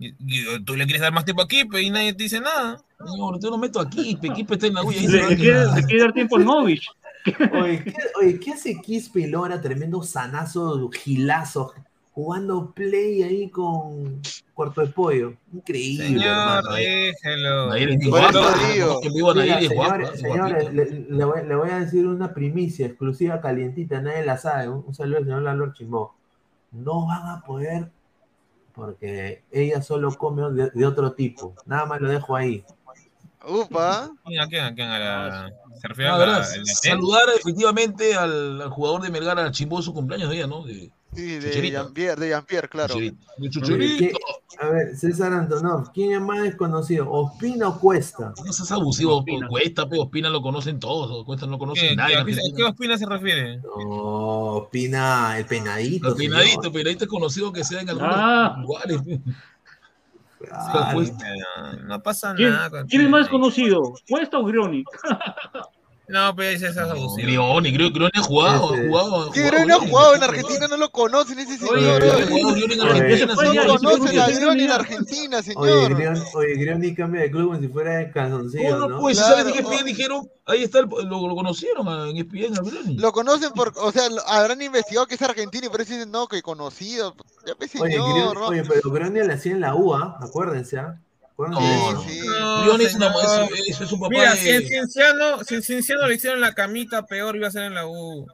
[0.00, 2.82] Y- y tú le quieres dar más tiempo aquí, pero y nadie te dice nada.
[2.98, 5.76] Señor, yo no meto aquí, Pequipe está en la se Le, a quiere, quedar.
[5.76, 6.86] le quiere dar tiempo a Novich.
[7.52, 9.60] Oye, ¿qué, oye, ¿qué hace Quispe Lora?
[9.60, 11.74] Tremendo sanazo, gilazo,
[12.12, 14.22] jugando play ahí con
[14.54, 15.34] cuerpo de pollo.
[15.52, 16.76] Increíble, Señor, hermano.
[16.78, 17.12] ¿eh?
[17.22, 17.66] déjelo.
[17.66, 18.16] ¿no?
[18.16, 21.24] a señores, le,
[21.56, 24.70] voy, a decir una primicia exclusiva, calientita, nadie la sabe.
[24.70, 26.14] Un, un saludo al señor Lalo Chimbó.
[26.72, 27.90] No van a poder,
[28.80, 31.54] porque ella solo come de, de otro tipo.
[31.66, 32.64] Nada más lo dejo ahí.
[33.46, 34.04] Upa.
[34.04, 34.64] ¿A quién?
[34.64, 34.88] ¿A quién?
[34.88, 35.52] ¿A la...
[35.80, 36.90] ¿Se refiere a verdad, la, el Natel?
[36.90, 40.64] saludar efectivamente al, al jugador de Melgar, al Chimbo, su cumpleaños de ella, ¿no?
[40.64, 41.70] De, Sí, de.
[41.70, 42.94] Jean-Pierre, de claro.
[42.94, 43.98] De Oye, Chucherito.
[43.98, 44.12] ¿quién-
[44.60, 47.10] a ver, César Antonov, ¿quién es más desconocido?
[47.10, 48.32] ¿Ospina o Cuesta?
[48.44, 49.48] No seas abusivo, Ospina.
[49.48, 52.16] Cuesta, pero Ospina lo conocen todos, Cuesta no lo conoce ¿Qué, nadie.
[52.16, 52.68] a qué- ¿A qué Argentina.
[52.68, 53.56] Ospina se refiere?
[53.58, 53.70] No,
[54.56, 56.08] Ospina, el penadito.
[56.10, 56.72] El Pinadito, señor.
[56.72, 58.56] Pinadito es conocido que sea en algunos Ah.
[58.60, 59.00] lugares.
[60.38, 60.88] Claro.
[60.94, 62.84] Pues, No, no pasa ¿Quién, nada.
[62.86, 63.30] quién es más Chile.
[63.30, 63.94] conocido?
[64.08, 64.84] ¿Cuesta o Grioni?
[66.10, 67.14] No, pero ese es abusivo.
[67.16, 69.30] Grioni, Grioni, ha jugado, ha jugado.
[69.30, 71.80] Que Grioni ha jugado en Argentina, no lo conocen ese señor.
[71.80, 74.70] No ese conocen a Grioni en.
[74.72, 75.92] Argentina, señor.
[76.34, 79.00] Oye, Grioni cambia de club como si fuera de calzoncillo, No, ¿no?
[79.00, 79.72] pues, Claro, ¿sabes oh.
[79.72, 80.28] ESPN dijeron?
[80.46, 82.96] Ahí está, el- lo, lo conocieron en ESPN, a Grioni.
[82.96, 86.10] Lo conocen por, o sea, lo- habrán investigado que es argentino y por eso dicen,
[86.10, 87.14] no, que conocido.
[87.46, 91.00] Ya Oye, señor, oye, pero Grioni le hacía en la UA, acuérdense, ¿ah?
[91.38, 91.58] No,
[92.76, 94.36] es, es, un papá Mira, de...
[94.36, 97.74] si en Cienciano, si en Cienciano le hicieron la camita, peor iba a ser en
[97.74, 98.26] la U.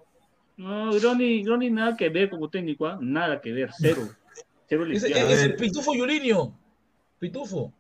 [0.57, 2.99] No, Groni, Groni nada que ver como técnico, ¿ah?
[3.01, 4.09] nada que ver, cero.
[4.69, 5.31] Cero Es, lesbiana.
[5.31, 6.53] es- es el Pitufo Yulinio.
[7.19, 7.73] Pitufo.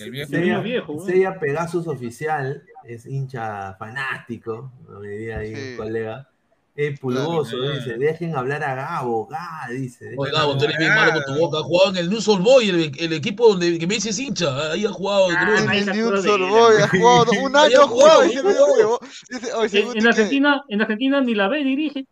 [0.00, 0.30] El viejo.
[0.30, 1.04] Sella, viejo, ¿no?
[1.04, 5.70] Sella Pegasus oficial, es hincha fanático, me diría ahí Sí.
[5.72, 6.30] un colega.
[6.76, 7.74] Es pulgoso, Claro.
[7.76, 10.12] dice, dejen hablar a Gabo, Gá, dice.
[10.16, 10.96] Oye, Gabo, tú eres bien ah.
[10.96, 11.58] malo con tu boca.
[11.58, 14.72] Ha jugado en el News Old Boy, el, el equipo donde que me dices hincha.
[14.72, 15.28] Ahí ha jugado.
[15.30, 15.58] Ah, creo.
[15.58, 20.06] En el New Soul Boy, ha jugado, un año ha ha jugado ese En, en
[20.08, 22.06] Argentina, en Argentina ni la B dirige.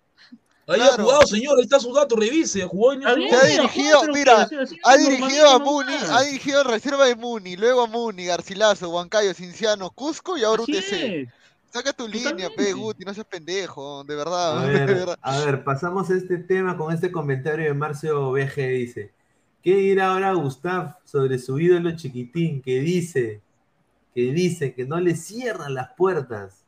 [0.68, 1.02] Ahí ha Claro.
[1.04, 1.58] jugado, señor.
[1.58, 2.62] Ahí está su dato, revise.
[2.62, 4.48] Jugó en el bien, ha dirigido, mira,
[4.84, 9.34] Ha dirigido a Muni, ha dirigido en reserva de Muni, luego a Muni, Garcilaso, Huancayo,
[9.34, 11.28] Cinciano, Cusco y ahora UTC.
[11.72, 12.72] Saca tu línea, pe.
[12.72, 15.18] Guti, no seas pendejo, de A verdad, de ver, verdad.
[15.22, 19.12] a ver, pasamos a este tema con este comentario de Marcio BG, dice.
[19.62, 23.40] ¿Qué dirá ahora Gustav sobre su ídolo chiquitín que dice,
[24.14, 26.64] que dice que no le cierran las puertas?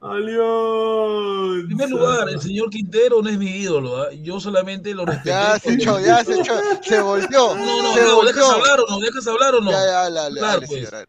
[0.00, 1.60] ¡Alianza!
[1.60, 3.96] En primer lugar, el señor Quintero no es mi ídolo.
[4.02, 4.12] ¿ah?
[4.12, 5.28] Yo solamente lo respeto.
[5.30, 8.50] Ya se echó, ya se echó, se volteó, No, no, se no, ¿dejas volteó.
[8.50, 8.98] hablar o no?
[9.00, 9.70] ¿Dejas hablar o no?
[9.70, 10.90] Ya, ya, dale, Claro, dale, pues.
[10.90, 11.06] dale.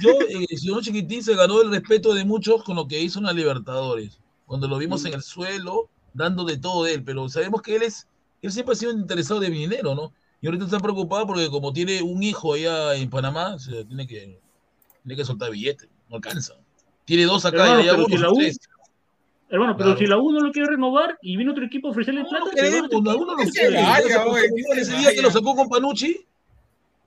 [0.00, 3.18] Yo, eh, el señor Chiquitín se ganó el respeto de muchos con lo que hizo
[3.18, 4.20] en la Libertadores.
[4.46, 7.04] Cuando lo vimos en el suelo, dando de todo de él.
[7.04, 8.06] Pero sabemos que él es,
[8.42, 10.12] él siempre ha sido interesado de mi dinero, ¿no?
[10.40, 14.38] Y ahorita está preocupado porque como tiene un hijo allá en Panamá, se tiene que,
[15.02, 15.88] tiene que soltar billetes.
[16.10, 16.54] No alcanza.
[17.06, 18.58] Tiene dos acá Hermano, y allá pero uno, si la U- tres.
[19.50, 19.98] Hermano, pero Claro.
[19.98, 22.44] si la U no lo quiere renovar y viene otro equipo a ofrecerle No, plata,
[22.46, 23.80] no queremos, no quiere.
[24.80, 26.26] Ese día que lo sacó con Panucci,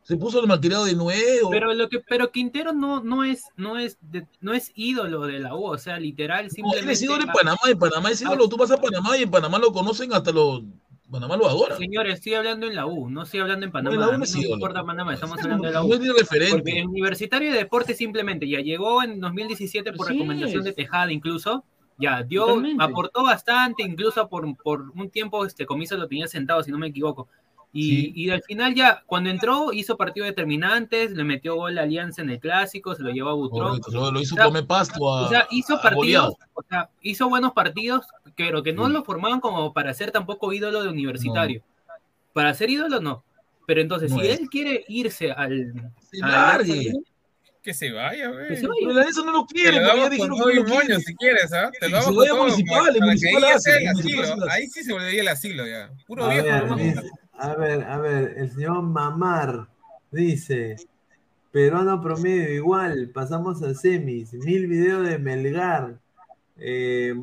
[0.08, 1.50] se puso el maltirado de nuevo.
[1.50, 5.40] Pero lo que, pero Quintero no, no es, no es, de- no es ídolo de
[5.40, 6.86] la U, o sea, literal, No, simplemente.
[6.86, 8.48] él es ídolo en Panamá, en Panamá es ídolo.
[8.48, 10.64] Tú vas a Panamá y en Panamá lo conocen hasta los
[11.12, 11.78] Panamá lo adora.
[11.78, 13.94] Señores, estoy hablando en la U, no estoy hablando en Panamá.
[13.96, 15.88] En la U no no importa Panamá, estamos hablando de la U.
[15.90, 16.52] No es referente.
[16.58, 20.66] Porque el Universitario de Deportes simplemente ya llegó en 2017 por Así recomendación es.
[20.66, 21.64] de Tejada incluso.
[22.00, 22.84] Ya dio, Totalmente.
[22.84, 26.88] aportó bastante, incluso por, por un tiempo este Comiso lo tenía sentado, si no me
[26.88, 27.28] equivoco.
[27.74, 28.12] Y, Sí.
[28.16, 32.30] y al final ya, cuando entró, hizo partidos determinantes, le metió gol a Alianza en
[32.30, 33.82] el clásico, se lo llevó a Butrón.
[33.92, 35.26] Lo, lo hizo O sea, pasto a.
[35.26, 38.94] O sea, hizo partidos, o sea, hizo buenos partidos, pero que no Sí.
[38.94, 41.62] lo formaban como para ser tampoco ídolo de universitario.
[42.34, 43.24] Para ser ídolo, no.
[43.66, 44.40] Pero entonces, No si es.
[44.40, 45.74] él quiere irse al.
[46.10, 46.94] Se al- largue.
[47.64, 48.48] Que se vaya, güey.
[48.48, 48.80] Que se vaya.
[48.82, 51.70] Pero Alianza no lo Te quiere, lo damos con todo y moño si quieres, ¿ah?
[51.72, 53.72] Te Que lo se damos vaya con todo municipal, para, que municipal ahí ya hace,
[53.72, 54.50] sea el municipal.
[54.50, 55.90] Ahí sí se volvería el asilo ya.
[56.06, 57.04] Puro A viejo ver,
[57.34, 59.68] a ver, a ver, el señor Mamar
[60.12, 60.78] dice,
[61.52, 66.00] peruano promedio igual, pasamos a semis, mil videos de Melgar,
[66.58, 67.14] eh,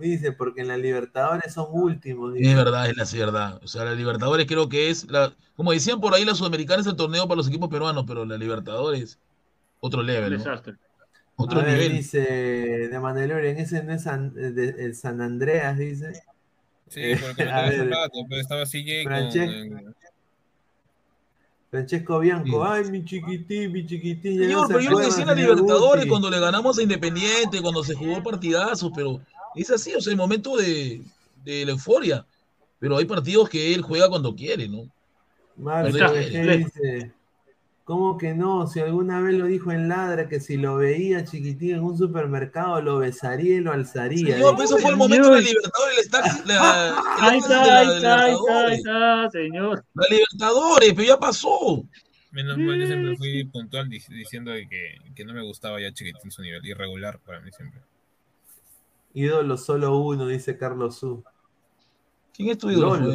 [0.00, 2.34] dice, porque en la Libertadores son últimos.
[2.34, 2.50] dice.
[2.50, 3.60] Es verdad, es la verdad.
[3.62, 6.86] O sea, la Libertadores creo que es, la, como decían por ahí, la Sudamericana es
[6.86, 9.18] el torneo para los equipos peruanos, pero la Libertadores,
[9.80, 10.38] otro level, ¿no?
[10.38, 10.74] Desastre.
[11.36, 11.92] Otro A ver, nivel.
[11.98, 12.20] dice
[12.88, 16.12] de Mandalorian, ese no es San- de- el San Andreas, dice.
[16.88, 19.12] Sí, Eh, porque lo a tenía hace ver, rato, pero estaba CJ con...
[19.12, 19.94] Francesco.
[21.70, 22.70] Francesco Bianco, Sí.
[22.72, 24.38] ay, mi chiquitín, mi chiquitín.
[24.38, 26.08] no Señor, se pero yo lo decía en la Libertadores Guti.
[26.08, 29.20] cuando le ganamos a Independiente, cuando se jugó partidazos, pero
[29.54, 31.02] es así, o sea, el momento de,
[31.44, 32.24] de la euforia.
[32.80, 34.88] Pero hay partidos que él juega cuando quiere, ¿no?
[35.56, 37.12] Marco, Está, ¿qué le- dice?
[37.88, 38.66] ¿Cómo que no?
[38.66, 42.82] Si alguna vez lo dijo en Ladra que si lo veía chiquitín en un supermercado
[42.82, 44.34] lo besaría y lo alzaría.
[44.34, 44.64] Señor, pero dice.
[44.74, 48.20] eso fue el momento de la Libertadores, el taxi- la, Ahí está, la ahí está,
[48.20, 49.84] ahí está, ahí está, señor.
[49.94, 51.82] La Libertadores, pero ya pasó.
[52.30, 56.30] Menos mal, yo siempre fui puntual dic- diciendo que, que no me gustaba ya chiquitín
[56.30, 57.80] su nivel, irregular para mí siempre.
[59.14, 61.24] Ídolo solo uno, dice Carlos Su.
[62.34, 63.10] ¿Quién es tu ídolo?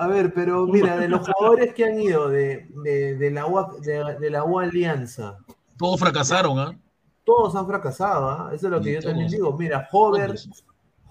[0.00, 3.68] A ver, pero mira, de los jugadores que han ido de, de, de la, UA,
[3.82, 5.36] de, de la UA Alianza,
[5.76, 6.78] Todos fracasaron, ¿ah?
[7.24, 8.50] todos han fracasado, ¿ah?
[8.54, 9.56] Eso es lo que Sí, yo también digo.
[9.58, 10.34] Mira, Hover.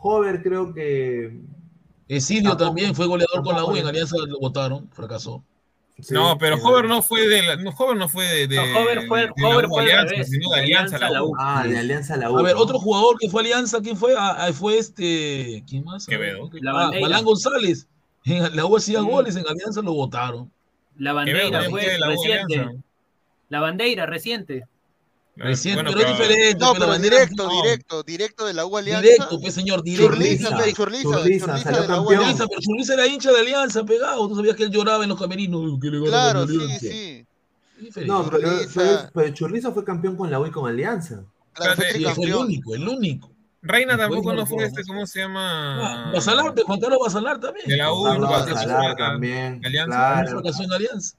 [0.02, 1.40] Hover creo que...
[2.08, 5.44] Esidio también fue goleador con la U, en Alianza lo votaron, fracasó.
[6.00, 8.56] sí, no, pero eh, Hover no fue de la, no, Hover no fue de, de,
[8.56, 11.32] No, Hover fue- de Hover U fue Alianza, sino de Alianza a la U.
[11.38, 12.40] Ah, de Alianza a la U.
[12.40, 14.16] A ver, otro jugador que fue Alianza, ¿quién fue?
[14.18, 15.64] Ah, ah, fue este.
[15.70, 16.08] ¿Quién más?
[16.08, 16.50] Quevedo.
[16.68, 17.88] Ah, González.
[18.30, 19.06] En la U hacía Sí.
[19.06, 20.52] goles, en Alianza lo votaron.
[20.98, 21.60] La bandera de la
[22.08, 22.56] reciente.
[22.60, 22.84] Alianza.
[23.50, 24.66] La bandera reciente.
[25.36, 26.58] Recién, Bueno, pero es diferente.
[26.60, 27.62] No, pues, la pero directo, no.
[27.62, 29.02] directo, directo de la U Alianza.
[29.02, 30.12] Directo, pues señor, directo.
[30.14, 32.46] Churliza, Churliza, Churliza, Churliza, de la U Alianza.
[32.48, 34.28] pero Churliza era hincha de Alianza, pegado.
[34.28, 35.80] Tú sabías que él lloraba en los camerinos.
[35.82, 37.26] que le Claro, sí, sí.
[38.06, 41.24] No, pero, pero, pero Churliza fue campeón con la U y con Alianza.
[41.54, 43.32] Claro, fue Sí, fue el único, el único.
[43.62, 46.12] Reina tampoco no fue este, ¿cómo se Ah, llama?
[46.14, 47.68] Basalar, pe, Juan Carlos Basalar también.
[47.68, 49.62] De la U, Basalar, también.
[49.66, 50.24] Alianza.
[50.24, 50.42] Claro.
[50.74, 51.18] Alianza.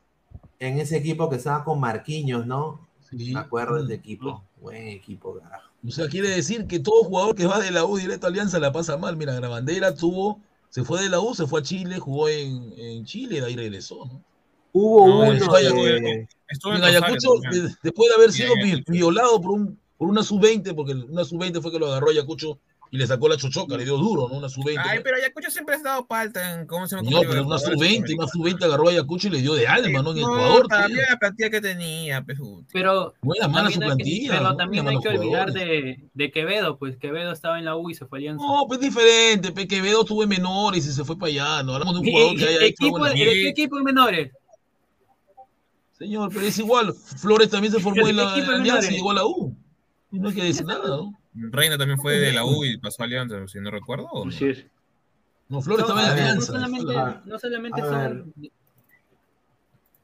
[0.58, 2.86] En ese equipo que estaba con Marquinhos, ¿no?
[3.10, 3.32] Sí.
[3.34, 4.42] Me acuerdo de ese equipo.
[4.60, 5.68] Buen equipo, carajo.
[5.86, 8.58] O sea, quiere decir que todo jugador que va de la U directo a Alianza
[8.58, 9.16] la pasa mal.
[9.16, 10.38] Mira, Grabandera tuvo,
[10.68, 13.56] se fue de la U, se fue a Chile, jugó en, en Chile, de ahí
[13.56, 14.22] regresó, ¿no?
[14.72, 16.28] Hubo No, uno estuvo en- de...
[16.48, 18.92] Estuvo En Ayacucho, de- después de haber sido vi- Ayacucho.
[18.92, 22.58] violado por, un, por una sub-20, porque una sub-20 fue que lo agarró Ayacucho
[22.90, 24.38] y le sacó la chochoca, le dio duro, ¿no?
[24.38, 24.80] Una sub-20.
[24.82, 27.10] Ay, pero Ayacucho siempre ha estado palta en cómo se llama.
[27.10, 29.68] No, pero una de jugadores sub-20, una sub-20 agarró a Ayacucho y le dio de
[29.68, 30.12] alma, ¿no?
[30.12, 30.68] En No, Ecuador.
[30.68, 32.38] también la plantilla que tenía, pues.
[32.72, 34.30] Pero No era mala su también hay que, plantilla.
[34.32, 34.56] pero ¿no?
[34.56, 38.06] también hay que olvidar de, de Quevedo, pues Quevedo estaba en la U y se
[38.06, 38.42] fue a Alianza.
[38.42, 39.52] No, pues diferente.
[39.52, 41.62] Pe Quevedo tuvo en menores y se fue para allá.
[41.62, 43.30] No hablamos de un ¿Y- jugador y- que haya hecho equipo, en la ¿De vida.
[43.34, 44.32] qué equipo de menores?
[45.98, 46.94] Señor, pero es igual.
[46.94, 48.90] Flores también se formó ¿De en la Alianza y menores?
[48.90, 49.54] llegó a la U.
[50.12, 51.14] Y no hay que decir nada, ¿no?
[51.34, 54.06] Reina también fue de la U y pasó a Alianza, si no recuerdo.
[54.10, 54.30] ¿o no?
[54.30, 54.66] Así es.
[55.48, 56.46] No, Flores No, estaba en no Alianza.
[56.46, 56.94] solamente,
[57.26, 58.34] no solamente a son.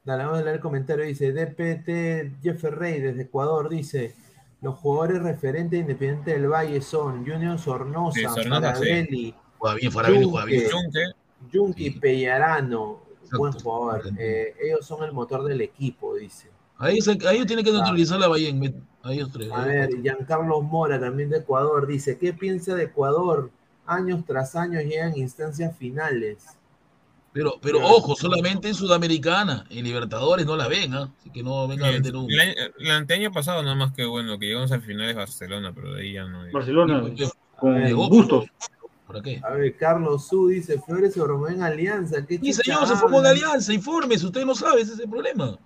[0.03, 1.05] Dale, vamos a leer el comentario.
[1.05, 3.67] Dice DPT Jeffer Rey desde Ecuador.
[3.69, 4.15] Dice:
[4.61, 9.33] Los jugadores referentes Independiente del Valle son Junior Sornosa, Sí, Sornosa, sí.
[9.91, 10.63] Farabelli,
[11.51, 11.91] Yunque Sí.
[11.91, 13.01] Pellarano.
[13.17, 13.37] Exacto.
[13.39, 14.03] Buen jugador.
[14.17, 16.49] Eh, ellos son el motor del equipo, dice.
[16.77, 18.53] Ahí, se, ahí tiene que neutralizar la Bahía.
[19.31, 19.51] Tres.
[19.51, 20.01] A ver, cuatro.
[20.01, 23.51] Giancarlo Mora, también de Ecuador, dice: ¿Qué piensa de Ecuador?
[23.85, 26.45] Años tras años llegan instancias finales.
[27.31, 29.65] Pero, pero ojo, solamente en Sudamericana.
[29.69, 31.13] En Libertadores no la ven, ¿ah?
[31.19, 32.31] Así que no vengan a meter un.
[32.31, 35.71] El, año, el anteaño pasado, nada más que bueno, que llegamos al final es Barcelona,
[35.73, 36.51] pero de ahí ya no.
[36.51, 37.03] Barcelona,
[37.59, 38.45] con gustos.
[39.05, 39.39] ¿Para qué?
[39.43, 42.25] A ver, Carlos Su dice: Flores se formó en Alianza.
[42.25, 43.27] ¿Qué Y chucha señor, se formó en?
[43.27, 45.57] Alianza, infórmese, usted no sabe, ese es el problema.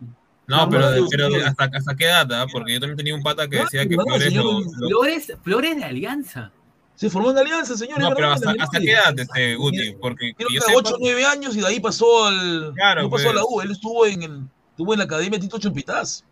[0.57, 3.57] No, pero, no, pero hasta, hasta qué data, porque yo también tenía un pata que
[3.57, 6.51] No, decía que no, Flores señor, lo- lo- Flores, Flores de Alianza.
[6.95, 7.99] Se formó en Alianza, señor.
[7.99, 11.55] No, pero hasta, hasta qué edad, este, Guti, porque Creo que 8 o 9 años
[11.55, 13.53] y de ahí pasó al Claro, no pasó a la pues.
[13.53, 16.23] U, él estuvo en el, estuvo en la Academia Tito Chumpitaz.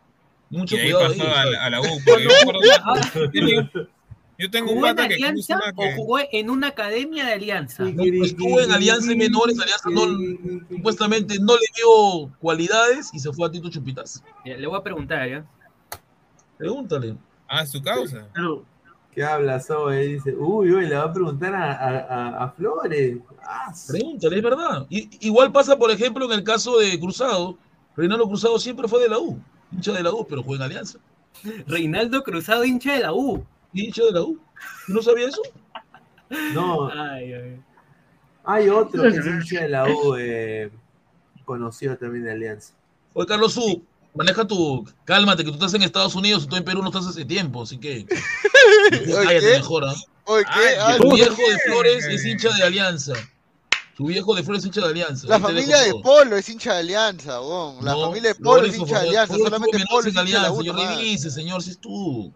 [0.51, 1.33] Mucho Y ahí cuidado pasó ahí.
[1.33, 1.85] a, la- a la U.
[2.05, 3.89] porque yo, me acuerdo-
[4.39, 7.33] yo- tengo un ¿Jugó en pata que Alianza una o jugó en una academia de
[7.33, 7.83] Alianza?
[7.83, 13.31] No, estuvo en Alianza y Menores, Alianza no, supuestamente no le dio cualidades y se
[13.31, 14.23] fue a Tito Chumpitaz.
[14.45, 15.45] Ya, Le voy a preguntar, ¿ya?
[16.57, 17.15] Pregúntale.
[17.47, 18.27] Ah, su causa.
[19.13, 20.05] ¿Qué habla, Zoe?
[20.07, 23.17] Dice, uy, uy, le va a preguntar a, a, a- a Flores.
[23.43, 24.85] Ah, Pregúntale, es verdad.
[24.89, 27.57] I- igual pasa, por ejemplo, en el caso de Cruzado.
[27.97, 29.37] Reinaldo Cruzado siempre fue de la U,
[29.71, 30.99] hincha de la U, pero juega en Alianza.
[31.67, 33.43] Reinaldo Cruzado, hincha de la U.
[33.73, 34.39] Hincha de la U.
[34.87, 35.41] ¿No sabía eso?
[36.53, 37.61] No, Ay, ay.
[38.43, 40.69] hay otro que es hincha de la U, eh,
[41.45, 42.73] conocido también de Alianza.
[43.13, 43.83] Oye, Carlos Su,
[44.13, 44.87] maneja tu.
[45.05, 47.63] Cálmate, que tú estás en Estados Unidos y tú en Perú no estás hace tiempo,
[47.63, 48.05] así que.
[48.91, 49.85] Cállate mejor.
[50.25, 50.97] Oye, ¿qué?
[50.97, 51.51] Su no, viejo ¿qué?
[51.51, 53.13] de Flores es hincha de Alianza.
[53.97, 55.27] Su viejo de Flores es hincha de Alianza.
[55.27, 55.93] La familia de.
[56.03, 57.39] Polo es hincha de Alianza.
[57.81, 59.35] La No, familia de Polo es hincha de Alianza.
[59.35, 60.51] Solamente Polo es hincha de Alianza.
[60.51, 60.63] U.
[60.63, 62.31] Yo revise, señor, si es tú.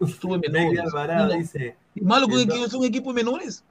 [0.00, 0.80] Estuve Negri menores.
[0.80, 3.64] Alvarado No, dice, ¿Es malo que es un equipo de menores?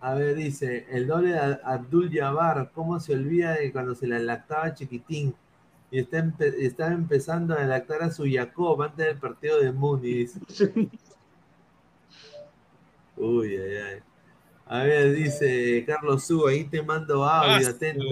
[0.00, 4.18] a ver, dice, el doble de Abdul Jabbar, ¿cómo se olvida de cuando se la
[4.20, 5.34] lactaba chiquitín?
[5.90, 10.12] Y está empe- estaba empezando a lactar a su Jacob antes del partido de Muni.
[10.12, 10.40] dice.
[13.16, 13.98] Uy, ay, ay.
[14.70, 18.04] A ver, dice Carlos Su, ahí te mando audio, Ah, atento.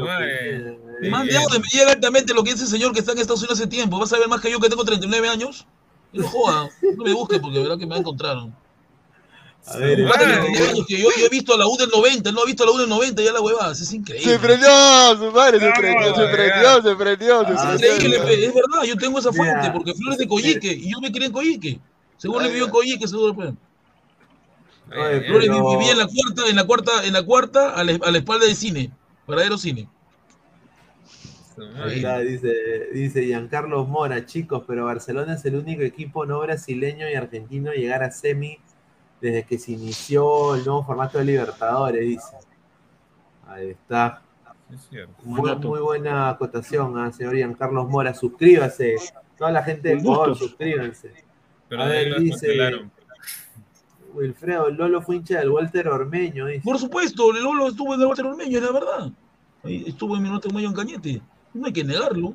[1.11, 3.61] mande audio, me llega directamente lo que dice el señor que está en Estados Unidos
[3.61, 3.99] hace tiempo.
[3.99, 5.67] ¿Vas a ver más que yo que tengo 39 años?
[6.13, 7.97] No joda, no me busque porque verá que me va
[9.69, 11.77] a ver, Un pata de 39 años que yo, yo he visto a la U
[11.77, 13.93] del 90, él no ha visto a la U del 90, ya la huevada, es
[13.93, 14.33] increíble.
[14.33, 14.69] Se prendió,
[15.19, 17.61] su madre, se prendió, se prendió, se prendió, se Es
[18.21, 18.49] prendió.
[18.49, 21.33] es verdad, yo tengo esa fuente, porque Flores de Coyique, y yo me crié en
[21.33, 21.81] Coyique.
[22.17, 23.35] Seguro le vivió en Coyique, seguro.
[23.35, 23.55] Flores
[25.51, 28.47] vivía en la cuarta, en la cuarta, en la cuarta, a la, a la espalda
[28.47, 28.93] de cine,
[29.27, 29.89] verdadero cine.
[31.83, 37.09] Ahí está, dice, dice Giancarlo Mora, chicos, pero Barcelona es el único equipo no brasileño
[37.09, 38.59] y argentino a llegar a semi
[39.21, 42.37] desde que se inició el nuevo formato de Libertadores, dice.
[43.47, 44.23] Ahí está.
[44.71, 45.15] Es cierto.
[45.23, 48.13] Muy, muy buena acotación, ¿ah, señor Giancarlo Mora.
[48.13, 48.97] Suscríbase.
[49.39, 51.13] Toda la gente de Ecuador, suscríbanse.
[51.69, 52.93] Pero a ver, dice cancelaron.
[54.15, 56.63] Wilfredo, Lolo fue hincha del Walter Ormeño, dice.
[56.63, 59.11] Por supuesto, el Lolo estuvo en el Walter Ormeño, era verdad.
[59.63, 61.23] Ahí estuvo en el Walter Ormeño en Cañete.
[61.57, 62.35] No hay que negarlo.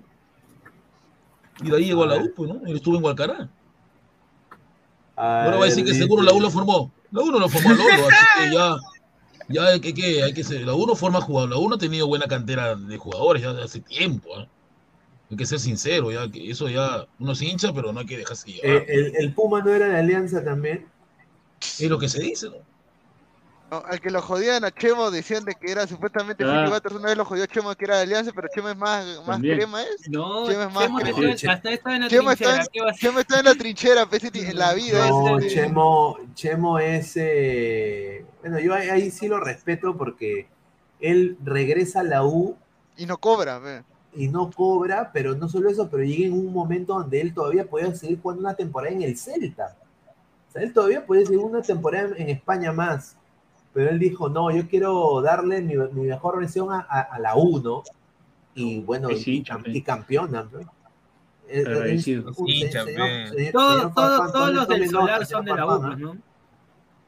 [1.63, 2.61] Y de ahí llegó a la U, pues, ¿no?
[2.65, 3.49] Él estuvo en Hualcará.
[5.15, 6.91] Ahora va a decir que seguro la U lo formó.
[7.11, 8.75] La U no lo formó Lolo, así que ya,
[9.49, 10.61] ya hay que, que- hay que ser.
[10.65, 11.55] La U no forma jugadores.
[11.55, 14.29] La U no ha tenido buena cantera de jugadores ya de hace tiempo.
[14.35, 14.47] ¿ah?
[15.29, 18.17] Hay que ser sincero, ya que eso ya uno se hincha, pero no hay que
[18.17, 18.77] dejarse llevar.
[18.77, 20.87] Eh, el, el Puma no era de Alianza también.
[21.59, 22.55] Es lo que se dice, ¿no?
[23.71, 26.65] No, al que lo jodían a Chemo decían de que era supuestamente Ah.
[26.93, 29.25] Una vez lo jodió a Chemo que era de Alianza, pero Chemo es más, más
[29.27, 29.57] También.
[29.59, 30.09] crema, ¿es?
[30.09, 31.33] No, Chemo es más Chemo crema.
[31.33, 32.95] está- hasta estaba en la Chemo está trinchera, en-.
[32.97, 35.07] Chemo está en la trinchera, pues, en la vida.
[35.07, 37.13] No, ese- Chemo, Chemo es.
[37.15, 40.47] eh, bueno, yo ahí, ahí sí lo respeto porque
[40.99, 42.57] él regresa a la U
[42.97, 43.83] Y no cobra, ve.
[44.13, 47.65] y no cobra, pero no solo eso, pero llega en un momento donde él todavía
[47.69, 49.77] puede seguir jugando una temporada en el Celta.
[50.49, 53.15] O sea, él todavía puede seguir una temporada en España más.
[53.73, 57.35] Pero él dijo, no, yo quiero darle mi, mi mejor versión a, a- a la
[57.35, 57.83] U, ¿no?
[58.53, 59.71] Y bueno, y, pe.
[59.71, 60.59] y campeona, ¿no?
[61.47, 62.01] Eh, eh,
[62.47, 65.69] Hincha, señor- Todos, señor todos, Farfán, todos tome- los del Solar son de la U,
[65.69, 65.99] Farfán, pues, ¿ah?
[65.99, 66.17] ¿no?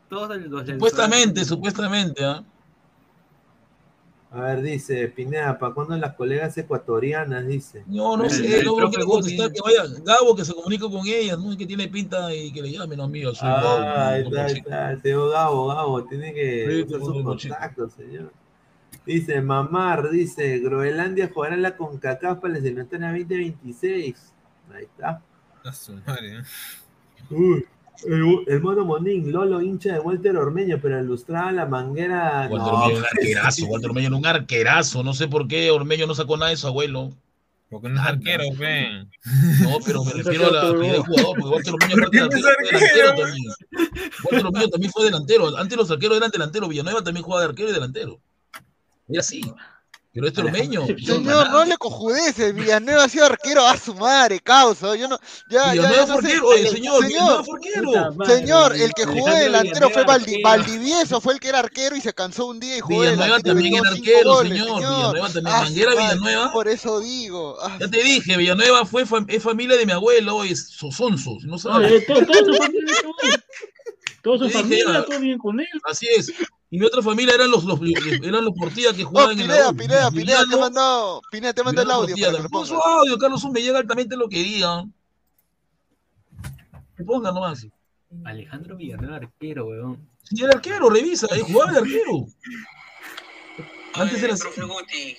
[0.10, 2.44] Todos los del Supuestamente, supuestamente, ¿ah?
[4.34, 7.46] A ver, dice Pineda, ¿para cuándo las colegas ecuatorianas?
[7.46, 7.84] Dice.
[7.86, 9.02] No, no El- sé, el no, Guti.
[9.06, 12.52] contestar, que vaya Gabo que se comunique con ella, no es que tiene pinta y
[12.52, 16.04] que le llamen a mí, a su Ah, ahí está, ahí está, el Gabo, Gabo,
[16.06, 17.54] tiene que Sí, un mochito.
[17.54, 18.32] contactos, señor.
[19.06, 24.34] Dice, Mamar, dice, Groenlandia jugará la CONCACAF para la eliminatoria 2026.
[24.74, 25.22] Ahí está.
[25.64, 26.38] A su madre.
[26.40, 26.44] ¿eh?
[27.30, 27.66] Uy,
[28.06, 32.48] el, el mono Monín, Lolo hincha de Walter Ormeño, pero ilustraba la manguera.
[32.50, 36.08] Walter no, Ormeño un arquerazo, Walter Ormeño era un arquerazo, no sé por qué Ormeño
[36.08, 37.12] no sacó nada de su abuelo.
[37.70, 39.10] Porque no es arquero, ven.
[39.62, 43.46] No, pero me refiero a la calidad de jugador, porque Walter Ormeño aparte delantero también.
[44.24, 47.70] Walter Ormeño también fue delantero, antes los arqueros eran delanteros, Villanueva también jugaba de arquero
[47.70, 48.20] y delantero.
[49.08, 49.42] Era así.
[50.14, 54.96] Pero este Ormeño, Señor, no le cojudeces, Villanueva ha sido arquero a su madre, causa.
[54.96, 55.18] Yo no,
[55.50, 56.68] ya, ya, Villanueva ya oye, el-
[58.28, 60.04] señor, el que jugó de Alejandro delantero fue.
[60.44, 63.40] Valdivieso, fue el que era arquero y se cansó un día y jugó de Villanueva
[63.40, 64.80] también era arquero, goles, señor.
[64.80, 65.48] Villanueva también.
[65.56, 66.52] Ah, Manguera madre, Villanueva.
[66.54, 67.58] Por eso digo.
[67.64, 71.54] ah, Ya te dije, Villanueva fue fam- es familia de mi abuelo, es Sosonso, no
[71.54, 72.04] No, sabes.
[74.24, 74.38] eh, todo.
[74.38, 75.68] Todos son familia, todo bien con él.
[75.84, 76.34] Así es.
[76.70, 77.80] Y mi otra familia eran los, los,
[78.24, 81.64] eran los Portilla que jugaban oh, en la Pineda, Pineda, Pineda, te mandó, Pineda, te
[81.64, 82.16] mandó el audio.
[82.50, 84.84] Pon su audio, Carlos me llega altamente lo quería.
[86.98, 87.68] Que ponga nomás.
[88.26, 90.10] Alejandro Villarreal, arquero, weón.
[90.24, 92.26] Sí, el arquero, revisa, él jugaba de arquero.
[93.96, 95.18] Antes era profe Guti,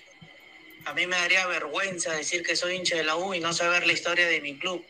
[0.86, 3.86] a mí me daría vergüenza decir que soy hincha de la U y no saber
[3.86, 4.82] la historia de mi club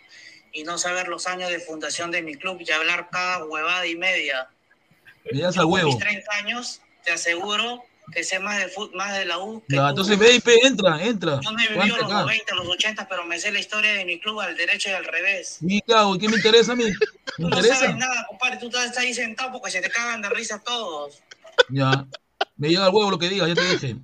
[0.55, 3.97] y no saber los años de fundación de mi club y hablar cada huevada y
[3.97, 4.49] media.
[5.31, 5.89] Me das al huevo.
[5.89, 9.63] mis 30 años, te aseguro que sé más de, más de la U.
[9.69, 11.41] No, entonces VIP, entra, entra.
[11.43, 14.21] Yo no he vivido los 90, los 80, pero me sé la historia de mi
[14.21, 15.59] club al derecho y al revés.
[15.61, 16.85] Mi cago, ¿qué me interesa a mí?
[16.85, 16.93] ¿Me
[17.37, 17.75] tú interesa?
[17.75, 18.59] no sabes nada, compadre.
[18.59, 21.21] Tú estás ahí sentado porque se te cagan de risa todos.
[21.69, 22.07] Ya.
[22.57, 23.97] Me llega al huevo lo que digas, ya te dije.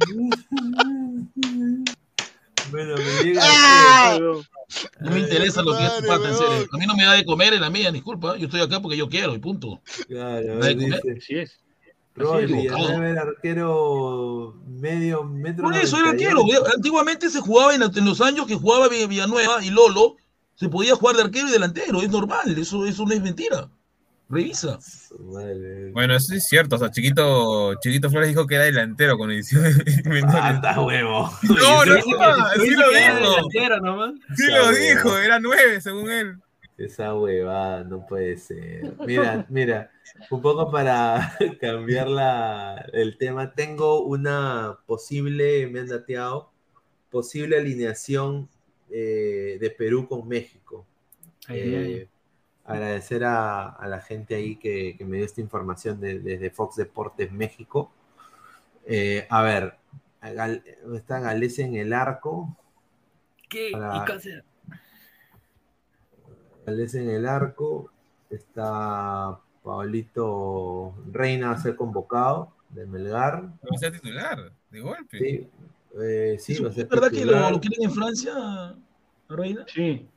[2.74, 3.40] bueno, me llega.
[3.44, 4.18] ¡Ah!
[5.00, 6.68] No me interesa lo que es tu pata, en serio.
[6.72, 8.36] A mí no me da de comer en la mía, disculpa.
[8.36, 9.80] Yo estoy acá porque yo quiero y punto.
[10.08, 11.00] Claro, dice.
[11.16, 11.60] Así es.
[12.16, 15.64] Rodri, el arquero medio metro.
[15.64, 16.44] Por eso era arquero.
[16.74, 20.16] Antiguamente se jugaba en, en, los años que jugaba Villanueva y Lolo,
[20.54, 22.02] se podía jugar de arquero y delantero.
[22.02, 23.68] Es normal, eso, eso no es mentira.
[24.28, 24.78] Revisa.
[25.92, 26.76] Bueno, eso es cierto.
[26.76, 29.64] O sea, Chiquito, Chiquito Flores dijo que era delantero con edición.
[30.32, 31.30] ¡Anda huevo!
[31.42, 32.10] No, no, sí
[32.70, 33.50] lo dijo.
[34.34, 36.36] Sí lo dijo, era nueve según él.
[36.76, 38.94] Esa huevada no puede ser.
[39.06, 39.92] Mira, mira,
[40.30, 46.50] un poco para cambiar la, el tema, tengo una posible, me han dateado,
[47.10, 48.48] posible alineación
[48.90, 50.84] eh, de Perú con México.
[51.46, 52.08] Ay, Eh,
[52.64, 56.76] agradecer a, a la gente ahí que, que me dio esta información de- desde Fox
[56.76, 57.90] Deportes México.
[58.86, 59.76] Eh, a ver,
[60.22, 60.62] Gal-
[60.94, 62.56] está Galese en el arco.
[63.48, 63.70] ¿Qué?
[63.72, 64.44] Para- ¿Y qué hacer?
[66.66, 67.90] Galese en el arco.
[68.30, 73.42] Está Pablito Reina a ser convocado de Melgar.
[73.44, 75.18] Va a ser titular, de golpe.
[75.18, 75.48] Sí,
[76.02, 78.74] eh, sí, va a ¿Es verdad que lo, lo quieren en Francia,
[79.28, 79.64] Reina?
[79.68, 80.08] Sí.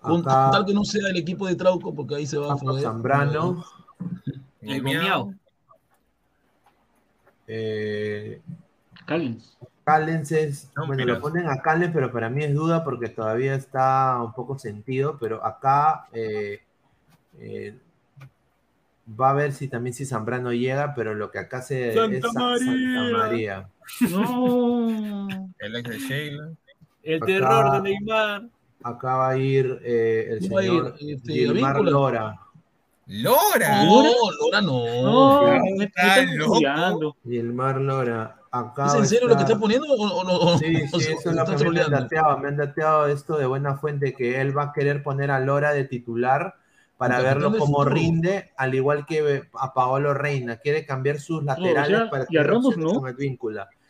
[0.00, 2.56] Con Acá- tal que no sea el equipo de Trauco, porque ahí se va a
[2.56, 2.82] joder.
[2.82, 3.64] Zambrano.
[4.62, 5.34] El gomeado.
[7.46, 8.40] Eh,
[9.06, 9.56] Callens.
[9.84, 13.54] Callens es, No, bueno, lo ponen a Callens, pero para mí es duda porque todavía
[13.54, 16.60] está un poco sentido, pero acá eh,
[17.38, 17.76] eh,
[19.20, 22.34] va a ver si también si Zambrano llega, pero lo que acá se Santa es
[22.34, 22.58] María.
[22.58, 23.68] Santa María.
[24.10, 25.28] No.
[25.58, 26.50] El ex de Sheila.
[27.02, 28.42] El Acá- terror de Neymar.
[28.82, 31.14] Acá va a ir eh, el ¿Quién va a señor ir?
[31.14, 31.80] Este, Gilmar.
[31.80, 32.40] Lora.
[33.06, 33.84] ¡Lora!
[33.84, 34.02] No,
[34.40, 34.84] Lora no.
[35.02, 37.16] No, me, está loco.
[37.24, 38.36] Gilmar Lora.
[38.52, 40.32] Acá ¿Es en serio lo que está poniendo o, o no?
[40.54, 42.38] o- Sí, o sí, eso es lo que me han dateado.
[42.38, 45.72] Me han dateado esto de buena fuente que él va a querer poner a Lora
[45.72, 46.54] de titular
[46.96, 50.56] para verlo cómo rinde, al igual que a Paolo Reina.
[50.56, 53.00] Quiere cambiar sus laterales sea, para y a tener Ramos opciones no.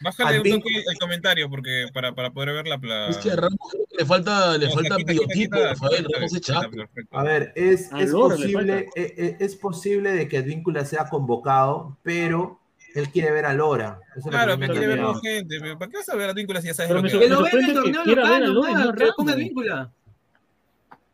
[0.03, 0.11] Advíncula.
[0.25, 3.09] Bájale un Advíncula- toque el comentario porque para, para poder ver la pla...
[3.09, 5.97] Es que a Ramos creo que le falta, le No, falta quita, biotipo, quita, Rafael.
[6.07, 6.71] quita, Ramos es quita, chato.
[6.71, 7.19] perfecto.
[7.19, 9.01] A ver, es, A es posible, falta.
[9.01, 12.59] eh, eh, es posible de que Advíncula sea convocado, pero
[12.95, 14.01] él quiere ver a Lora.
[14.17, 15.59] Eso es Claro, me quiere ver más gente.
[15.61, 17.21] pero ¿Para qué vas a ver a Víncula si ya sabes Pero lo que sor-
[17.21, 19.37] va a Que lo ven en el torneo local, no Ramos.
[19.37, 19.75] víncula.
[19.77, 20.00] No, yo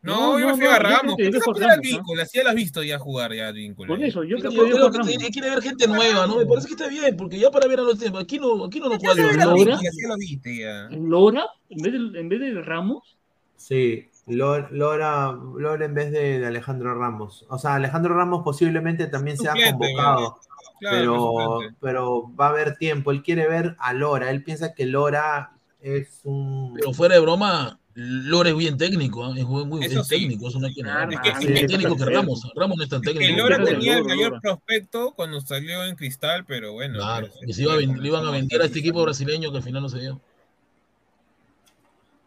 [0.07, 1.01] No, no, a yo creo Ramos.
[1.03, 2.29] que ¿Por qué deje vas a Ramos.
[2.31, 3.89] Si ya lo has visto ya jugar ya a Víncula.
[3.89, 6.37] Por eso, yo creo dejo que tiene- quiere ver gente nueva, ¿no?
[6.39, 8.81] Me parece que está bien, porque ya para ver a los tiempos, aquí no, aquí
[8.81, 10.89] no la lo viste ya.
[10.91, 13.17] Lora, en vez de, en vez de Ramos,
[13.59, 17.47] Sí, Lora, Lora, Lora en vez de, de Alejandro Ramos.
[17.49, 20.39] O sea, Alejandro Ramos posiblemente también sea convocado,
[20.79, 23.11] Claro, pero, pero va a haber tiempo.
[23.11, 24.31] Él quiere ver a Lora.
[24.31, 26.75] Él piensa que Lora es un.
[26.75, 29.33] Pero fuera de broma, Lora es bien técnico, ¿ah?
[29.35, 29.97] es muy, sí.
[30.07, 31.11] técnico, eso no hay que negar.
[31.15, 32.11] Es que- Es sí, técnico es que.
[32.15, 32.53] Ramos.
[32.55, 33.37] Ramos no es tan técnico.
[33.39, 36.99] Lora Lora, tenía el mayor prospecto cuando salió en Cristal, pero bueno.
[36.99, 39.57] Claro, que se iba a ven- le iban a vender a este equipo brasileño que
[39.57, 40.21] al final no se dio.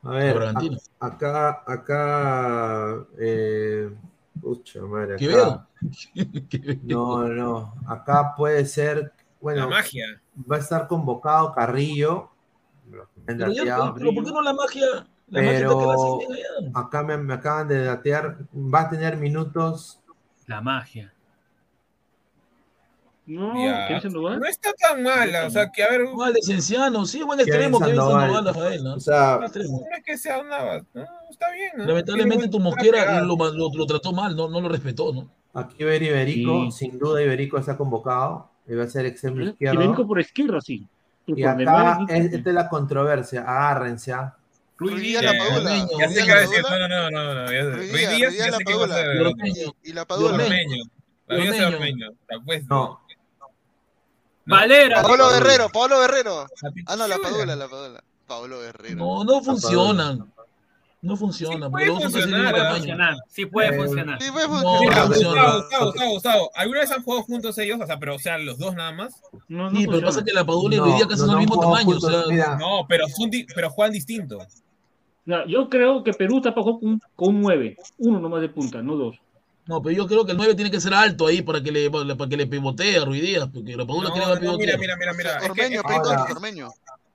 [0.02, 0.54] A ver, a-
[1.06, 3.06] acá, acá.
[3.20, 3.92] Eh,
[4.42, 5.18] pucha madre.
[5.18, 5.68] Que acá-
[6.16, 6.80] veo.
[6.84, 7.74] No, no.
[7.88, 8.98] Acá puede ser.
[9.04, 10.20] La Bueno, magia.
[10.52, 12.30] va a estar convocado Carrillo.
[13.28, 15.08] ya, pero ¿por qué no la magia?
[15.32, 16.20] Pero
[16.74, 18.38] acá me, me acaban de datear.
[18.56, 20.00] Va a tener minutos.
[20.48, 21.14] La magia.
[23.28, 23.54] no.
[23.54, 27.48] No está tan mala, o sea, que a ver, no Igual de sí, buen Kevin
[27.48, 28.22] extremo que Sandoval.
[28.22, 28.94] Sandoval, Rafael, ¿no?
[28.96, 29.86] O sea, extremo.
[29.96, 30.78] es que sea una.
[30.94, 31.72] No, está bien.
[31.78, 31.86] ¿no?
[31.86, 35.30] Lamentablemente tu Mosquera lo, lo- lo trató mal, no, no lo respetó, ¿no?
[35.54, 36.72] aquí va a ir Iberico.
[36.72, 36.90] Sí.
[36.90, 38.50] Sin duda, Iberico está convocado.
[38.68, 39.80] Y va a ser extremo Y izquierdo.
[39.80, 40.88] vengo por izquierda, sí.
[41.28, 43.42] Y acá esta es la controversia.
[43.42, 44.14] Agárrense.
[44.14, 44.36] ¿ah?
[44.80, 45.58] Ruiz Díaz la Padula.
[45.58, 46.88] Ormeño, Ya Ruiz sé Díaz que va a la decir, Padula.
[46.88, 47.48] no, no, no, no.
[47.48, 48.96] Ruiz Ruiz Díaz, Díaz, Ruiz Díaz la que va a Padula.
[49.54, 50.34] ser Y la Padula.
[50.34, 50.84] Ormeño.
[52.70, 53.00] No.
[54.46, 55.02] Valera.
[55.04, 56.48] Pablo Guerrero, Pablo Guerrero.
[56.88, 58.04] Ah, no, la Padula, la Padula.
[58.26, 58.96] Pablo Guerrero.
[58.96, 60.32] No, no funcionan.
[61.02, 61.70] No funciona.
[61.70, 62.74] puede los otros funcionar.
[62.76, 64.22] Funcionar, Sí puede Eh, funcionar.
[64.22, 65.30] Sí, No, porque- no Mira, funciona.
[65.30, 67.80] Gustavo, Gustavo, Gustavo, Gustavo, ¿alguna vez han jugado juntos ellos?
[67.82, 69.14] O sea, pero o sea, los dos nada más.
[69.48, 71.28] No, no Sí, pero pasa que la Padula y No, hoy día casi no, son
[71.28, 71.90] no el mismo tamaño.
[71.96, 74.40] O sea, No, pero son pero juegan distinto.
[75.30, 77.78] No, yo creo que Perú está con, con un 9.
[78.00, 79.16] Uno nomás de punta, no dos.
[79.68, 81.92] no, pero yo creo que el 9 tiene que ser alto ahí para que le,
[81.92, 84.80] para que le pivotee a Ruiz Díaz, porque la Padula No, quiere no, pivotear.
[84.80, 85.38] mira, mira, mira, mira.
[85.38, 86.70] Es que- Ormeño, es que Ormeño.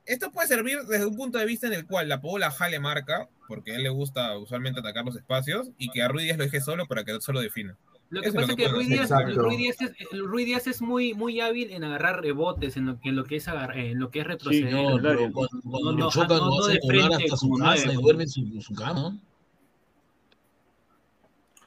[0.05, 3.27] esto puede servir desde un punto de vista en el cual la Paola jale marca,
[3.49, 6.45] porque a él le gusta usualmente atacar los espacios, y que a Ruiz Díaz lo
[6.45, 7.75] deje solo para que él solo defina.
[8.15, 8.87] Lo que Eso pasa es que Ruiz.
[8.87, 9.09] Díaz.
[9.35, 12.97] Ruiz Díaz es, el Ruiz Díaz es muy, muy hábil en agarrar rebotes, en lo,
[13.03, 14.71] en lo que es agar- en lo que es retroceder.
[14.71, 15.29] No, claro.
[15.33, 18.29] cuando, cuando No, chocan, no, lo no de frente hasta su casa y duerme en
[18.29, 19.19] su, su cama.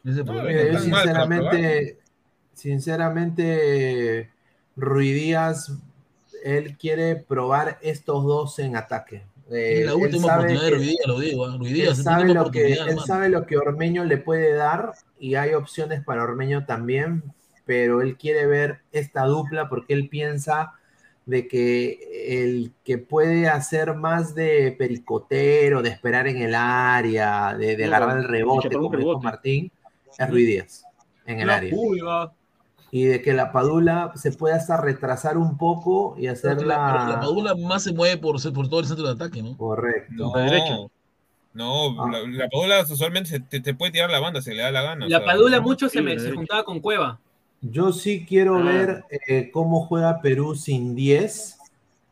[0.06, 1.98] Ese No, yo sinceramente,
[2.54, 4.30] sinceramente,
[4.74, 5.72] Ruidías,
[6.44, 9.22] él quiere probar estos dos en ataque.
[9.50, 11.48] Eh, Es la él última sabe oportunidad de Díaz, lo digo.
[11.48, 11.58] ¿eh?
[11.58, 13.00] Ruiz él sabe lo que él hermano.
[13.06, 17.22] sabe lo que Ormeño le puede dar y hay opciones para Ormeño también,
[17.64, 20.72] pero él quiere ver esta dupla porque él piensa
[21.26, 21.98] de que
[22.42, 27.96] el que puede hacer más de pericotero, de esperar en el área, de, de No,
[27.96, 29.24] agarrar el rebote, como dijo rebote.
[29.24, 29.70] Martín,
[30.18, 30.84] es Ruiz Díaz
[31.26, 31.70] en el La área.
[31.74, 32.32] pulga.
[32.90, 37.08] Y de que la Padula se puede hasta retrasar un poco y hacer la, la
[37.10, 37.20] la...
[37.20, 39.56] Padula más se mueve por, por todo el centro de ataque, ¿no?
[39.58, 40.12] Correcto.
[40.16, 40.90] No, Por derecho.
[41.52, 42.10] no, Ah.
[42.10, 44.82] la, la Paola usualmente se- te, te puede tirar la banda si le da la
[44.82, 45.04] gana.
[45.06, 45.62] o La sea, Padula ¿no?
[45.64, 47.18] mucho se, me, se juntaba con Cueva.
[47.60, 48.62] Yo sí quiero Ah.
[48.62, 51.58] ver eh, cómo juega Perú sin 10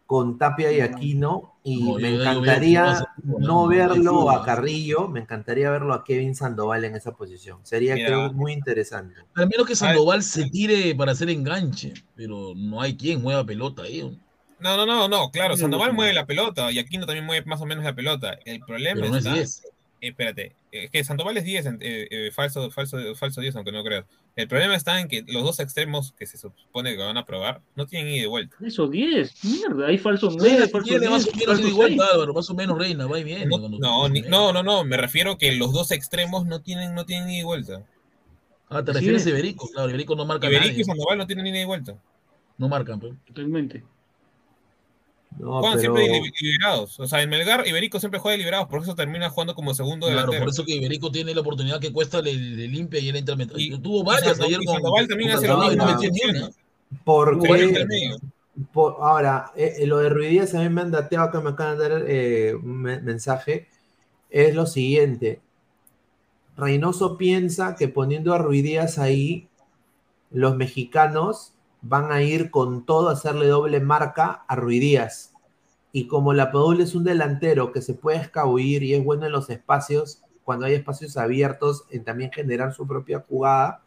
[0.06, 5.94] con Tapia y Aquino y No, me encantaría no verlo a Carrillo, me encantaría verlo
[5.94, 7.58] a Kevin Sandoval en esa posición.
[7.64, 8.06] Sería Mira.
[8.06, 9.16] creo muy interesante.
[9.34, 13.82] Al menos que Sandoval se tire para hacer enganche, pero no hay quien mueva pelota
[13.82, 14.00] ahí.
[14.60, 14.76] ¿no?
[14.76, 17.66] No, no, no, no, claro, Sandoval mueve la pelota y Aquino también mueve más o
[17.66, 18.38] menos la pelota.
[18.44, 19.34] El problema Pero no es está.
[19.34, 19.62] 10.
[20.00, 23.72] Eh, espérate, es que Sandoval es 10, en- eh, eh, falso, falso, falso 10, aunque
[23.72, 24.04] no creas.
[24.36, 27.62] El problema está en que los dos extremos que se supone que van a probar
[27.74, 28.56] no tienen ida y vuelta.
[28.64, 29.44] Eso, 10.
[29.44, 32.12] Mierda, hay falso 9, falso Tiene 10, más o menos falso ida y vuelta, 6.
[32.14, 33.46] Álvaro, más o menos reina, va y viene.
[33.46, 37.04] No, no, ni- no, no, no, me refiero que los dos extremos no tienen, no
[37.06, 37.82] tienen ida y vuelta.
[38.68, 39.26] Ah, te refieres es.
[39.28, 40.80] a Iberico, claro, Iberico no marca Iberico nadie.
[40.80, 41.96] y Sandoval no tienen ida y vuelta.
[42.58, 43.14] No marcan, pues.
[43.26, 43.82] Totalmente.
[45.38, 46.98] No, Juegan pero siempre li- liberados.
[46.98, 50.20] O sea, en Melgar, Iberico siempre juega liberados, por eso termina jugando como segundo Claro,
[50.20, 50.44] delantero.
[50.44, 53.36] por eso que Iberico tiene la oportunidad que cuesta, le, le limpia y él entra.
[53.56, 54.74] Y- Tuvo varias ayer con.
[54.76, 55.84] Sandoval también hace lo mismo.
[55.86, 56.50] metió ni una.
[57.04, 57.48] ¿por Tuvo qué?
[57.50, 58.16] varias Entre medio.
[58.72, 61.78] Por- ahora, eh, eh, lo de Ruidías a mí me han dateado que me acaban
[61.78, 63.68] de dar eh, un me- mensaje.
[64.30, 65.40] Es lo siguiente.
[66.56, 69.48] Reynoso piensa que poniendo a Ruidías ahí,
[70.30, 71.52] los mexicanos
[71.88, 75.32] van a ir con todo a hacerle doble marca a Ruidías.
[75.92, 79.32] Y como la Padula es un delantero que se puede escabullir y es bueno en
[79.32, 83.82] los espacios, cuando hay espacios abiertos, en también generar su propia jugada,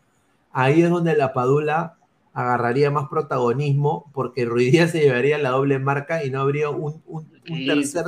[0.52, 1.98] ahí es donde la Padula
[2.34, 7.32] agarraría más protagonismo porque Ruidías se llevaría la doble marca y no habría un, un-
[7.48, 8.06] un tercer,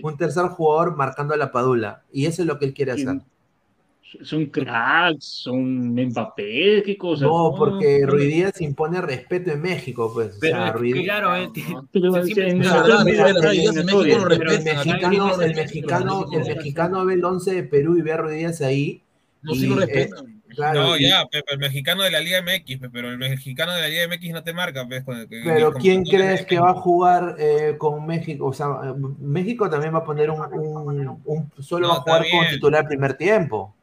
[0.00, 2.04] un tercer jugador marcando a la Padula.
[2.12, 3.18] Y eso es lo que él quiere hacer.
[4.22, 7.24] Son cracks, son Mbappé, qué cosa.
[7.26, 10.36] No, porque Ruidías impone respeto en México, pues.
[10.36, 11.30] O sea, claro, el mexicano,
[15.26, 19.02] no el mexicano, el no ve el 11 de Perú y ve a Ruidías ahí.
[19.42, 20.42] No, y, sí lo eh, respetan.
[20.48, 23.72] claro, no, ya, pe- pe- el mexicano de la Liga MX, pe- pero el mexicano
[23.74, 26.44] de la Liga MX no te marca, pues, con el Pero con- ¿quién con- crees
[26.46, 28.46] que va a jugar eh, con México?
[28.46, 32.02] O sea, eh, México también va a poner un, un- un- solo No, va a
[32.02, 32.44] jugar bien.
[32.50, 33.75] titular primer tiempo.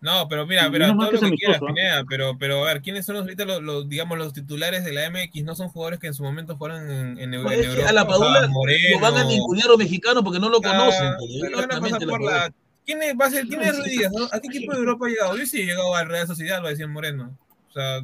[0.00, 1.74] No, pero mira, mira, todo lo que quieras, amistoso, ¿ah?
[1.74, 4.92] Pineda, pero, pero a ver, ¿quiénes son los, ahorita los, los, digamos, los titulares de
[4.92, 5.42] la MX?
[5.42, 7.88] No son jugadores que en su momento jugaron en, Pues en es que Europa.
[7.88, 8.40] a la o sea, Padula
[8.92, 11.14] lo van a ningunear los mexicanos porque no lo ah, conocen.
[11.18, 12.46] pues, pero van a pasar exactamente la por Padula.
[12.48, 12.54] la...
[12.86, 14.12] ¿Quién es, va a ser, ¿quién es Ruiz Díaz?
[14.12, 14.24] no?
[14.30, 15.36] ¿A qué equipo de Europa ha llegado?
[15.36, 17.36] Yo sí he llegado al Real Sociedad, lo decía Moreno.
[17.68, 18.00] O sea,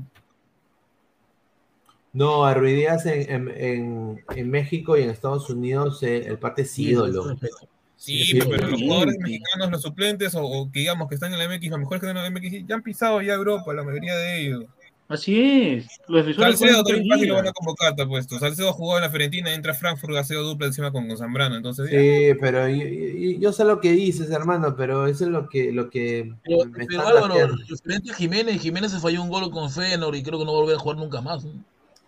[2.12, 6.62] No, a Ruidías en, en, en- en México y en Estados Unidos eh, el parte
[6.62, 7.37] es ídolo.
[7.41, 7.49] sí.
[7.97, 8.71] Sí, Sí, pero sí.
[8.73, 11.79] los jugadores mexicanos, los suplentes, o, o que digamos que están en la MX, los
[11.79, 14.65] mejores que están en la MX, ya han pisado ya Europa, la mayoría de ellos.
[15.07, 15.39] Así
[15.75, 15.87] es.
[16.09, 18.39] Los Salcedo también fácil lo van a convocar, te apuesto.
[18.39, 21.99] Salcedo jugó en la Fiorentina, entra Frankfurt, Salcedo dupla encima con, con Zambrano, entonces ya.
[21.99, 25.73] Sí, pero yo, yo- yo sé lo que dices, hermano, pero eso es lo que,
[25.73, 29.51] lo que Pero, me pero está Álvaro, referente a Jiménez, Jiménez se falló un gol
[29.51, 31.45] con Feyenoord y creo que no va a volver a jugar nunca más.
[31.45, 31.53] ¿no?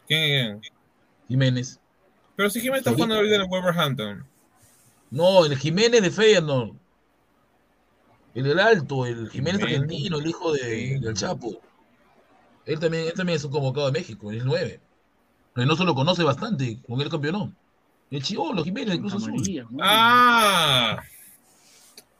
[0.09, 0.61] ¿Quién?
[1.29, 1.79] Jiménez.
[2.35, 4.25] Pero si Jiménez está jugando ahorita en el Wolverhampton.
[5.11, 6.73] No, el Jiménez de Feyenoord.
[8.35, 9.62] El del alto, el Jiménez Jiménez.
[9.62, 11.61] argentino, el hijo de, del Chapo.
[12.66, 14.81] Él también, él también es un convocado de México, es 9.
[15.55, 17.57] Pero no se lo conoce bastante, con el campeón.
[18.11, 19.66] El Chivolo, Jiménez, incluso Azul.
[19.81, 21.03] Ah,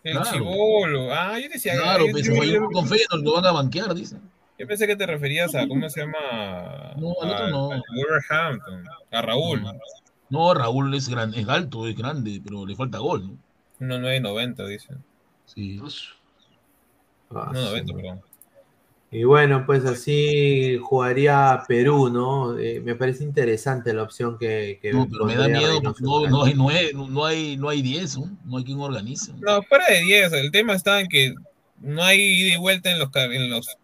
[0.03, 0.31] el claro.
[0.33, 1.13] Chivolo.
[1.13, 1.75] Ah, yo decía.
[1.75, 2.35] Claro, pues, yo,
[2.73, 4.21] con Feyenoord lo van a banquear, dicen.
[4.59, 6.95] Yo pensé que te referías a, ¿cómo se llama?
[6.97, 7.73] No, al otro no.
[7.73, 9.63] A Wolverhampton, a Raúl.
[9.63, 9.73] No,
[10.31, 13.39] Raúl es, gran, es alto, es grande, pero le falta gol, ¿no?
[13.81, 15.05] 1.990, dicen.
[15.45, 15.81] Sí.
[17.31, 18.21] Ah, 1.90, perdón.
[19.11, 22.59] Y bueno, pues así jugaría Perú, ¿no?
[22.59, 24.79] Eh, me parece interesante la opción que...
[24.83, 27.69] que no, pero me da miedo porque no, no, hay, no, hay, no, hay, no
[27.69, 28.37] hay 10, ¿no?
[28.45, 29.33] no hay quien organice.
[29.41, 31.35] No, fuera de 10, el tema está en que
[31.81, 33.79] no hay ida y vuelta en los, en los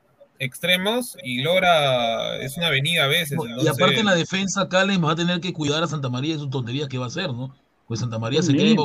[0.44, 3.32] extremos y logra, es una avenida a veces.
[3.32, 3.64] Entonces...
[3.64, 6.40] Y aparte en la defensa, Calen va a tener que cuidar a Santa María de
[6.40, 7.54] sus tonterías que va a hacer, ¿no?
[7.86, 8.84] Pues Santa María se cree, no.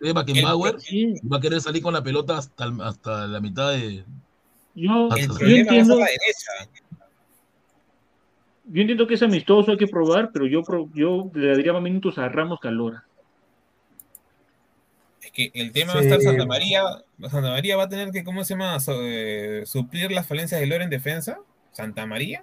[0.00, 0.76] cree Bauer
[1.30, 4.04] va a querer salir con la pelota hasta, hasta la mitad de...
[4.74, 5.98] Yo, yo entiendo,
[8.66, 10.62] yo entiendo que es amistoso, hay que probar, pero yo,
[10.94, 13.04] yo le daría más minutos a Ramos que a Lora.
[15.38, 16.82] Que el tema va a estar Santa María.
[17.30, 18.76] Santa María va a tener que, ¿cómo se llama?
[18.88, 21.38] Eh, suplir las falencias de Lora en defensa.
[21.70, 22.42] Santa María.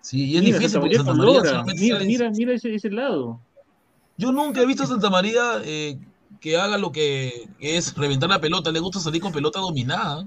[0.00, 1.62] Sí, y es mira, difícil porque Santa María.
[1.76, 3.40] Mira, mira, mira ese, ese, lado.
[4.16, 5.96] Yo nunca he visto a Santa María eh,
[6.40, 8.72] que haga lo que es reventar la pelota.
[8.72, 10.26] Le gusta salir con pelota dominada.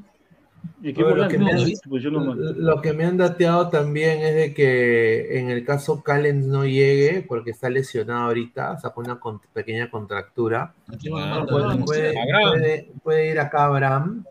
[0.80, 1.46] Bueno, lo, que han,
[1.90, 6.66] pues lo, que me han, dateado también es de que en el caso Callens no
[6.66, 10.74] llegue, porque está lesionado ahorita, sacó una con, pequeña contractura.
[10.88, 14.24] Ah, puede, puede, puede, puede, ir acá Abraham.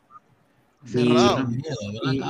[0.94, 2.22] Y, y,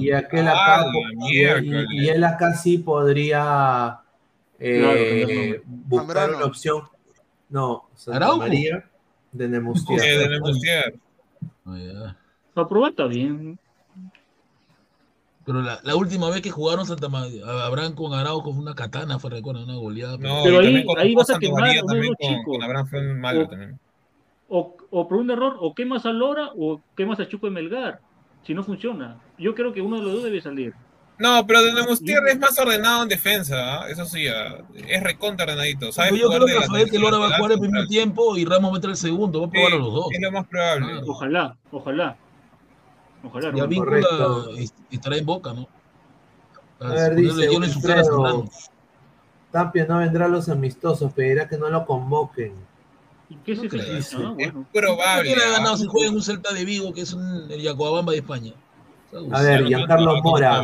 [0.00, 0.86] y, aquel acá,
[1.30, 4.00] y, él acá sí podría
[4.58, 6.82] eh, buscar una opción.
[7.48, 8.84] No, Santa María
[9.30, 10.00] de Nemustier.
[10.00, 10.94] de Nemustier.
[11.64, 12.16] Oh, yeah.
[12.56, 13.58] Para probar está bien.
[15.44, 19.18] Pero la, la, última vez que jugaron Santa María, Abraham con Araujo fue una katana,
[19.18, 20.16] fue recuerdo, una goleada.
[20.16, 22.52] No, pero ahí, ahí vas a quemar a uno chico.
[22.52, 23.78] Con Abraham fue malo o, también.
[24.48, 28.00] O, o, por un error, o quemas a Lora o quemas a Chuco de Melgar.
[28.46, 29.20] Si no funciona.
[29.36, 30.72] Yo creo que uno de los dos debe salir.
[31.18, 33.92] No, pero de Nemustier es más ordenado en defensa, ¿eh?
[33.92, 35.92] eso sí, es recontra ordenadito.
[35.92, 38.70] ¿sabes yo creo que Rafael que Lora va a jugar el primer tiempo y Ramos
[38.70, 40.06] va a entrar el segundo, va a probar a los dos.
[40.10, 41.02] Es lo más probable.
[41.06, 42.16] Ojalá, ojalá.
[43.26, 43.52] Ojalá.
[43.54, 44.06] Y a Víncula
[44.90, 45.68] estará en boca, ¿no?
[46.80, 47.48] A ver, dice,
[49.50, 52.52] Tapia no vendrá a los amistosos, pedirá que no lo convoquen.
[53.44, 54.18] ¿Qué es eso?
[54.22, 54.66] Ah, bueno.
[54.72, 55.34] Es probable.
[55.34, 58.12] ¿Quién ha ganado si juega en un Celta de Vigo, que es un, el Yacoabamba
[58.12, 58.52] de España?
[59.32, 60.62] A ver, Giancarlo Mora.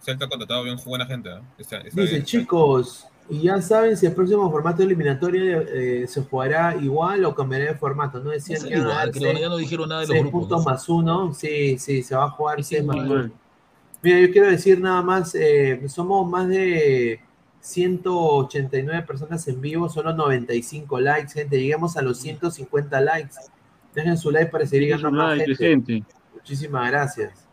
[0.00, 1.30] Celta ha contratado bien buena gente.
[1.30, 1.40] ¿eh?
[1.58, 2.24] Esta, esta dice, bien.
[2.24, 7.66] chicos, y ya saben si el próximo formato eliminatorio eh, se jugará igual o cambiará
[7.66, 8.20] de formato.
[8.20, 10.40] No decían no que igual, creo, ya no dijeron nada de los grupos.
[10.40, 11.32] puntos más uno.
[11.32, 13.30] Sí, sí, se va a jugar 6 más uno.
[14.02, 17.20] Mira, yo quiero decir nada más, eh, somos más de
[17.60, 21.58] 189 personas en vivo, solo 95 likes, gente.
[21.58, 23.36] Lleguemos a los 150 likes.
[23.94, 26.04] Dejen su like para seguir ganando más gente.
[26.34, 27.43] Muchísimas gracias.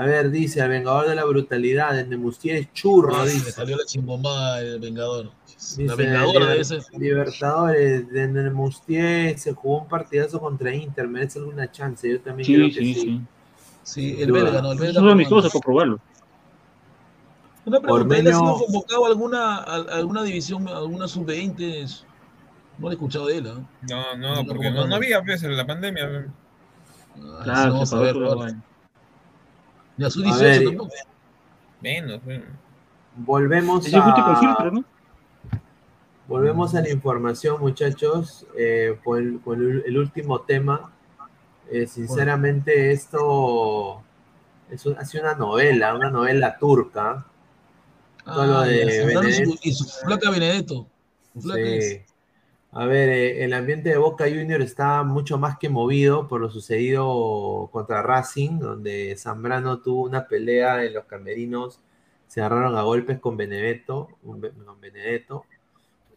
[0.00, 3.46] A ver, dice, el Vengador de la Brutalidad, el Nemustier es churro, Ah, dice.
[3.46, 5.30] Me salió la chimbombada del Vengador.
[5.46, 6.82] Dice, la Vengadora debe ser.
[6.96, 12.54] Libertadores, de Nemustier se jugó un partidazo contra Inter, merece alguna chance, yo también Sí,
[12.54, 13.00] creo que sí, sí.
[13.00, 13.20] sí.
[13.82, 14.70] Sí, el belga, ¿no?
[14.72, 14.98] El belga.
[15.00, 15.98] Eso es amistoso para probarlo.
[17.64, 22.04] Una pregunta, ¿él ha sido convocado a alguna, a alguna división, a alguna sub-20?
[22.78, 23.60] No lo he escuchado de él, ¿ah?
[23.88, 26.26] No, no, porque no, no había pues, en la pandemia.
[27.20, 28.14] Ah, Claro, sí, vamos se a pagó ver.
[28.14, 28.44] toda la ahora.
[28.44, 28.62] vaina.
[29.98, 30.90] Ni a su A 18 ver, tampoco.
[31.82, 32.44] Menos, bueno.
[33.16, 34.84] Volvemos a, filtro, ¿no?
[36.26, 40.92] volvemos a la información, muchachos, eh, por el, con el, el último tema.
[41.70, 44.02] Eh, sinceramente, esto
[44.70, 47.26] es un- ha sido una novela, una novela turca.
[48.24, 49.50] Todo lo de y su- Benedetto.
[49.62, 50.86] y su flaca Benedetto.
[51.34, 52.00] Su flaca Sí.
[52.78, 56.48] A ver, eh, el ambiente de Boca Junior está mucho más que movido por lo
[56.48, 61.80] sucedido contra Racing, donde Zambrano tuvo una pelea en los camerinos,
[62.28, 65.44] se agarraron a golpes con Benedetto, con Benedetto.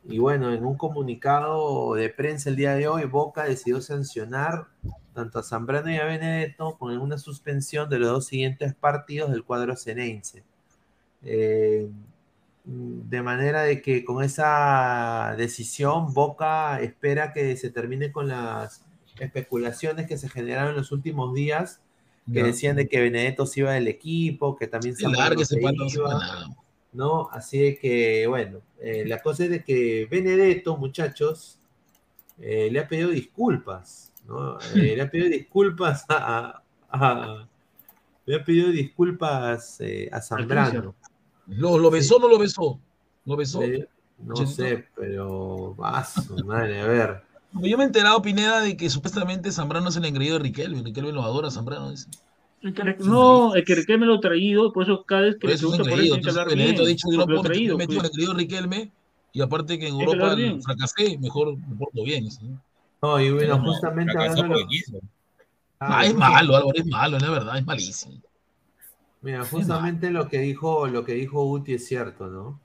[0.04, 4.68] Y bueno, en un comunicado de prensa el día de hoy, Boca decidió sancionar
[5.16, 9.44] tanto a Zambrano y a Benedetto con una suspensión de los dos siguientes partidos del
[9.44, 10.44] cuadro cenense.
[11.24, 11.90] Eh,
[12.64, 18.86] de manera de que con esa decisión Boca espera que se termine con las
[19.20, 21.82] especulaciones que se generaron en los últimos días,
[22.32, 25.12] que decían de que Benedetto se iba del equipo, que también se no
[25.56, 25.72] sepa
[26.04, 26.56] iba.
[26.94, 27.30] ¿no?
[27.32, 31.58] Así de que, bueno, eh, la cosa es de que Benedetto, muchachos,
[32.40, 34.58] eh, le ha pedido disculpas, ¿no?
[34.76, 37.48] Eh, le ha pedido disculpas a, a-
[38.26, 39.80] Le ha pedido disculpas
[40.12, 40.96] a Zambrano.
[41.52, 42.80] ¿Lo, ¿Lo, besó o no lo besó?
[43.26, 43.61] ¿Lo besó?
[44.19, 45.76] no sé, pero.
[45.76, 47.23] Vaso, madre, a ver.
[47.53, 50.82] Yo me he enterado, Pineda, de que supuestamente Zambrano es el engreído de Riquelme.
[50.82, 51.91] Riquelme lo adora, Zambrano.
[51.91, 52.07] Dice.
[52.99, 55.84] no, es que Riquelme lo ha traído, por eso cada vez que por eso le
[55.84, 57.99] pregunta por él, que ha dicho, yo no puedo traído, me pues.
[57.99, 58.91] el engreído Riquelme,
[59.34, 62.30] y aparte que en Europa fracasé, mejor me porto bien.
[63.02, 64.56] No, y bueno, justamente hablando
[65.84, 68.22] Ah, ah, es malo, Álvaro, es malo, la verdad, es malísimo.
[69.22, 72.60] Mira, justamente lo que dijo, lo que dijo Uti es cierto, ¿no?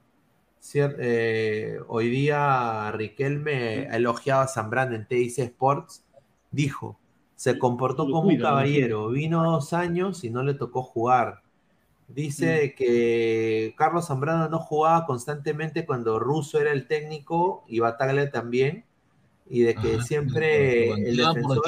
[0.74, 6.04] Eh, hoy día Riquelme ha elogiado a Zambrano en TIC Sports,
[6.50, 6.98] dijo,
[7.36, 11.42] se comportó como un caballero, vino dos años y no le tocó jugar.
[12.08, 18.85] Dice que Carlos Zambrano no jugaba constantemente cuando Russo era el técnico y Bataglia también,
[19.48, 21.62] y de que siempre el defensor,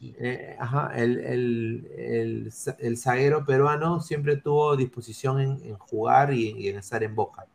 [0.00, 7.02] eh, ajá, el, el, el, zaguero peruano siempre tuvo disposición en, jugar y, en estar
[7.02, 7.46] en boca.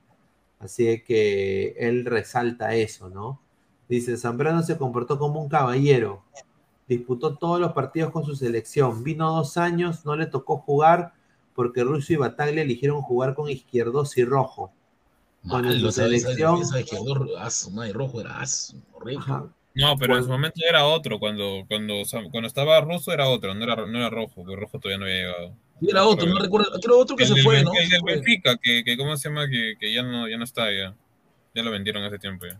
[0.60, 3.42] Así que él resalta eso, ¿no?
[3.90, 6.24] Dice, Zambrano se comportó como un caballero,
[6.88, 11.14] disputó todos los partidos con su selección, vino dos años, no le tocó jugar
[11.56, 14.72] porque Russo y Bataglia eligieron jugar con izquierdos y rojo
[15.52, 16.62] en su selección.
[17.94, 18.44] rojo era
[18.94, 19.26] horrible.
[19.78, 21.20] No, pero en su momento era otro.
[21.20, 22.02] Cuando, cuando,
[22.32, 25.18] cuando estaba ruso era otro, no era, no era rojo, porque rojo todavía no había
[25.18, 25.54] llegado.
[25.80, 26.72] Sí, era otro, no recuerdo.
[26.82, 27.72] Creo otro que se fue, ¿no?
[27.80, 29.48] El del Benfica, que, que, ¿cómo se llama?
[29.48, 30.96] Que, que, ya, no, ya no está ya.
[31.54, 32.60] Ya lo vendieron hace tiempo ya.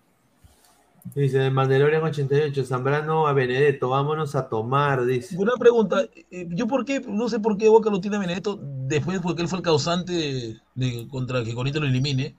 [1.16, 5.38] Dice Mandalorian 88, Zambrano a Benedetto, vámonos a tomar, dice.
[5.38, 8.60] Una pregunta, eh, yo por qué, no sé por qué Boca lo tiene a Benedetto
[8.62, 12.36] después porque él fue el causante de, de contra que Conito lo elimine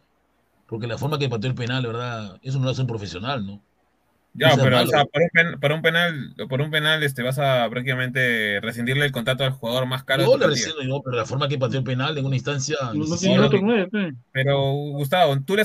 [0.68, 2.38] porque la forma que pateó el penal, ¿verdad?
[2.42, 3.62] Eso no lo hace un profesional, ¿no?
[4.34, 5.04] Ya, pero o sea,
[5.60, 9.86] para, un penal, por un penal este, vas a prácticamente rescindirle el contrato al jugador
[9.86, 10.24] más caro.
[10.24, 12.76] No, le rescindo, no, pero la forma que pateó el penal en una instancia.
[12.94, 14.60] No, tiene otro nueve, Pero,
[14.92, 15.64] Gustavo, tú le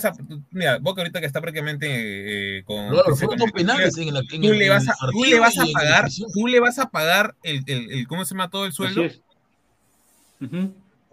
[0.51, 2.89] Mira, Boca ahorita que está prácticamente eh, con.
[2.89, 6.07] No, fueron dos penales en, el, tú, le vas a, tú le vas a pagar,
[6.33, 9.03] tú le vas a pagar el, el, el, ¿cómo se llama todo el sueldo?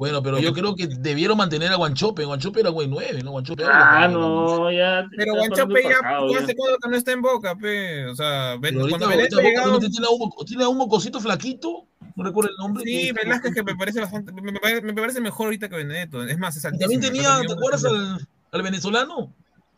[0.00, 2.24] Bueno, pero yo creo que debieron mantener a Guanchope.
[2.24, 3.32] Guanchope era güey 9, ¿no?
[3.32, 5.06] Guanchope Ah, no, ya.
[5.14, 8.06] Pero Guanchope ya, hace cuando que no está en boca, pe.
[8.06, 9.78] O sea, ven, cuando ahorita, llegado...
[9.78, 11.86] tiene, un, tiene un mocosito flaquito.
[12.16, 12.82] No recuerdo el nombre.
[12.82, 14.32] Sí, Velázquez que me parece bastante.
[14.32, 16.24] Me, me, parece mejor ahorita que Benedetto.
[16.24, 19.34] Es más, es También tenía, ¿te acuerdas al, al venezolano?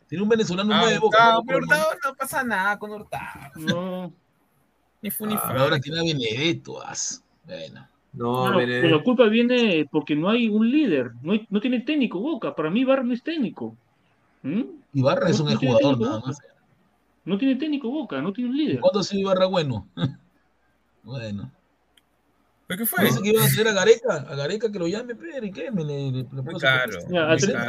[0.07, 1.33] Tiene un venezolano ah, de boca.
[1.33, 3.51] No, pero Hurtado no pasa nada con Hurtado.
[3.57, 4.13] No.
[5.01, 6.81] Ni fu ni ah, Ahora tiene a Benedetto.
[7.43, 7.89] Bueno.
[8.13, 12.55] No, la culpa viene porque no hay un líder, no, no tiene técnico Boca.
[12.55, 13.75] Para mí Ibarra no es técnico.
[14.43, 14.61] ¿Mm?
[14.93, 16.37] Ibarra es un jugador nada más.
[17.25, 18.79] No tiene técnico Boca, no tiene un líder.
[18.79, 19.87] ¿Cuándo ha sido Ibarra bueno?
[21.03, 21.51] bueno.
[22.67, 23.03] ¿Pero qué fue?
[23.05, 25.71] Dice que iban a hacer a Gareca, a Gareca que lo llame, pero ¿y qué?
[25.71, 26.25] Me, le, le,
[26.59, 26.99] claro.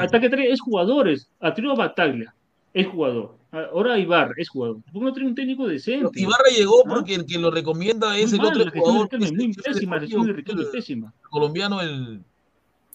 [0.01, 1.29] Hasta que trae es jugadores.
[1.41, 2.35] A Trio Bataglia
[2.75, 3.39] es jugador.
[3.53, 4.83] Ahora Ibar es jugador.
[4.83, 6.21] ¿Por qué no trae un técnico decente?
[6.21, 6.89] Ibarra llegó ¿Ah?
[6.89, 9.09] porque el que lo recomienda es el otro jugador.
[9.13, 11.15] Es muy pésima, de pésima.
[11.23, 12.23] El colombiano, el,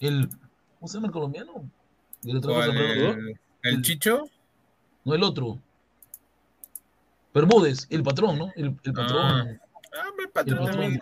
[0.00, 0.28] el.
[0.78, 1.70] ¿Cómo se llama el colombiano?
[2.22, 4.24] ¿El, el, el Chicho?
[5.04, 5.58] No, el otro.
[7.32, 8.52] Bermúdez, el patrón, ¿no?
[8.56, 9.22] El, el patrón.
[9.22, 9.46] Ah.
[9.92, 11.00] Ah, el patrón, también,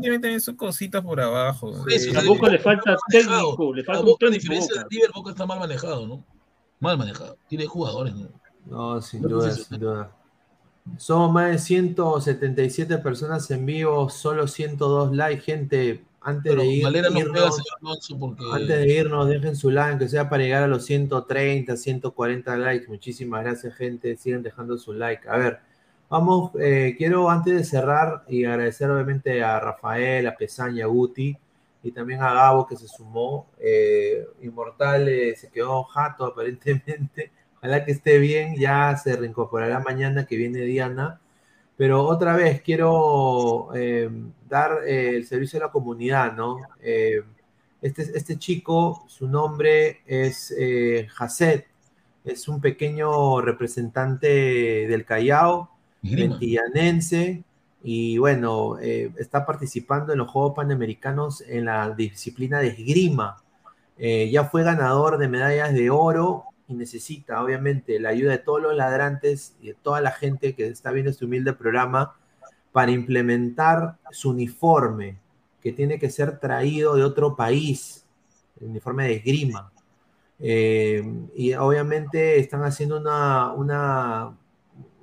[0.00, 1.74] tiene también sus cositas por abajo.
[1.90, 4.24] Sí, tampoco le falta técnico, le falta un técnico.
[4.26, 6.24] La diferencia de River Boca está mal manejado, ¿no?
[6.84, 7.38] Mal manejado.
[7.48, 8.28] Tiene jugadores, ¿no?
[8.66, 10.10] No, sin duda, sin duda.
[10.98, 16.04] Somos más de 177 personas en vivo, solo 102 likes, gente.
[16.20, 17.62] Antes de, ir, irnos,
[18.52, 22.86] antes de irnos, dejen su like, que sea para llegar a los 130, 140 likes.
[22.88, 24.16] Muchísimas gracias, gente.
[24.18, 25.26] Sigan dejando su like.
[25.26, 25.60] A ver,
[26.10, 31.36] vamos, eh, quiero antes de cerrar y agradecer obviamente a Rafael, a Pesaña, a Guti
[31.84, 33.46] y también a Gabo que se sumó.
[33.60, 37.30] Eh, Inmortal eh, se quedó jato aparentemente.
[37.58, 41.20] Ojalá que esté bien, ya se reincorporará mañana que viene Diana.
[41.76, 44.08] Pero otra vez quiero eh,
[44.48, 46.58] dar eh, el servicio a la comunidad, ¿no?
[47.82, 50.54] Este, este, chico, su nombre es
[51.10, 51.66] Jacet,
[52.24, 55.70] es un pequeño representante del Callao,
[56.00, 57.44] ventillanense,
[57.84, 63.42] y bueno, está participando en los Juegos Panamericanos en la disciplina de esgrima.
[63.98, 68.74] ya fue ganador de medallas de oro y necesita, obviamente, la ayuda de todos los
[68.74, 72.16] ladrantes y de toda la gente que está viendo este humilde programa
[72.72, 75.18] para implementar su uniforme,
[75.60, 78.04] que tiene que ser traído de otro país,
[78.60, 79.70] el uniforme de esgrima.
[80.40, 81.04] Eh,
[81.36, 84.36] y obviamente están haciendo una, una,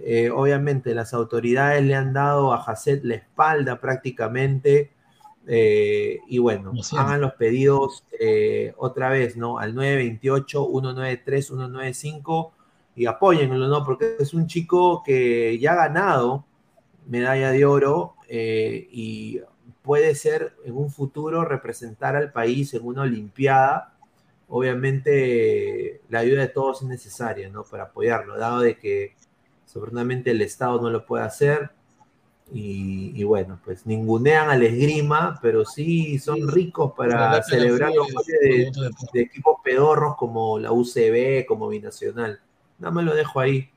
[0.00, 4.90] Eh, obviamente las autoridades le han dado a Jacet la espalda prácticamente.
[5.46, 9.58] Eh, y bueno, hagan los pedidos eh, otra vez, ¿no?
[9.58, 12.52] Al 928-193-195
[12.94, 13.84] y apóyenlo, ¿no?
[13.84, 16.44] Porque es un chico que ya ha ganado
[17.06, 19.40] medalla de oro y
[19.82, 23.92] puede ser en un futuro representar al país en una Olimpiada
[24.54, 27.64] obviamente la ayuda de todos es necesaria, ¿no?
[27.64, 29.14] Para apoyarlo, dado de que
[29.64, 31.70] seguramente el Estado no lo puede hacer.
[32.54, 38.70] Y, bueno, pues ningunean al esgrima, pero sí son ricos para celebrar los de,
[39.14, 42.38] de, equipos pedorros como la UCB, como Binacional.
[42.82, 43.70] Nada más lo dejo ahí.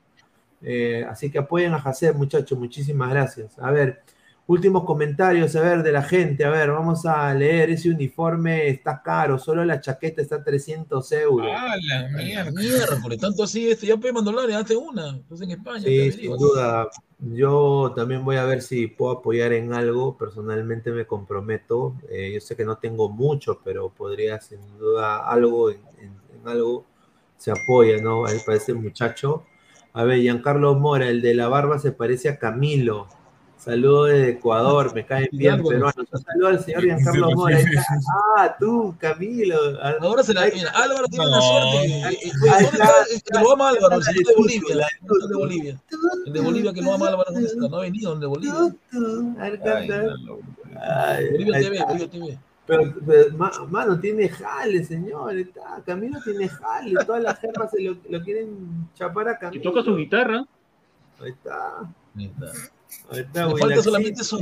[0.60, 3.58] Eh, así que apoyen a Jacer, muchachos, muchísimas gracias.
[3.58, 4.02] A ver,
[4.48, 6.44] Últimos comentarios, a ver, de la gente.
[6.44, 7.70] A ver, vamos a leer.
[7.70, 11.48] Ese uniforme está caro, solo la chaqueta está a 300 euros.
[11.52, 12.52] ¡Ah, la mierda!
[12.52, 15.08] mierda por tanto así, este, ya pedimos dólares, hace una.
[15.08, 15.80] Entonces en España.
[15.80, 16.88] Sí, sin duda.
[17.18, 20.16] Yo también voy a ver si puedo apoyar en algo.
[20.16, 21.96] Personalmente me comprometo.
[22.08, 25.80] Eh, yo sé que no tengo mucho, pero podría, sin duda, algo en,
[26.44, 26.86] algo
[27.36, 28.26] se apoya, ¿no?
[28.26, 29.44] Ahí parece el muchacho.
[29.92, 33.08] A ver, Giancarlo Mora, el de la barba se parece a Camilo.
[33.56, 36.06] Saludos de Ecuador, me caen bien peruanos.
[36.12, 37.58] Saludos al señor Giancarlo Mora.
[38.36, 39.58] Ah, tú, Camilo.
[40.00, 40.70] Ahora se la mira.
[40.70, 42.18] Álvaro tiene una suerte.
[43.24, 44.86] Que lo ama Álvaro, el de Bolivia.
[45.02, 45.80] El de Bolivia.
[46.26, 48.74] El de Bolivia que lo ama Álvaro, no ha venido, el de Bolivia.
[51.32, 52.38] Bolivia TV, Bolivia TV.
[52.66, 53.36] Pero, pero,
[53.68, 55.36] mano, tiene jale, señor.
[55.36, 57.04] Está, Camilo tiene jale.
[57.04, 59.60] Todas las germas se lo, lo, quieren chapar a Camilo.
[59.60, 60.44] Y toca su guitarra.
[61.20, 61.80] Ahí está.
[62.16, 62.52] Ahí está.
[63.08, 64.38] Ahorita, Me falta solamente su.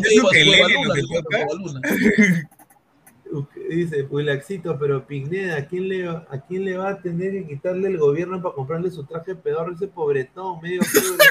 [3.69, 7.89] Dice Wilaxito, pero Pigneda, ¿a quién, le, ¿a quién le va a tener que quitarle
[7.89, 11.25] el gobierno para comprarle su traje pedorro ese pobretón, medio pobre?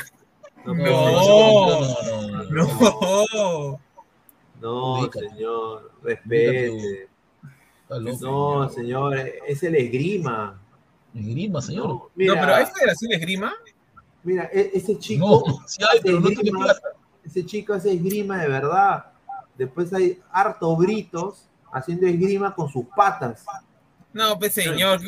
[0.65, 0.83] No, no,
[2.49, 2.63] no,
[3.33, 3.79] no,
[5.11, 7.09] señor, respete.
[8.21, 9.17] No, señor,
[9.47, 10.59] es el esgrima.
[11.13, 11.87] Esgrima, señor.
[11.87, 13.53] No, mira, no pero ¿es Federación Esgrima?
[14.23, 15.43] Mira, ese chico.
[15.45, 16.93] No, sí hay, pero no tiene plata
[17.25, 19.05] ese chico hace esgrima de verdad.
[19.57, 23.45] Después hay harto britos haciendo esgrima con sus patas.
[24.11, 25.01] No, pues señor,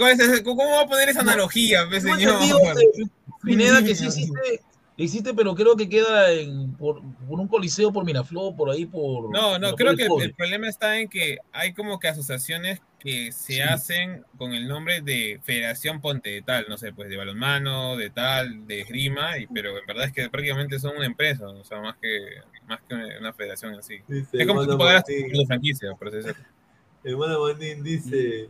[0.43, 2.39] ¿cómo va a poner esa analogía, pues señor?
[3.43, 4.61] Pineda que sí existe,
[4.97, 9.29] existe, pero creo que queda en, por, por, un coliseo por Miraflor, por ahí por...
[9.31, 13.61] No, no, creo que el, problema está en que hay como que asociaciones que se
[13.61, 18.09] hacen con el nombre de Federación Ponte de tal, no sé, pues de balonmano, de
[18.09, 21.81] tal, de esgrima, y, pero en verdad es que prácticamente son una empresa, o sea,
[21.81, 22.19] más que,
[22.67, 23.99] más que una federación así.
[24.07, 26.43] es como si tú pagaras tu franquicia, por así decirlo.
[27.03, 28.49] Hermano Bonín dice,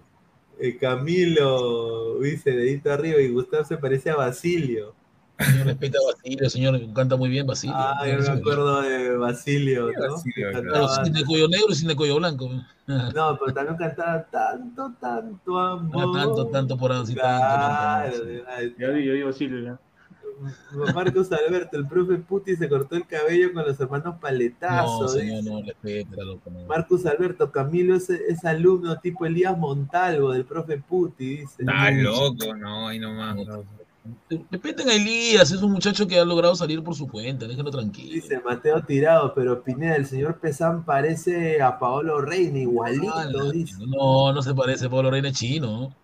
[0.60, 4.96] eh, Camilo, dice, dedito arriba, y Gustavo se parece a Basilio.
[5.38, 7.76] Señor, respeta a Basilio, señor, canta muy bien Basilio.
[7.78, 10.14] Ah, yo me acuerdo de Basilio, ¿no?
[10.14, 12.50] Basilio, sin de cuello negro y sin de cuello blanco.
[12.88, 16.14] No, pero también cantaba tanto, tanto amor.
[16.14, 18.76] tanto, tanto por así, claro, tanto, tanto.
[18.78, 19.80] Yo digo, yo Basilio, ya.
[20.94, 25.02] Marcos Alberto, el profe Puti se cortó el cabello con los hermanos paletazos.
[25.02, 26.50] No, señor, no, respeta, loco.
[26.50, 26.66] No.
[26.66, 31.56] Marcos Alberto, Camilo es, es, alumno tipo Elías Montalvo del profe Puti, dice.
[31.60, 33.36] Está loco, no, ahí nomás.
[33.36, 33.64] No.
[34.52, 38.14] Respeten a Elías, es un muchacho que ha logrado salir por su cuenta, déjenlo tranquilo.
[38.14, 43.76] Dice Mateo Tirado, pero Pineda, el señor Pesán parece a Paolo Reina, igualito, ah, dice.
[43.88, 45.96] No, no se parece, Paolo Reina es chino,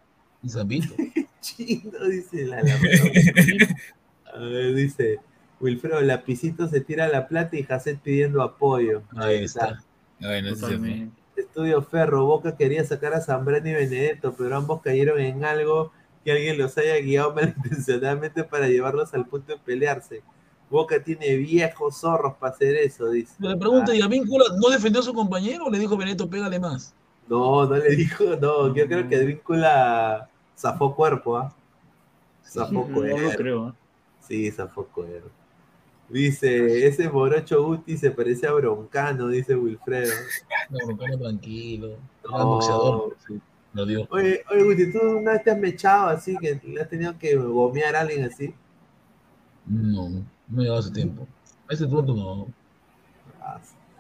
[1.42, 2.58] chino, dice la,
[4.34, 5.20] A ver, dice
[5.60, 9.04] Wilfredo, Lapicito se tira la plata y Jacet pidiendo apoyo.
[9.16, 9.84] Ahí, está.
[11.36, 15.92] Estudio Ferro, Boca quería sacar a Zambrano y Benedetto, pero ambos cayeron en algo
[16.24, 20.22] que alguien los haya guiado malintencionadamente para llevarlos al punto de pelearse.
[20.70, 23.34] Boca tiene viejos zorros para hacer eso, dice.
[23.40, 26.60] Le pregunto, ¿y a Víncula no defendió a su compañero o le dijo Benedetto, pégale
[26.60, 26.94] más?
[27.28, 31.54] No, no le dijo, no, yo creo que Víncula zafó cuerpo, ¿ah?
[32.46, 33.18] Zafó cuerpo.
[33.22, 33.70] No, creo.
[33.70, 33.74] ¿eh?
[34.22, 35.30] Sí, zafó cuerpo.
[36.08, 40.12] Dice, ese morocho Guti se parece a Broncano, dice Wilfredo.
[40.70, 41.98] No, tranquilo.
[42.24, 43.18] Era boxeador.
[43.28, 43.42] Sí.
[43.74, 44.08] Lo dio.
[44.12, 47.36] Oye, oye, Guti, ¿tú una vez te has mechado así que le has tenido que
[47.36, 48.54] gomear a alguien así?
[49.66, 50.10] No,
[50.50, 51.28] no lleva ese tiempo.
[51.70, 52.48] A ese punto no.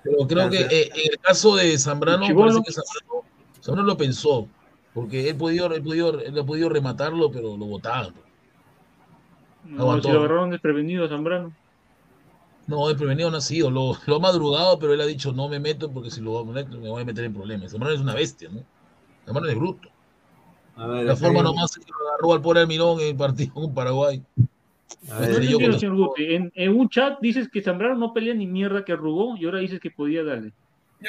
[0.03, 3.23] Pero creo que eh, en el caso de Zambrano, parece que Zambrano,
[3.61, 4.47] Zambrano, lo pensó,
[4.93, 8.13] porque él podía, él podía, él ha podido rematarlo, pero lo botaban.
[9.63, 11.53] No, si lo agarraron desprevenido a Zambrano.
[12.67, 15.59] No, desprevenido no ha sido, lo, lo, ha madrugado, pero él ha dicho no me
[15.59, 17.71] meto porque si lo voy a meter me voy a meter en problemas.
[17.71, 18.63] Zambrano es una bestia, ¿no?
[19.25, 19.89] Zambrano es bruto.
[20.75, 23.53] A ver, la forma nomás es que lo agarró al pobre Almirón en el partido
[23.53, 24.23] con Paraguay.
[26.17, 29.59] En, en, un chat dices que Zambrano no pelea ni mierda que arrugó y ahora
[29.59, 30.53] dices que podía darle.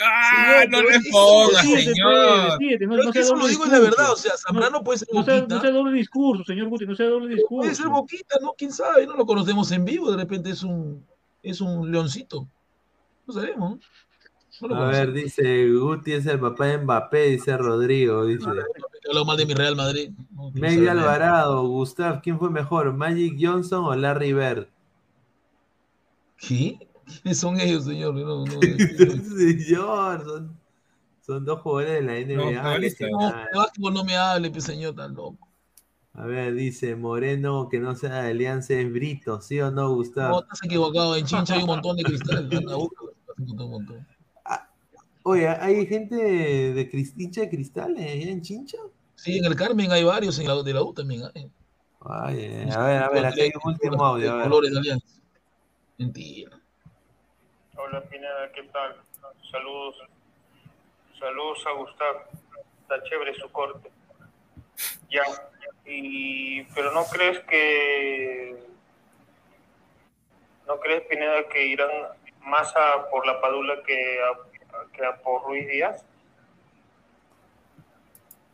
[0.00, 0.64] ¡Ah!
[0.70, 2.58] no le pongas, señor.
[2.80, 5.60] no, eso lo digo en la verdad, o sea, Zambrano puede ser no sea, no
[5.60, 7.62] sea doble discurso, señor Guti, no sea doble discurso.
[7.62, 8.54] Puede ser boquita, ¿no?
[8.56, 9.06] ¿Quién sabe?
[9.06, 11.04] No lo conocemos en vivo, de repente es un,
[11.42, 12.48] es un leoncito.
[13.26, 13.80] No sabemos, ¿no?
[14.60, 18.26] A ver, dice Guti es el papá de Mbappé, dice Rodrigo.
[18.26, 18.46] Dice.
[19.08, 20.10] Hablo mal de mi Real Madrid.
[20.54, 22.92] Megui Alvarado, Gustav, ¿quién fue mejor?
[22.92, 24.68] ¿Magic Johnson o Larry Bird?
[26.36, 26.78] ¿Qué?
[27.04, 28.14] ¿Quiénes son ellos, señor?
[28.14, 30.58] No, no, señor, son,
[31.24, 32.36] son, dos jugadores de la NBA.
[33.10, 35.48] No, no, no me hable, pues, señor, tan loco.
[36.14, 40.36] A ver, dice Moreno que no sea de Alianza es Brito, ¿sí o no, Gustavo?
[40.36, 42.50] No, estás equivocado, en Chincha hay un montón de cristal.
[42.68, 42.76] ah,
[45.22, 48.78] oye, ¿hay gente de, de hincha de cristal en Chincha?
[49.14, 51.50] Sí, en el Carmen hay varios, en la, de la U también hay.
[52.04, 54.32] Ay, a ver, a ver, aquí hay un último audio.
[54.32, 54.44] A ver.
[54.44, 55.20] Colores de Alianza.
[55.98, 56.58] Mentira.
[57.76, 58.96] Hola Pineda, ¿qué tal?
[59.50, 59.96] Saludos.
[61.18, 62.20] Saludos a Gustavo.
[62.80, 63.90] Está chévere su corte.
[65.10, 65.22] Ya.
[65.86, 68.56] Y, pero no crees que
[70.66, 71.90] no crees Pineda que irán
[72.44, 74.51] más a por la Padula que a,
[75.24, 76.04] por Ruiz Díaz?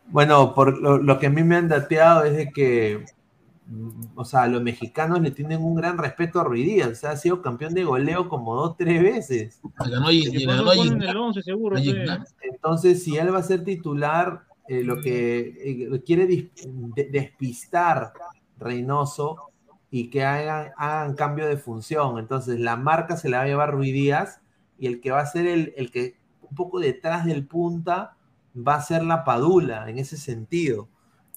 [0.07, 3.05] Bueno, por lo, lo, que a mí me han dateado es de que
[4.15, 7.17] o sea, los mexicanos le tienen un gran respeto a Ruiz Díaz, o sea, ha
[7.17, 9.61] sido campeón de goleo como dos, tres veces.
[12.41, 16.51] Entonces, si él va a ser titular, eh, lo que eh, quiere
[17.11, 18.13] despistar
[18.59, 19.51] Reynoso
[19.91, 22.19] y que hagan, hagan, cambio de función.
[22.19, 24.41] Entonces, la marca se la va a llevar Ruiz Díaz
[24.79, 26.17] y el que va a ser el, el que
[26.51, 28.17] un poco detrás del punta
[28.57, 30.89] va a ser la Padula en ese sentido.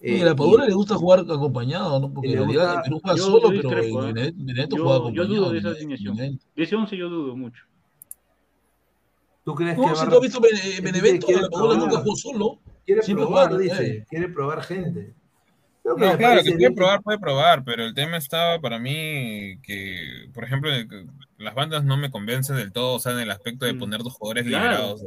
[0.01, 2.11] Eh, a Padula le gusta jugar acompañado, ¿no?
[2.11, 4.31] Porque en realidad Perú juega solo, pero en ¿eh?
[4.35, 5.27] Benedetto juega acompañado.
[5.27, 6.15] Yo dudo de esa alineación.
[6.15, 7.63] De ese 11 yo dudo mucho.
[9.43, 10.39] ¿Tú crees no, que si tú has visto
[10.83, 12.59] Benevento, la Padula nunca jugó solo.
[12.85, 14.05] Quiere probar, dice.
[14.09, 15.13] Quiere probar gente.
[15.83, 20.43] No, claro, que puede probar, puede probar, pero el tema estaba para mí que, por
[20.43, 20.69] ejemplo,
[21.41, 23.79] las bandas no me convencen del todo, o sea, en el aspecto de mm.
[23.79, 25.03] poner dos jugadores liberados.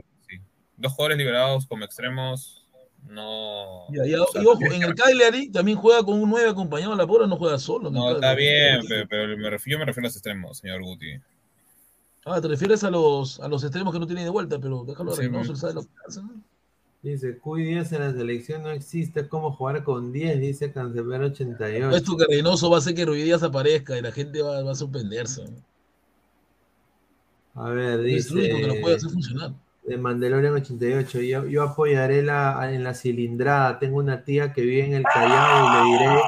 [0.76, 2.64] Dos jugadores liberados como extremos
[3.08, 3.86] no.
[3.90, 7.36] y, ojo, en el Cagliari también juega con un 9 acompañado a la pura, no
[7.36, 7.90] juega solo.
[7.90, 11.20] No, está bien, pero, me refiero, yo me refiero a los extremos, señor Guti.
[12.24, 15.12] Ah, te refieres a los, a los extremos que no tiene de vuelta, pero déjalo
[15.12, 16.20] a Reynoso, sabe lo que hace,
[17.02, 20.40] Dice, Cuy 10 en la selección no existe, ¿cómo jugar con 10?
[20.40, 21.90] Dice Cancelero 88.
[21.94, 24.72] Esto que Reynoso va a hacer que Ruiz Díaz aparezca y la gente va, va
[24.72, 25.44] a sorprenderse.
[27.54, 28.18] A ver, dice...
[28.18, 29.52] Es el único que lo puede hacer funcionar
[29.84, 31.20] de Mandalorian 88.
[31.20, 33.78] Yo, yo apoyaré la, en la cilindrada.
[33.78, 36.20] Tengo una tía que vive en el Callao y le diré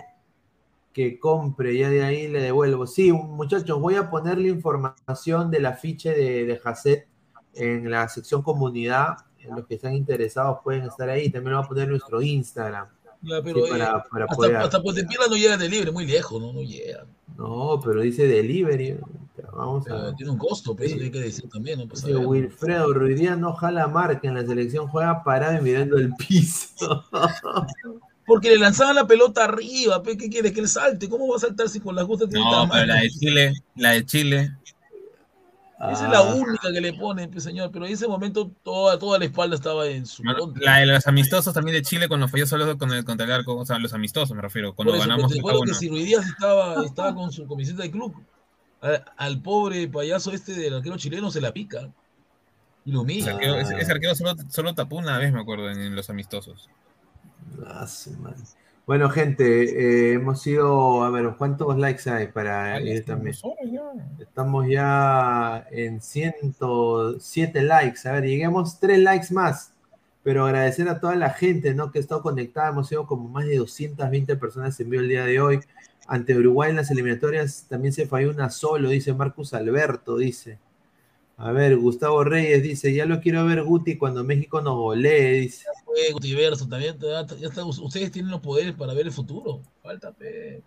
[0.93, 1.77] que compre.
[1.77, 2.87] Ya de ahí le devuelvo.
[2.87, 7.07] Sí, muchachos, voy a ponerle información del afiche de, de Hasset
[7.55, 9.17] en la sección comunidad.
[9.49, 11.31] Los que están interesados pueden estar ahí.
[11.31, 12.89] También lo voy a poner en nuestro Instagram.
[13.23, 14.57] Ya, pero, sí, para, eh, para hasta, poder...
[14.57, 16.53] hasta no llega de libre, muy lejos, ¿no?
[16.53, 17.05] No llega.
[17.37, 18.99] No, pero dice delivery.
[19.53, 20.15] Vamos a...
[20.15, 21.79] Tiene un costo, pero eso tiene que decir también.
[21.79, 21.89] ¿no?
[21.89, 27.05] Pues Wilfredo Ruidía no jala marca en la selección, juega parado y mirando el piso.
[28.27, 30.53] Porque le lanzaban la pelota arriba, ¿qué quieres?
[30.53, 31.09] Que le salte.
[31.09, 33.91] ¿Cómo va a saltar si con las justas tiene No, pero la de Chile, la
[33.93, 34.57] de Chile.
[35.79, 36.35] Esa es la ah.
[36.35, 39.87] única que le pone, pues, señor, pero en ese momento toda, toda la espalda estaba
[39.87, 40.23] en su.
[40.25, 43.57] La de los amistosos también de Chile cuando falló solo con el contra el arco,
[43.57, 45.31] o sea, los amistosos me refiero, cuando eso, ganamos.
[45.35, 48.15] Recuerdo que si Ruiz Díaz estaba, estaba con su camiseta de club,
[49.17, 51.91] al pobre payaso este del arquero chileno se la pica.
[52.87, 53.37] Y lo mira.
[53.39, 56.71] Ese arquero, solo, solo, tapó una vez, me acuerdo, en, los amistosos.
[57.67, 57.87] Ah,
[58.87, 63.35] bueno, gente, eh, hemos ido, a ver, ¿cuántos likes hay para ir también?
[64.21, 68.09] Estamos ya en 107 likes.
[68.09, 69.73] A ver, lleguemos 3 likes más.
[70.23, 71.91] Pero agradecer a toda la gente, ¿no?
[71.91, 72.69] Que ha estado conectada.
[72.69, 75.61] Hemos sido como más de 220 personas en vivo el día de hoy.
[76.07, 80.61] Ante Uruguay en las eliminatorias también se falló una solo, dice Marcus Alberto, dice.
[81.37, 85.67] A ver, Gustavo Reyes dice, ya lo quiero ver Guti cuando México nos golee, dice.
[86.69, 89.63] También, ya está, ustedes tienen los poderes para ver el futuro.
[89.83, 90.63] Falta, pe.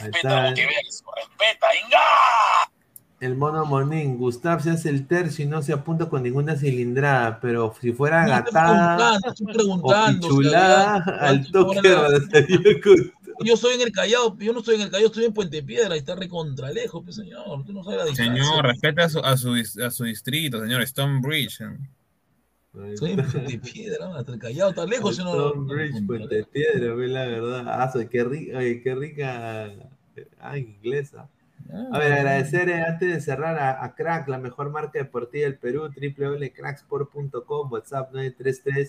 [0.00, 1.98] Respeta a Guti Verso, respeta, ¡inga!
[3.20, 7.40] El mono Monín, Gustav se hace el tercio y no se apunta con ninguna cilindrada,
[7.40, 11.80] pero si fuera No, gatada o pichulada, o sea, al toque
[13.40, 15.96] Yo estoy en el Callao, yo no estoy en el Callao, estoy en Puente Piedra,
[15.96, 18.44] y está recontra lejos, pues señor, usted no sabe la distancia.
[18.44, 20.86] Señor, respeta a su, a su, a su distrito, señor.
[20.86, 21.60] Stonebridge.
[21.60, 21.78] Estoy
[22.74, 25.32] en Puente Piedra, hasta el Callao está lejos, si no.
[25.50, 27.64] Stonebridge, Puente Piedra, ve la verdad.
[27.66, 29.70] Ah, soy- qué rica, qué rica.
[30.38, 31.28] Ah, inglesa.
[31.92, 35.58] A ver, agradecer eh, antes de cerrar a, a Crack, la mejor marca deportiva del
[35.58, 38.88] Perú, www.cracksport.com, WhatsApp 933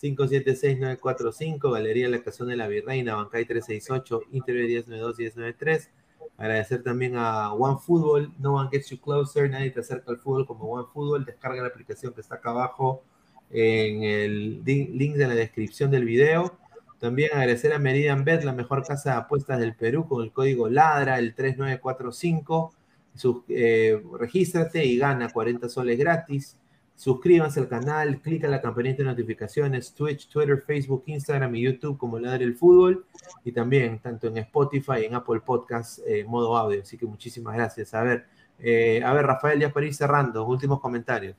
[0.00, 5.90] 576-945, Galería La Cazón de la Virreina, Bancay 368, Interior 1092 1093.
[6.38, 10.64] Agradecer también a OneFootball, No One Gets You Closer, nadie te acerca al fútbol como
[10.72, 11.24] OneFootball.
[11.26, 13.04] Descarga la aplicación que está acá abajo
[13.50, 16.56] en el link de la descripción del video.
[16.98, 20.68] También agradecer a Meridian Bet, la mejor casa de apuestas del Perú, con el código
[20.68, 22.74] LADRA, el 3945.
[23.14, 26.56] Sus- eh, regístrate y gana 40 soles gratis.
[26.94, 32.18] Suscríbanse al canal, clica la campanita de notificaciones, Twitch, Twitter, Facebook, Instagram y YouTube como
[32.18, 33.06] Ladre el Fútbol.
[33.44, 36.82] Y también tanto en Spotify, en Apple Podcast, eh, modo audio.
[36.82, 37.94] Así que muchísimas gracias.
[37.94, 38.26] A ver,
[38.58, 41.34] eh, a ver, Rafael, ya para ir cerrando, últimos comentarios.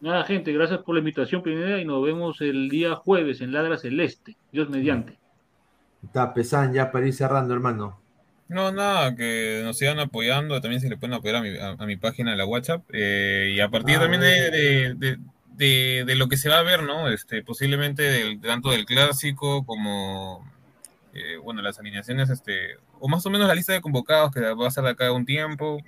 [0.00, 3.78] Nada, gente, gracias por la invitación, Pineda, y nos vemos el día jueves en Ladra
[3.78, 4.36] Celeste.
[4.52, 5.18] Dios mediante.
[6.04, 8.00] Está Pesan, ya para ir cerrando, hermano.
[8.48, 10.60] No, nada, que nos sigan apoyando.
[10.60, 12.82] También se le pueden apoyar a mi, a, a mi página de la WhatsApp.
[12.92, 15.18] eh, y a partir Ah, también de, de, de-
[15.56, 17.08] de- de lo que se va a ver, ¿no?
[17.08, 20.48] Este, posiblemente del, tanto del clásico como,
[21.12, 24.68] eh, bueno, las alineaciones, este, o más o menos la lista de convocados que va
[24.68, 25.78] a ser de acá un tiempo,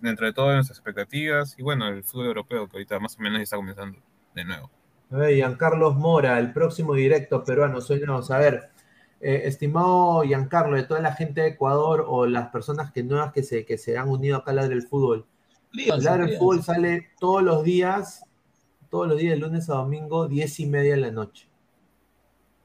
[0.00, 1.54] dentro de todas nuestras expectativas.
[1.58, 3.98] Y bueno, el fútbol europeo, que ahorita más o menos ya está comenzando
[4.34, 4.70] de nuevo.
[5.10, 7.80] A ver, Giancarlos Mora, el próximo directo peruano.
[7.80, 8.70] Soy vamos a ver.
[9.20, 13.42] eh, estimado Giancarlo, de toda la gente de Ecuador o las personas que nuevas que
[13.42, 15.26] se, que se han unido acá a Ladre el Fútbol.
[15.72, 16.38] Líganse, Ladre el.
[16.38, 18.24] Fútbol sale todos los días,
[18.90, 21.48] todos los días, de lunes a domingo, diez y media de la noche.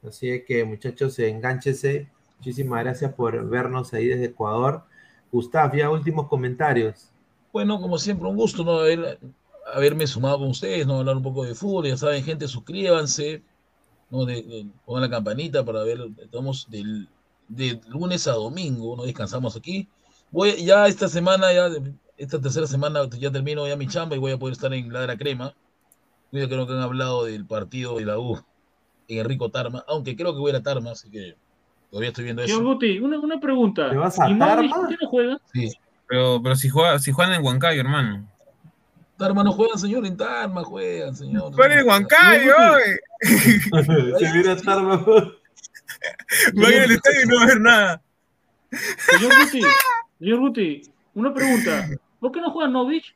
[0.05, 2.09] Así que, muchachos, engánchese.
[2.39, 4.83] Muchísimas gracias por vernos ahí desde Ecuador.
[5.31, 7.09] Gustav, ya últimos comentarios.
[7.51, 8.79] Bueno, como siempre, un gusto ¿no?
[8.79, 9.19] haber,
[9.73, 10.99] haberme sumado con ustedes, ¿no?
[10.99, 11.87] hablar un poco de fútbol.
[11.87, 13.41] Ya saben, gente, suscríbanse,
[14.09, 14.25] ¿no?
[14.25, 17.07] De- pongan la campanita para ver, estamos del,
[17.47, 19.87] de lunes a domingo, no descansamos aquí.
[20.31, 21.69] Voy ya esta semana, ya
[22.17, 25.17] esta tercera semana ya termino ya mi chamba y voy a poder estar en Ladra
[25.17, 25.53] Crema.
[26.31, 28.37] Yo creo que han hablado del partido de la U
[29.07, 31.35] en Enrico Tarma, aunque creo que voy a ir a Tarma, así que
[31.89, 32.67] todavía estoy viendo Señor eso.
[32.69, 33.89] Guti, una, una pregunta.
[33.89, 34.75] ¿Te vas a ¿Y Tarma?
[34.75, 35.37] por qué no juega?
[35.53, 35.69] Sí.
[36.07, 38.27] Pero, pero si, juega, si juegan en Huancayo, hermano.
[39.17, 41.53] Tarma no juegan, señor, en Tarma juegan, señor.
[41.53, 42.53] Juegan en Huancayo,
[44.19, 44.97] Se mira Tarma.
[46.53, 48.01] Van al estadio y no va a ver nada.
[48.71, 49.61] Señor Guti,
[50.19, 50.81] señor Guti,
[51.15, 51.89] una pregunta.
[52.19, 53.15] ¿Por qué no juega Novich?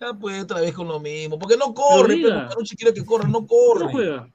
[0.00, 2.28] Ya pues otra vez con lo mismo, porque no corre, diga.
[2.34, 3.78] pero Panucci quiere que corra, no ¿Por corre.
[3.78, 4.18] qué no juega?
[4.22, 4.30] ¿Por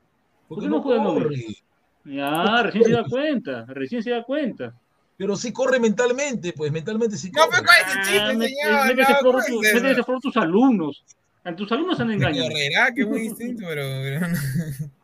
[0.48, 1.24] Porque qué no no juega corre.
[1.26, 1.64] Novich?
[2.04, 4.74] Ya, recién se da cuenta, recién se da cuenta.
[5.18, 7.50] Pero sí corre mentalmente, pues mentalmente sí No, corre.
[7.52, 8.88] pero ¿cuál es el Ah, chiste, mete- señor?
[8.88, 11.06] mete ese No, puede tu- ese a tus alumnos.
[11.44, 12.50] A tus alumnos han engañado.
[12.50, 13.82] Correrá, que es muy distinto, pero...
[14.02, 14.38] pero no.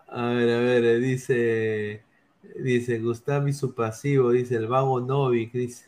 [0.09, 2.03] A ver, a ver, eh, dice,
[2.59, 5.85] dice Gustav y su pasivo, dice el vago Novik, dice.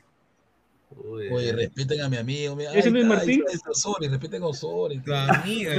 [0.91, 2.55] Uy, Oye, eh, respeten a mi amigo.
[2.55, 3.43] mira, ¿Ese no es Martín?
[3.47, 5.01] ahí está Osorio, respeten a Osorio.
[5.03, 5.71] Tu amigo,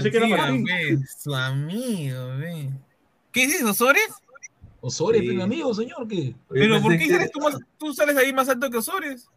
[1.19, 2.71] su amigo, ve.
[3.33, 4.09] ¿Qué dices, Osores?
[4.81, 5.29] Osorio, Sí.
[5.29, 6.35] es mi amigo, señor, ¿qué?
[6.49, 9.29] ¿Pero por qué sales tú, más, tú sales ahí más alto que Osores?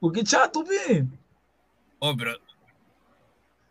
[0.00, 1.04] Porque chato, pe.
[1.98, 2.32] Oh, pero...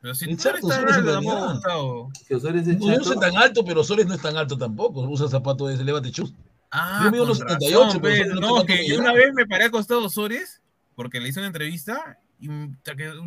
[0.02, 1.54] Pero si tú eres chato, tan Osores alto, tampoco.
[1.54, 2.12] Gustavo.
[2.28, 3.06] que Osorio es el No, yo no chato.
[3.06, 5.02] soy tan alto, pero Osorio no es tan alto tampoco.
[5.02, 6.34] Usa zapatos de ese levante chus.
[6.72, 8.24] Ah, Yo mido unos 78, razón, pero.
[8.34, 10.62] Osorio no que yo una vez me paré a costado de Osores
[10.96, 12.66] porque le hice una entrevista y yo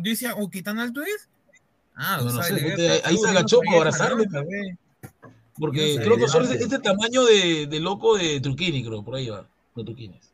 [0.01, 1.29] decía, oh, ¿qué tan alto es?
[1.95, 4.77] Ah, No, no sé, ahí- se agachó para esa abrazarme.
[5.57, 9.29] Porque creo que Osorio es este tamaño de, de loco de Truquini, creo, por ahí
[9.29, 10.33] va, Truquines.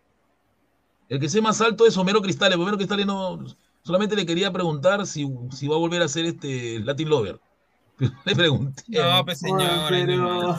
[1.10, 2.58] El que sé más alto es Homero Cristales.
[2.58, 3.44] Homero Cristales no.
[3.84, 7.40] Solamente le quería preguntar si, si va a volver a ser este Latin Lover.
[8.26, 8.84] Le pregunté.
[8.88, 9.92] No, pues señor.
[9.92, 10.56] pero,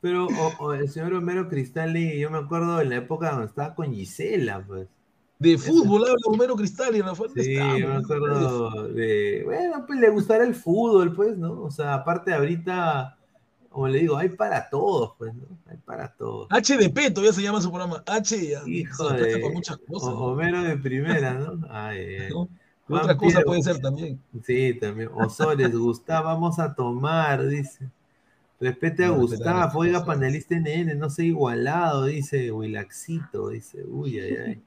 [0.00, 4.64] pero el señor Homero Cristalli, yo me acuerdo en la época cuando estaba con Gisela,
[4.66, 4.88] pues.
[5.38, 7.28] De fútbol habla Homero Cristales, Rafael.
[7.28, 7.78] ¿dónde Sí, estamos?
[7.78, 11.62] yo me acuerdo de, bueno, pues le gustará el fútbol, pues, ¿no?
[11.62, 13.18] O sea, aparte ahorita,
[13.72, 15.42] como le digo, hay para todos, pues, ¿no?
[15.66, 16.48] Hay para todos.
[16.50, 18.02] HDP todavía se llama su programa.
[18.06, 18.36] H.
[18.66, 20.10] Hijo de para muchas cosas.
[20.10, 21.66] O- Homero de primera, ¿no?
[21.70, 22.30] Ay, ay, ay.
[22.30, 22.48] ¿no?
[22.88, 24.20] Otra cosa puede ser también.
[24.44, 25.08] Sí, también.
[25.14, 27.88] Osores, Gustavo, vamos a tomar, dice.
[28.60, 34.36] Respete a No, Gustavo, oiga, panelista NN, no sé igualado, dice Wilaxito, dice, uy, ay,
[34.46, 34.62] ay.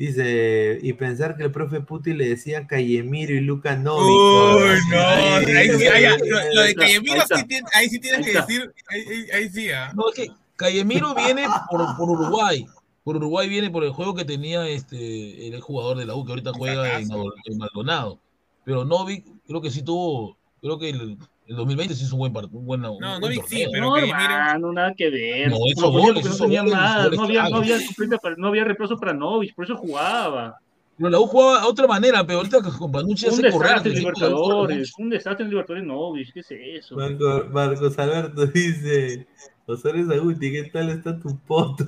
[0.00, 4.00] Dice, y pensar que el profe Puti le decía Callemiro y Luca Novi.
[4.10, 6.18] Uy, no, ahí sí, ahí- Ay,
[6.54, 9.70] lo, de Callemiro sí tiene- ahí sí tienes Ahí que decir, ahí, ahí- ahí sí,
[9.70, 9.92] ah.
[9.94, 12.64] No, es que Callemiro viene por, por Uruguay.
[13.04, 16.32] Por Uruguay viene por el juego que tenía este el jugador de la U que
[16.32, 17.10] ahorita juega en,
[17.44, 18.18] en Maldonado.
[18.64, 21.18] Pero Novik creo que sí tuvo, creo que el,
[21.50, 22.58] el 2020 sí hizo un buen partido.
[22.58, 25.50] Un buen, un No, buen sí, pero No, hermano, nada que ver.
[25.50, 27.78] No, No, goles, no goles, hizo nada, goles no había, no, había
[28.22, 30.58] para- no había reemplazo para Novich, por eso jugaba.
[30.96, 33.68] Pero la U jugaba a otra manera, pero ahorita con Panucci Un hace correr.
[33.68, 36.94] desastre en Libertadores, un desastre en Libertadores Novich, ¿qué es eso?
[36.96, 39.26] Marco- Marcos Alberto dice,
[39.66, 41.84] Osores Aguti, ¿qué tal está tu poto?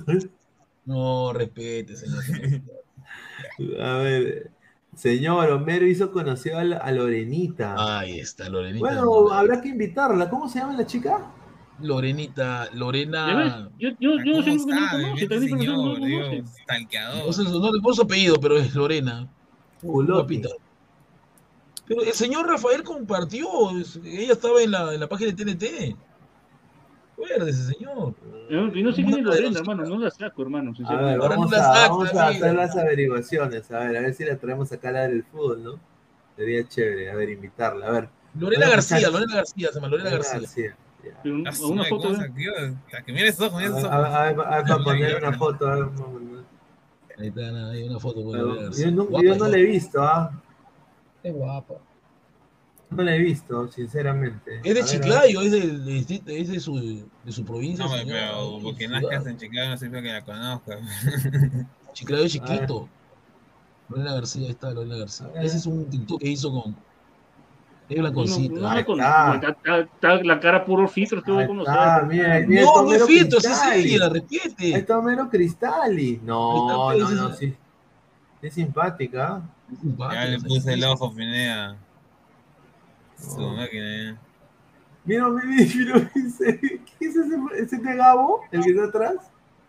[0.85, 2.23] No, respete, señor.
[3.79, 4.51] A ver,
[4.95, 7.99] señor, Homero hizo conocido a, Lorenita.
[7.99, 8.85] Ahí está, Lorenita.
[8.85, 10.29] Bueno, habrá que invitarla.
[10.29, 11.31] ¿Cómo se llama la chica?
[11.79, 13.35] Lorenita, ¿Ya Lorena.
[13.35, 13.53] ves?
[13.79, 16.99] Yo, yo, yo no sé ¿Cómo qué
[17.59, 19.27] no le puso apellido, pero es Lorena.
[19.81, 20.49] Guapita.
[21.85, 23.45] Pero el señor Rafael compartió,
[24.03, 25.97] ella estaba en la, en la página de TNT.
[27.13, 28.13] Acuérdese, señor.
[28.49, 31.53] Yo, yo no sé quién es Lorena, hermano, no la saco, hermano, A ver, vamos
[31.53, 33.71] a, vamos a hacer las averiguaciones.
[33.71, 35.79] A ver, a ver si la traemos acá a la del fútbol, ¿no?
[36.35, 37.87] Sería chévere, a ver, invitarla.
[37.87, 38.09] A ver.
[38.37, 39.13] Lorena García, muchachos.
[39.13, 40.75] Lorena García, se llama Lorena García.
[41.21, 42.33] Pero una foto, ¿cómo ¿eh?
[43.05, 43.95] que esos ojos, A ver, esos ojos.
[43.95, 45.69] a para poner una foto.
[47.19, 48.85] Ahí está, hay una foto con Pero Lorena García.
[48.85, 50.31] yo no, yo no la he visto, ¿ah?
[51.21, 51.75] Es guapa.
[52.95, 54.59] No la he visto, sinceramente.
[54.63, 54.85] Es de A ver, a ver.
[54.85, 55.59] Chiclayo, es de,
[56.21, 57.85] de- es de su, de su provincia.
[57.85, 60.77] No, señor, pero porque nazcas en Chiclayo no significa que la conozca.
[61.93, 62.87] Chiclayo es chiquito.
[63.89, 65.27] Lorena García, ahí está Lorena García.
[65.41, 66.75] Ese es un TikTok que hizo con.
[67.89, 68.53] Es blanconcita.
[68.55, 69.35] No, no con- está.
[69.35, 71.73] está, está- está la cara puro filtro que voy a conocer.
[71.77, 74.73] Ah, mira, mira, No, no es filtro, esa es ella, repite.
[74.75, 76.19] está Homero Cristalli.
[76.23, 77.53] No, no, no, pues, sí.
[78.41, 79.41] Es simpática.
[79.97, 81.75] Ya le puse el ojo, Pinea.
[83.23, 84.17] Su máquina.
[85.05, 88.41] Mira, mira, mira, ¿qué es ese, ese de Gabo?
[88.51, 89.15] ¿El que está atrás?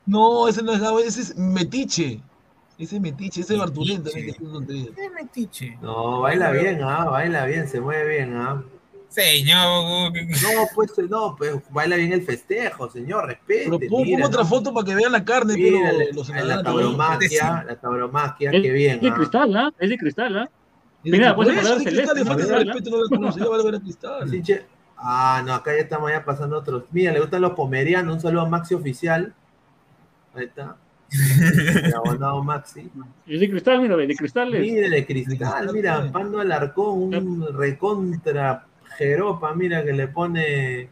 [0.06, 2.20] No, ese no es Gabo, ese es Metiche.
[2.78, 4.26] Ese es Metiche, ese es Bartolén también.
[4.26, 4.90] que es.
[4.96, 5.78] ¿Qué metiche?
[5.80, 8.62] No, baila bien, ah, baila bien, se mueve bien, ah.
[9.08, 13.66] Señor, No, pues, no, pues, baila bien el festejo, señor, respete.
[13.66, 14.48] Pero pon, mira, otra ¿no?
[14.48, 18.60] foto para que vean la carne, Mira, pero la- los la tauromaquia, la tauromaquia, Es
[18.62, 19.14] qué bien, de ah.
[19.14, 19.72] cristal, ¿ah?
[19.78, 20.42] Es de cristal, ¿ah?
[20.44, 20.50] De-
[21.04, 22.34] Mira, pues eso, celeste, le ¿ah?
[22.34, 24.28] respeto, no la cristal.
[24.30, 24.64] Sí, che.
[24.96, 26.84] Ah, acá ya estamos ya pasando otros.
[26.90, 29.34] Mira, le gustan los pomerianos, un saludo a Maxi Oficial.
[30.34, 30.76] Ahí está.
[31.84, 32.90] El abonado Maxi.
[33.26, 34.60] Es de cristal, mira, de cristal es.
[34.60, 36.10] Mira, de cristal, mira.
[36.10, 38.66] Pando Alarcón, un recontra
[38.96, 40.88] jeropa, mira, que le pone eh,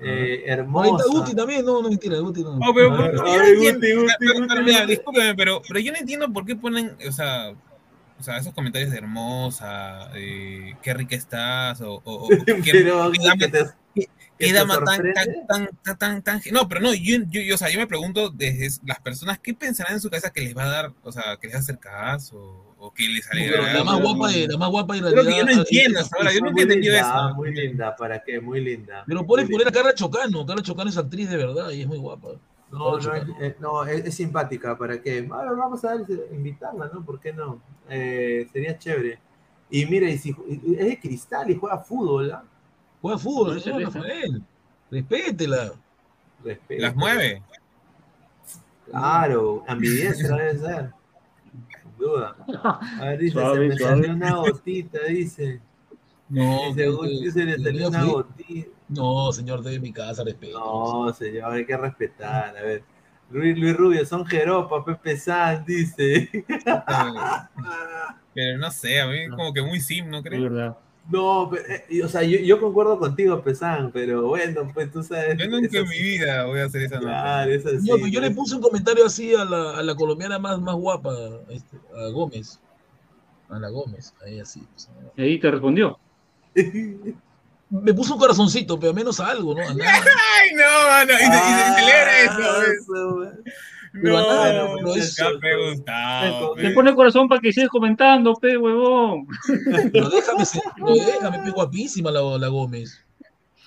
[0.00, 1.04] Ahí hermosa.
[1.04, 2.50] está Guti también, no, no mentira, Guti no.
[2.50, 2.78] Oh, no Guti,
[3.80, 4.90] pero- Guti, pero mira, Guti.
[4.90, 7.52] discúlpeme, pero, pero yo no entiendo por qué ponen, o sea,
[8.22, 13.10] o sea, esos comentarios de hermosa, eh, qué rica estás, o, o, o qué, Pero,
[13.10, 13.64] qué dama, ¿qué te-
[14.38, 17.58] qué- dama tan, tan, tan, tan, tan, tan- no, pero no, yo, yo, yo, o
[17.58, 20.62] sea, yo me pregunto desde las personas, ¿qué pensarán en su cabeza que les va
[20.62, 23.74] a dar, o sea, que les va a hacer caso, o que les Pero alegrará?
[23.78, 26.40] la más guapa, de- la más guapa en Creo que yo no entiendo ahora, yo
[26.40, 27.18] Muy nunca he entendido linda, eso.
[27.18, 28.40] ah, Muy linda, ¿para qué?
[28.40, 29.04] Muy linda.
[29.06, 30.46] Pero Muy poner a Carla Chocano.
[30.46, 32.28] Carla Chocano es actriz de verdad y es muy guapa.
[32.72, 35.20] No, no, eh, no, es, es simpática, ¿para qué?
[35.22, 35.94] Vamos a
[36.32, 37.04] invitarla, ¿no?
[37.04, 37.60] ¿Por qué no?
[37.88, 39.18] Eh, sería chévere.
[39.70, 40.30] Y mira, y si,
[40.78, 42.42] es de cristal y juega fútbol, ¿ah?
[43.02, 43.82] Juega fútbol, No, señor.
[43.94, 44.42] Rafael.
[44.90, 45.72] Respétela.
[46.70, 47.42] Las mueve.
[48.90, 50.90] Claro, ambidiestra debe ser.
[51.82, 52.36] Sin duda.
[52.98, 53.94] A ver, dice, Suave, se me suave.
[54.02, 55.60] salió una gotita, dice.
[56.28, 56.90] No, Dice,
[57.22, 58.68] que- se le salió una gotita.
[58.94, 60.58] No, señor, estoy en mi casa, respeto.
[60.58, 62.56] No, señor, hay que respetar.
[62.56, 62.82] A ver.
[63.30, 66.28] Luis, Luis Rubio, son jeropa, Pepe San, dice.
[68.34, 70.42] Pero no sé, a mí como que muy sim, ¿no Es crees?
[70.42, 70.76] verdad.
[71.10, 75.36] No, pe- eh, o sea, yo, yo concuerdo contigo, Pesan, pero bueno, pues tú sabes.
[75.36, 77.06] Yo nunca en es mi vida voy a hacer esa nota.
[77.08, 77.64] Claro, es.
[77.84, 81.12] Yo, yo le puse un comentario así a la, a la colombiana más, más guapa,
[81.48, 82.60] este, a Gómez.
[83.48, 84.60] A la Gómez, ahí así.
[84.72, 84.88] pues,
[85.18, 85.98] ahí te respondió.
[87.72, 89.62] Me puso un corazoncito, pero menos algo, ¿no?
[89.66, 89.90] A nada.
[90.42, 93.22] Ay, no, mano, y, se celebra eso.
[93.24, 93.32] Ah,
[93.92, 96.54] a nada, No, pero ya eso-.
[96.56, 99.26] Te pone el corazón para que sigas comentando, pe, huevón.
[99.92, 100.44] Pero déjame,
[100.76, 103.00] pero déjame, pe, guapísima la, la Gómez.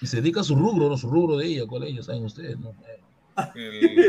[0.02, 0.98] Y se dedica a su rubro, ¿no?
[0.98, 2.04] Su rubro de ella, ¿cuál es ella?
[2.04, 2.60] ¿Saben ustedes?
[2.60, 2.74] No?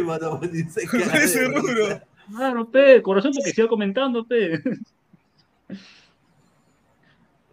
[0.04, 2.00] Mano, dice ¿Cuál que- es ese rubro?
[2.36, 4.60] Claro, pe, corazón para que siga comentando, pe.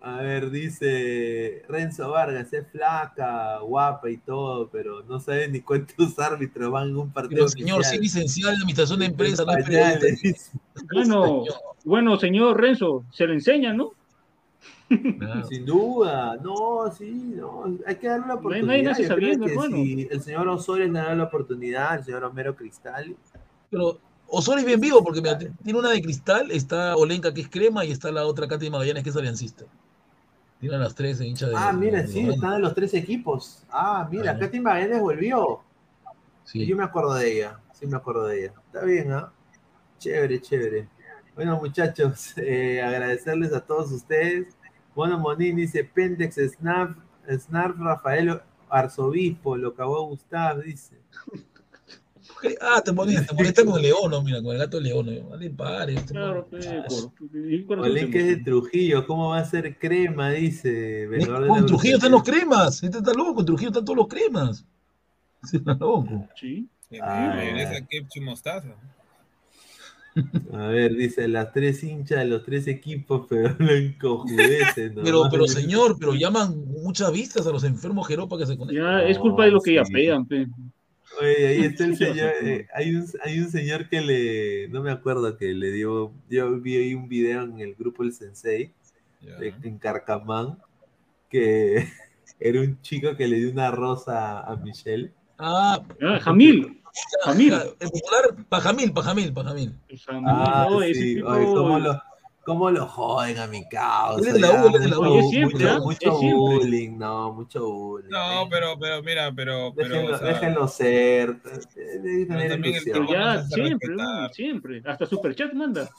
[0.06, 6.20] A ver, dice Renzo Vargas, es flaca, guapa y todo, pero no sabe ni cuántos
[6.20, 7.38] árbitros van en un partido.
[7.38, 10.52] Pero señor, sí licenciado en administración de no es periodista.
[10.94, 11.46] Bueno,
[11.86, 13.94] bueno, señor Renzo, se le enseña, ¿no?
[15.50, 18.98] Sin duda, no, sí, no, hay que darle la oportunidad.
[19.08, 23.16] sabiendo, si el señor Osorio le da la oportunidad, el señor Homero Cristal.
[23.70, 25.22] Pero Osorio es bien vivo porque
[25.64, 29.04] tiene una de cristal, está Olenka que es crema y está la otra Katy Magallanes
[29.04, 29.64] que es aliancista.
[30.64, 31.56] Tienen las tres hinchas de.
[31.58, 33.66] Ah, mira, sí, están en los tres equipos.
[33.70, 35.60] Ah, mira, Katy Magallanes volvió.
[36.46, 36.66] Sí.
[36.66, 38.54] Yo me acuerdo de ella, sí me acuerdo de ella.
[38.68, 39.34] Está bien, ¿ah?
[40.00, 40.88] Chévere, chévere.
[41.36, 44.56] Bueno, muchachos, eh, agradecerles a todos ustedes.
[44.96, 46.96] Bueno, Monín dice Pendex, Snap,
[47.30, 50.96] Snarf, Rafael Arzobispo, lo acabó Gustav, dice.
[52.62, 54.22] Ah, te molesta, te molesta con el león, ¿no?
[54.22, 55.06] Mira, con el gato león.
[55.06, 55.30] ¿no?
[55.30, 55.96] Vale, pare.
[56.06, 56.48] Claro,
[57.78, 60.32] Olé que es de Trujillo, ¿cómo va a ser crema?
[60.32, 61.08] Dice.
[61.48, 62.84] Con Trujillo están los cremas.
[62.84, 64.66] Este está loco, con Trujillo están todos los cremas.
[65.46, 66.26] Sí, está loco.
[66.36, 66.70] Sí.
[67.02, 67.38] Ah,
[67.90, 68.78] ketchup mostaza.
[70.54, 74.96] A ver, dice las tres hinchas de los tres equipos, pero no encojudecen.
[75.04, 78.86] Pero, pero señor, pero llaman muchas vistas a los enfermos Jeropa que se conectan.
[78.86, 80.48] Ya, es culpa de lo que ya pegan, pe.
[81.20, 82.32] Oye, ahí está el señor.
[82.42, 84.68] Eh, hay, un, hay un señor que le.
[84.70, 86.12] No me acuerdo que le dio.
[86.30, 88.74] Yo vi ahí un video en el grupo El Sensei,
[89.40, 90.58] en Carcamán,
[91.30, 91.88] que
[92.40, 95.12] era un chico que le dio una rosa a Michelle.
[95.38, 96.82] Ah, ah Jamil.
[97.24, 97.54] Jamil.
[97.80, 99.80] El popular, Pajamil, Pajamil, Pajamil.
[100.26, 101.20] Ah, sí.
[101.22, 102.02] ¿cómo, lo,
[102.44, 104.30] ¿cómo, lo, joden a mi causa?
[104.30, 105.04] Es la U, es la U.
[105.04, 108.10] Mucho, mucho bullying, no, mucho bullying.
[108.10, 109.74] No, pero, pero mira, pero.
[109.76, 111.38] pero déjenlo, o sea, déjenlo ser.
[112.86, 113.96] Pero ya, siempre,
[114.32, 114.82] siempre.
[114.86, 115.90] Hasta Superchat manda.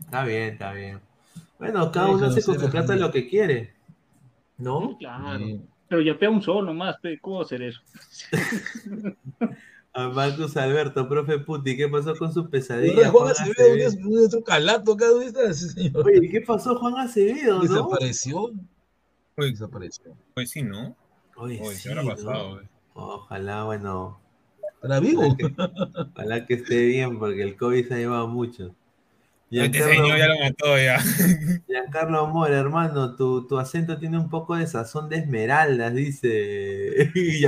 [0.00, 1.00] Está bien, está bien.
[1.58, 3.74] Bueno, cada uno hace con su plata lo que quiere.
[4.58, 4.96] ¿No?
[4.98, 5.44] Claro.
[5.88, 7.80] Pero ya pega un solo nomás, ¿cómo va a hacer eso?
[9.92, 13.10] A Marcus Alberto, profe Puti, ¿qué pasó con su pesadilla?
[13.10, 16.06] Juan, Acevedo, un otro calato acá, ¿dónde está ese señor?
[16.06, 17.62] Oye, ¿qué pasó Juan Acevedo, no?
[17.62, 18.52] Desapareció.
[19.34, 20.16] Pues, desapareció.
[20.34, 20.96] Pues sí, ¿no?
[21.36, 22.60] Oye, sí, ¿qué habrá pasado?
[22.94, 24.20] Ojalá, bueno.
[24.80, 25.22] ¿Para vivo?
[25.22, 28.74] Ojalá que, ojalá que esté bien, porque el COVID se ha llevado mucho.
[29.50, 30.98] Este señor ya lo mató ya.
[31.66, 37.10] Giancarlo Amor, hermano, tu, tu, acento tiene un poco de sazón de esmeraldas, dice.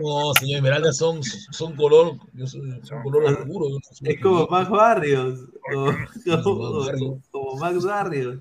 [0.00, 3.66] no, señor, esmeraldas son, son color, son color oscuro.
[4.02, 5.40] es como Max Barrios.
[5.70, 6.86] Como,
[7.30, 8.38] como, Max Barrios.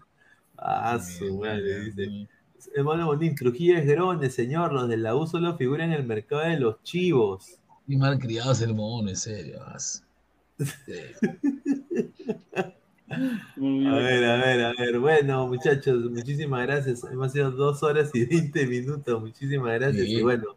[0.58, 2.28] Ah, su madre, dice.
[2.76, 4.72] Hermano Bonín, Trujillo es grone, señor.
[4.72, 7.58] Los del la U solo figuran en el mercado de los chivos.
[7.88, 9.60] Y mal criados el mono, en serio.
[9.64, 9.78] A
[13.58, 15.00] ver, a ver, a ver.
[15.00, 17.04] Bueno, muchachos, muchísimas gracias.
[17.04, 19.20] Hemos sido dos horas y veinte minutos.
[19.20, 20.08] Muchísimas gracias.
[20.08, 20.56] Y bueno,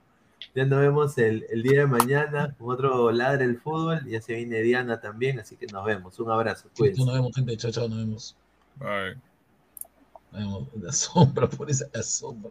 [0.54, 4.06] ya nos vemos el, el, día de mañana con otro Ladre el Fútbol.
[4.06, 6.18] Ya se viene Diana también, así que nos vemos.
[6.20, 6.68] Un abrazo.
[6.78, 7.56] Nos vemos, gente.
[7.56, 8.36] Chao, chao, nos vemos.
[8.76, 9.16] Bye.
[10.30, 10.68] Nos vemos.
[10.80, 12.50] La sombra, por esa la sombra.